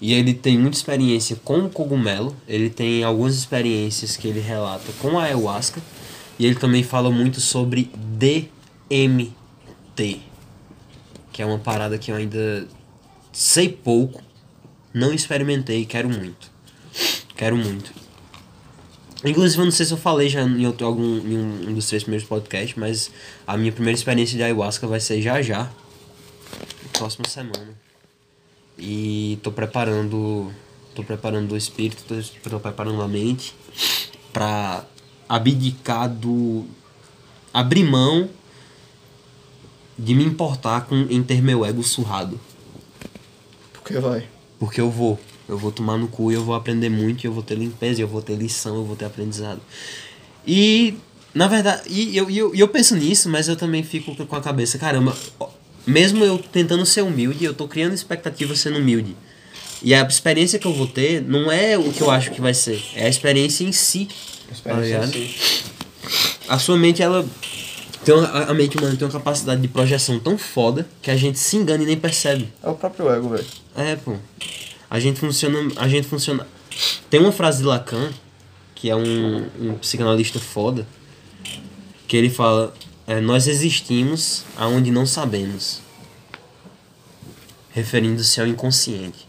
[0.01, 4.93] E ele tem muita experiência com o cogumelo, ele tem algumas experiências que ele relata
[5.01, 5.81] com a ayahuasca,
[6.39, 9.33] e ele também fala muito sobre DMT,
[11.33, 12.69] que é uma parada que eu ainda
[13.37, 14.23] sei pouco,
[14.95, 16.51] não experimentei, quero muito.
[17.37, 17.93] Quero muito.
[19.23, 22.03] Inclusive, eu não sei se eu falei já em, outro, algum, em um, dos três
[22.03, 23.11] primeiros podcasts, mas
[23.47, 25.71] a minha primeira experiência de ayahuasca vai ser já já,
[26.95, 27.77] próxima semana.
[28.79, 30.51] E tô preparando,
[30.95, 33.55] tô preparando o espírito, tô, tô preparando a mente
[34.33, 34.83] pra
[35.29, 36.65] abdicar do
[37.53, 38.31] abrir mão
[39.99, 42.41] de me importar com em ter meu ego surrado.
[43.87, 44.27] Porque vai.
[44.59, 45.19] Porque eu vou.
[45.49, 48.09] Eu vou tomar no cu e eu vou aprender muito, eu vou ter limpeza, eu
[48.09, 49.61] vou ter lição, eu vou ter aprendizado.
[50.45, 50.95] E,
[51.33, 54.77] na verdade, e eu, eu, eu penso nisso, mas eu também fico com a cabeça,
[54.77, 55.17] caramba,
[55.87, 59.17] mesmo eu tentando ser humilde, eu tô criando expectativa sendo humilde.
[59.81, 62.55] E a experiência que eu vou ter não é o que eu acho que vai
[62.55, 64.09] ser, é a experiência em si.
[64.65, 65.17] tá ligado?
[66.49, 67.25] A sua mente, ela.
[68.07, 71.41] Tem uma, a mente humana tem uma capacidade de projeção tão foda que a gente
[71.41, 72.53] se engana e nem percebe.
[72.63, 73.45] É o próprio ego, velho.
[73.75, 74.15] É, pô.
[74.89, 75.59] A gente funciona.
[75.75, 76.47] A gente funciona.
[77.11, 78.13] Tem uma frase de Lacan,
[78.77, 80.87] que é um, um psicanalista foda,
[82.07, 82.73] que ele fala:
[83.09, 85.81] é, Nós existimos aonde não sabemos.
[87.71, 89.27] Referindo-se ao inconsciente.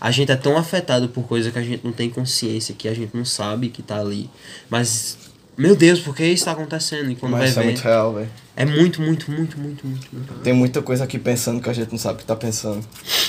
[0.00, 2.94] A gente é tão afetado por coisa que a gente não tem consciência, que a
[2.94, 4.30] gente não sabe que tá ali.
[4.70, 5.18] Mas,
[5.56, 7.10] meu Deus, por que isso tá acontecendo?
[7.10, 7.72] E quando Mas isso vai é ver.
[7.72, 8.30] muito real, velho.
[8.56, 10.34] É muito, muito, muito, muito, muito, muito.
[10.42, 12.84] Tem muita coisa aqui pensando que a gente não sabe o que tá pensando.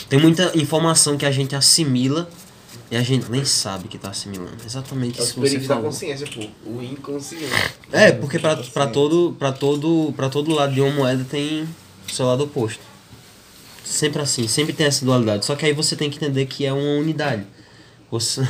[0.10, 2.30] Tem muita informação que a gente assimila
[2.90, 4.58] e a gente nem sabe que tá assimilando.
[4.66, 5.90] Exatamente É os isso que você perigos da falou.
[5.92, 6.70] consciência, pô.
[6.70, 7.46] O inconsciente.
[7.92, 11.68] É, porque pra, pra, todo, pra, todo, pra todo lado de uma moeda tem
[12.12, 12.82] seu lado oposto.
[13.86, 15.46] Sempre assim, sempre tem essa dualidade.
[15.46, 17.46] Só que aí você tem que entender que é uma unidade.
[18.10, 18.42] Você.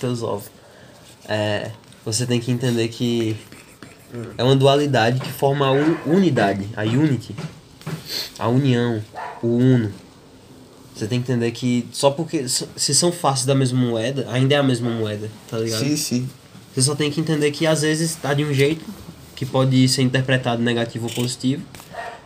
[0.00, 0.46] Teus ovos.
[1.28, 1.70] É,
[2.04, 3.36] você tem que entender que
[4.36, 5.72] é uma dualidade que forma a
[6.06, 7.34] unidade, a unity,
[8.38, 9.02] a união,
[9.42, 9.92] o uno.
[10.94, 14.58] Você tem que entender que só porque se são faces da mesma moeda, ainda é
[14.58, 15.80] a mesma moeda, tá ligado?
[15.80, 16.30] Sim, sim.
[16.72, 18.84] Você só tem que entender que às vezes tá de um jeito
[19.34, 21.62] que pode ser interpretado negativo ou positivo,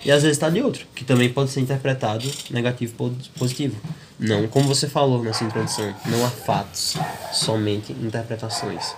[0.04, 3.76] e às vezes tá de outro, que também pode ser interpretado negativo ou positivo.
[4.18, 6.96] Não, como você falou nessa introdução, não há fatos,
[7.32, 8.94] somente interpretações.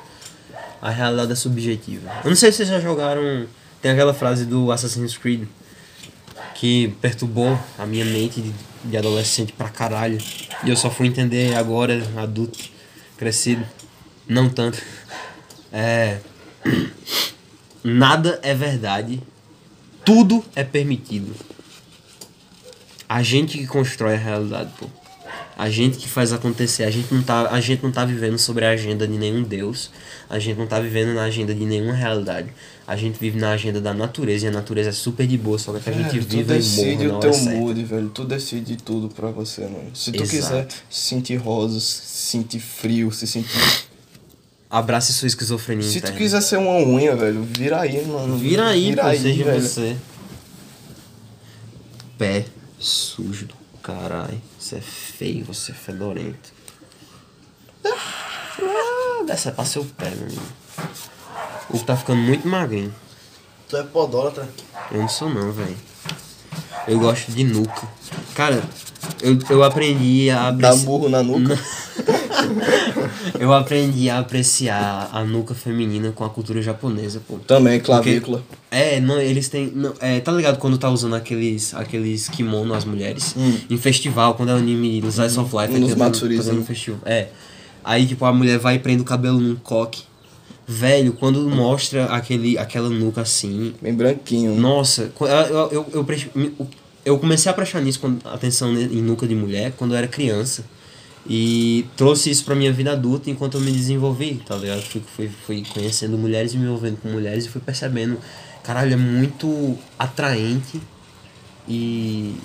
[0.80, 2.10] A realidade é subjetiva.
[2.24, 3.46] Eu não sei se vocês já jogaram.
[3.82, 5.46] Tem aquela frase do Assassin's Creed
[6.54, 8.52] que perturbou a minha mente de,
[8.84, 10.18] de adolescente pra caralho.
[10.62, 12.58] E eu só fui entender agora, adulto,
[13.16, 13.66] crescido.
[14.28, 14.78] Não tanto.
[15.72, 16.18] É.
[17.82, 19.22] Nada é verdade.
[20.04, 21.34] Tudo é permitido.
[23.08, 24.86] A gente que constrói a realidade, pô.
[25.60, 28.64] A gente que faz acontecer, a gente não tá, a gente não tá vivendo sobre
[28.64, 29.90] a agenda de nenhum deus,
[30.26, 32.48] a gente não tá vivendo na agenda de nenhuma realidade.
[32.86, 35.78] A gente vive na agenda da natureza e a natureza é super de boa, só
[35.78, 37.58] que a gente tu vive e decide morre na o hora teu certa.
[37.58, 38.08] mood, velho.
[38.08, 39.90] Tu decide tudo pra você, mano.
[39.94, 40.30] Se tu Exato.
[40.30, 43.60] quiser se sentir rosa, se sentir frio, se sentir.
[44.70, 46.16] Abrace sua esquizofrenia Se tu interna.
[46.16, 48.38] quiser ser uma unha, velho, vira aí, mano.
[48.38, 49.60] Vira aí, pô, seja velho.
[49.60, 49.94] você.
[52.16, 52.46] Pé
[52.78, 54.40] sujo do caralho.
[54.70, 56.52] Você é feio, você é fedorento.
[57.84, 60.46] Ah, dessa é pra seu pé, meu irmão.
[61.70, 62.94] O que tá ficando muito magrinho.
[63.68, 64.48] Tu é podólatra.
[64.92, 65.76] Eu não sou não, velho.
[66.86, 67.82] Eu gosto de nuca.
[68.36, 68.62] Cara,
[69.22, 70.84] eu, eu aprendi a apreciar.
[70.84, 71.58] burro na nuca.
[73.38, 77.36] Eu aprendi a apreciar a nuca feminina com a cultura japonesa, pô.
[77.38, 78.42] Também, clavícula.
[78.70, 79.70] É, não, eles têm.
[79.74, 83.34] Não, é, tá ligado quando tá usando aqueles, aqueles kimono as mulheres?
[83.36, 83.56] Hum.
[83.68, 86.64] Em festival, quando é o anime do Slice of Life, Nos é Matsuris, fazendo né?
[86.64, 87.00] festival.
[87.04, 87.28] É.
[87.84, 90.02] Aí, tipo, a mulher vai e prende o cabelo num coque.
[90.66, 93.74] Velho, quando mostra aquele, aquela nuca assim.
[93.82, 94.54] Bem branquinho.
[94.54, 96.68] Nossa, qu- eu, eu, eu, eu,
[97.04, 100.64] eu comecei a prestar nisso, quando, atenção em nuca de mulher, quando eu era criança.
[101.28, 104.80] E trouxe isso pra minha vida adulta enquanto eu me desenvolvi, tá ligado?
[104.82, 108.18] Fui, fui, fui conhecendo mulheres e me envolvendo com mulheres e fui percebendo,
[108.64, 110.80] caralho, é muito atraente
[111.68, 112.36] e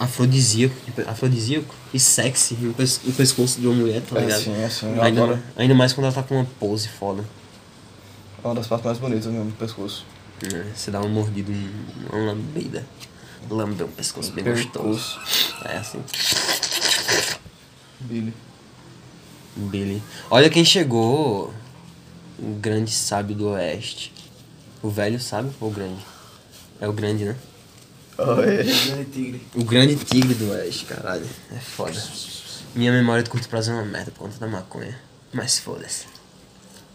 [0.00, 0.74] afrodisíaco,
[1.06, 4.42] afrodisíaco e sexy o, pes- o pescoço de uma mulher, tá É, ligado?
[4.42, 4.86] sim, é sim.
[4.98, 7.22] Ainda, Agora, ainda mais quando ela tá com uma pose foda.
[8.42, 10.04] é uma das partes mais bonitas mesmo, do pescoço.
[10.52, 12.84] É, Você dá uma mordida, um- uma lambida.
[13.50, 15.18] Lamber um pescoço bem gostoso.
[15.64, 16.02] É assim.
[18.00, 18.34] Billy.
[19.56, 20.02] Billy.
[20.30, 21.52] Olha quem chegou.
[22.38, 24.12] O grande sábio do oeste.
[24.82, 26.04] O velho sábio ou o grande?
[26.80, 27.36] É o grande, né?
[28.18, 28.64] Oi.
[28.64, 29.46] Grande tigre.
[29.54, 31.26] O grande tigre do oeste, caralho.
[31.54, 32.02] É foda.
[32.74, 34.98] Minha memória de curto prazo é uma merda por conta da maconha.
[35.32, 36.06] Mas foda-se.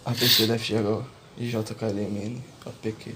[0.05, 1.03] APC deve chegar
[1.37, 3.15] JKLMN, APQ.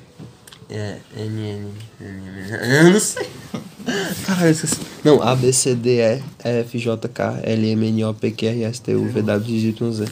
[0.70, 3.28] É, N, N, N, N, Eu não sei.
[4.26, 4.78] Caralho, eu esqueci.
[5.04, 8.48] Não, A, B, C, D, E, F, J, K, L, M, N, O, P, Q,
[8.48, 10.06] R, S, T, U, V, W, X, Y, Z.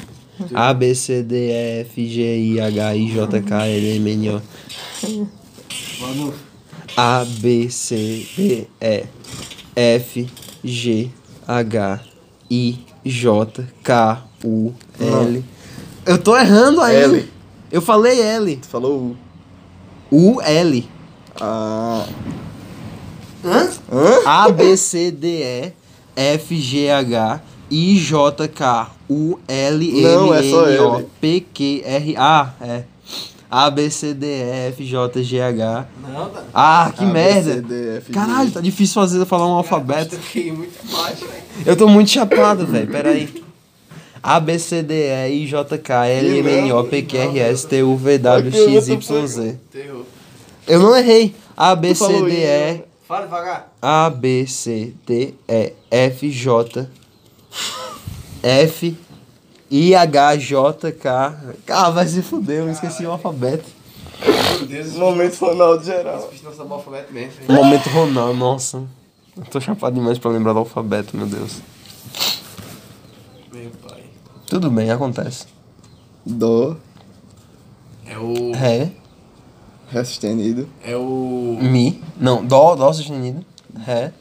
[0.54, 4.30] A, B, C, D, E, F, G, I, H, I, J, K, L, M, N,
[4.30, 4.42] O.
[6.02, 6.34] Mano,
[6.98, 9.06] A, B, C, D, E,
[9.76, 10.28] F,
[10.64, 11.12] G,
[11.48, 12.02] H,
[12.50, 15.44] I, J, K, U, L.
[16.06, 16.96] Eu tô errando aí.
[16.96, 17.30] L.
[17.72, 18.56] Eu falei L.
[18.58, 19.18] Tu falou U.
[20.12, 20.90] U, L.
[21.40, 22.06] Ah.
[23.44, 23.70] Hã?
[23.92, 24.22] Hã?
[24.26, 25.74] A, B, C, D, E,
[26.16, 27.42] F, G, H,
[27.72, 31.08] I, J, K, U, L, Não, M, é N, O, L.
[31.22, 32.84] P, Q, R, A, é.
[33.50, 35.88] A, B, C, D, E, F, J, G, H.
[36.08, 36.44] não, tá.
[36.54, 37.54] Ah, que A, B, merda!
[37.54, 38.14] C, D, F, G.
[38.14, 40.18] Caralho, tá difícil fazer falar um alfabeto.
[40.18, 41.44] Fiquei muito baixo, velho.
[41.66, 42.88] Eu tô muito chapado, velho.
[42.88, 43.49] Pera aí.
[44.22, 47.40] A, B, C, D, E, I, J, K, L, M, N, O, P, Q, R,
[47.40, 49.58] S, T, U, V, W, X, Y, Z.
[50.68, 51.36] Eu não errei.
[51.56, 52.84] A, B, C, D, E?
[53.08, 53.74] Fala devagar.
[53.82, 56.88] A, B, C, D, E, F, J,
[58.44, 58.98] F,
[59.72, 61.36] I, H, J, K.
[61.70, 63.66] Ah, vai se fuder, eu esqueci o alfabeto.
[64.60, 66.20] Meu Deus, Momento Ronaldo geral.
[66.20, 67.32] Esse bicho não sabe o alfabeto mesmo.
[67.48, 68.84] Momento Ronaldo, nossa.
[69.38, 71.62] Eu tô chapado demais pra lembrar do alfabeto, meu Deus.
[74.50, 75.46] Tudo bem, acontece.
[76.26, 76.76] Dó.
[78.06, 78.52] É o.
[78.54, 78.92] Ré,
[79.90, 80.68] Ré sustenido.
[80.84, 81.58] É o.
[81.62, 82.02] Mi.
[82.18, 83.46] Não, Dó, Dó sustenido.
[83.86, 84.12] Ré,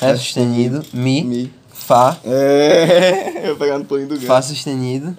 [0.00, 0.84] Ré sustenido.
[0.92, 1.52] Mi, Mi.
[1.72, 3.42] Fá, É.
[3.50, 4.46] Eu pegar no pulinho do Fá gato.
[4.46, 5.16] sustenido.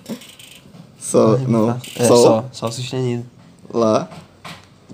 [1.00, 1.38] Só.
[1.40, 1.78] Não.
[1.98, 2.18] É, Sol.
[2.24, 3.26] só, só sustenido.
[3.74, 4.10] Lá.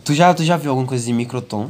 [0.03, 1.69] Tu já, tu já viu alguma coisa de microtom?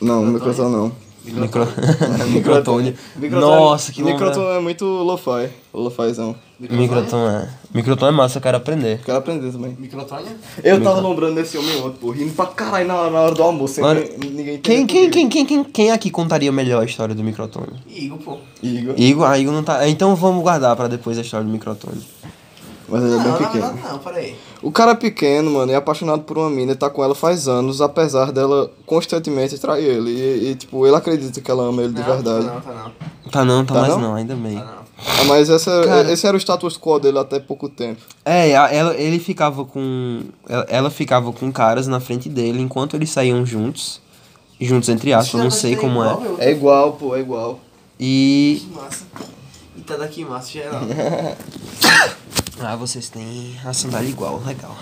[0.00, 0.92] Não, microtom não.
[1.24, 1.66] Micro...
[2.32, 2.96] Microtone.
[3.30, 4.42] Nossa, que Microtom.
[4.52, 5.50] é muito lo-fi.
[5.72, 6.34] Lo-fizão.
[6.68, 7.48] Microtom é.
[7.72, 9.00] Microtom é massa, eu quero aprender.
[9.02, 9.74] Quero aprender também.
[9.78, 10.36] Microtônia?
[10.62, 13.80] Eu tava lembrando desse homem ontem, pô, rindo pra caralho na, na hora do almoço.
[13.80, 17.80] Mano, ninguém Quem, quem, quem, quem, quem, quem aqui contaria melhor a história do microtone?
[17.88, 18.38] Igor, pô.
[18.62, 18.94] Igor.
[18.98, 19.88] Igor, ah, Igor não tá.
[19.88, 22.02] Então vamos guardar pra depois a história do microtone.
[22.90, 23.52] Mas ele é Não, bem pequeno.
[23.66, 24.36] verdade não, peraí.
[24.62, 27.46] O cara é pequeno, mano, é apaixonado por uma mina e tá com ela faz
[27.46, 30.10] anos, apesar dela constantemente trair ele.
[30.10, 32.46] E, e, tipo, ele acredita que ela ama ele de Não, verdade.
[32.46, 33.30] Tá não, tá não.
[33.30, 34.00] Tá não, tá, Tá mais não?
[34.00, 34.58] não, ainda bem.
[34.58, 34.80] Tá não.
[35.20, 36.12] Ah, mas essa, Cara.
[36.12, 38.02] esse era o status quo dele até pouco tempo.
[38.22, 40.20] É, ela, ele ficava com.
[40.46, 43.98] Ela, ela ficava com caras na frente dele enquanto eles saíam juntos.
[44.60, 46.18] Juntos entre aspas, eu não sei como é.
[46.38, 47.58] É igual, pô, é igual.
[47.98, 48.60] E.
[48.62, 49.04] Que massa.
[49.76, 50.82] E tá daqui, massa geral.
[52.62, 54.76] Ah, vocês têm a sandália igual, legal.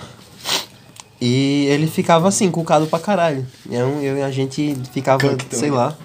[1.20, 3.46] E ele ficava assim, cucado pra caralho.
[3.70, 5.58] Eu, eu e a gente ficava, Cactão.
[5.58, 5.96] sei lá.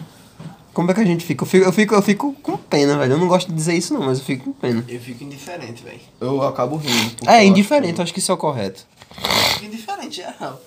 [0.74, 1.44] Como é que a gente fica?
[1.44, 3.14] Eu fico, eu fico, eu fico com pena, velho.
[3.14, 4.84] Eu não gosto de dizer isso, não, mas eu fico com pena.
[4.88, 6.00] Eu fico indiferente, velho.
[6.20, 7.16] Eu acabo rindo.
[7.28, 8.84] É, acho indiferente, eu acho que isso é o correto.
[9.54, 10.60] Fico indiferente, é real.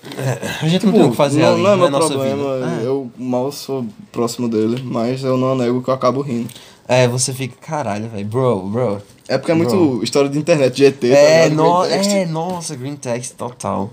[0.61, 1.89] A gente que, não tem o tipo, que fazer não, ali, não é na meu
[1.89, 2.81] nossa problema, vida.
[2.83, 6.49] eu mal sou próximo dele, mas eu não nego que eu acabo rindo.
[6.87, 8.25] É, é, você fica, caralho, velho.
[8.25, 9.01] Bro, bro.
[9.27, 10.03] É porque é muito Bro.
[10.03, 11.55] história de internet, de ET, tá É, ligado?
[11.63, 12.11] no, Green text.
[12.11, 13.91] é, nossa, green text total.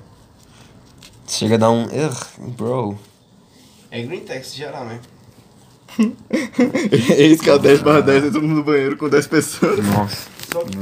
[1.27, 1.85] Chega a dar um.
[1.85, 2.17] Ugh,
[2.57, 2.99] bro.
[3.91, 5.01] É green text geral, né?
[7.17, 9.85] Eis que é 10 barra 10 todo mundo no banheiro com 10 pessoas.
[9.85, 10.29] Nossa.
[10.53, 10.77] Só que.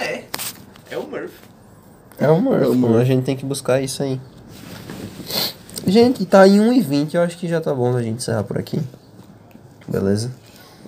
[0.00, 0.24] É.
[0.90, 1.30] É o Murph.
[2.18, 2.88] É o Murph, É o mano.
[2.94, 3.00] Murph.
[3.02, 4.20] A gente tem que buscar isso aí.
[5.86, 8.80] Gente, tá em 1h20, eu acho que já tá bom da gente encerrar por aqui.
[9.86, 10.32] Beleza?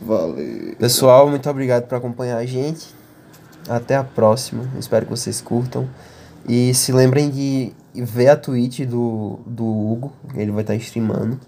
[0.00, 0.74] Valeu.
[0.78, 2.94] Pessoal, muito obrigado por acompanhar a gente.
[3.68, 4.64] Até a próxima.
[4.78, 5.88] Espero que vocês curtam.
[6.48, 10.12] E se lembrem de ver a Twitch do, do Hugo.
[10.34, 11.40] Ele vai estar streamando.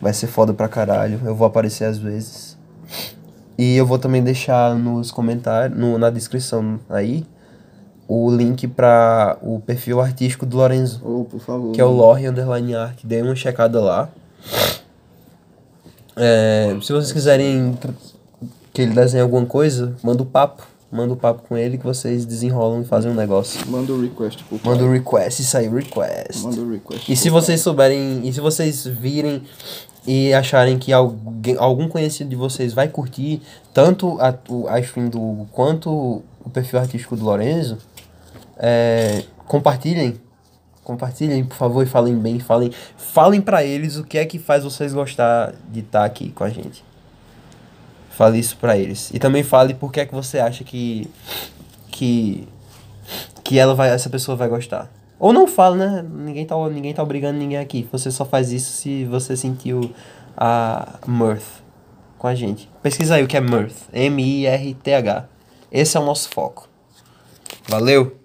[0.00, 1.20] Vai ser foda pra caralho.
[1.24, 2.58] Eu vou aparecer às vezes.
[3.56, 7.24] E eu vou também deixar nos comentários, no, na descrição aí,
[8.08, 11.70] o link pra o perfil artístico do Lorenzo Oh, por favor.
[11.72, 12.98] que é o Lore Underline Art.
[13.04, 14.08] Dê uma checada lá.
[16.16, 17.78] É, se vocês quiserem
[18.72, 20.66] que ele desenhe alguma coisa, manda o papo.
[20.90, 23.68] Manda o papo com ele que vocês desenrolam e fazem um negócio.
[23.68, 24.92] Manda o request pro Manda o cara.
[24.92, 26.44] request, isso aí, request.
[26.44, 27.10] Manda o request.
[27.10, 29.42] E se vocês souberem, e se vocês virem
[30.06, 33.42] e acharem que alguém, algum conhecido de vocês vai curtir
[33.72, 34.38] tanto a,
[34.68, 37.78] a stream do quanto o perfil artístico do Lorenzo,
[38.56, 40.20] é, compartilhem.
[40.84, 44.62] Compartilhem, por favor, e falem bem, falem, falem para eles o que é que faz
[44.62, 46.84] vocês gostar de estar aqui com a gente.
[48.10, 49.10] Fale isso pra eles.
[49.12, 51.10] E também fale por que é que você acha que
[51.88, 52.46] que
[53.42, 54.90] que ela vai essa pessoa vai gostar.
[55.18, 56.06] Ou não fala, né?
[56.08, 57.88] Ninguém tá ninguém tá obrigando ninguém aqui.
[57.90, 59.90] Você só faz isso se você sentiu
[60.36, 61.62] a mirth
[62.18, 62.70] com a gente.
[62.82, 65.28] Pesquisa aí o que é mirth, M I R T H.
[65.72, 66.68] Esse é o nosso foco.
[67.68, 68.23] Valeu.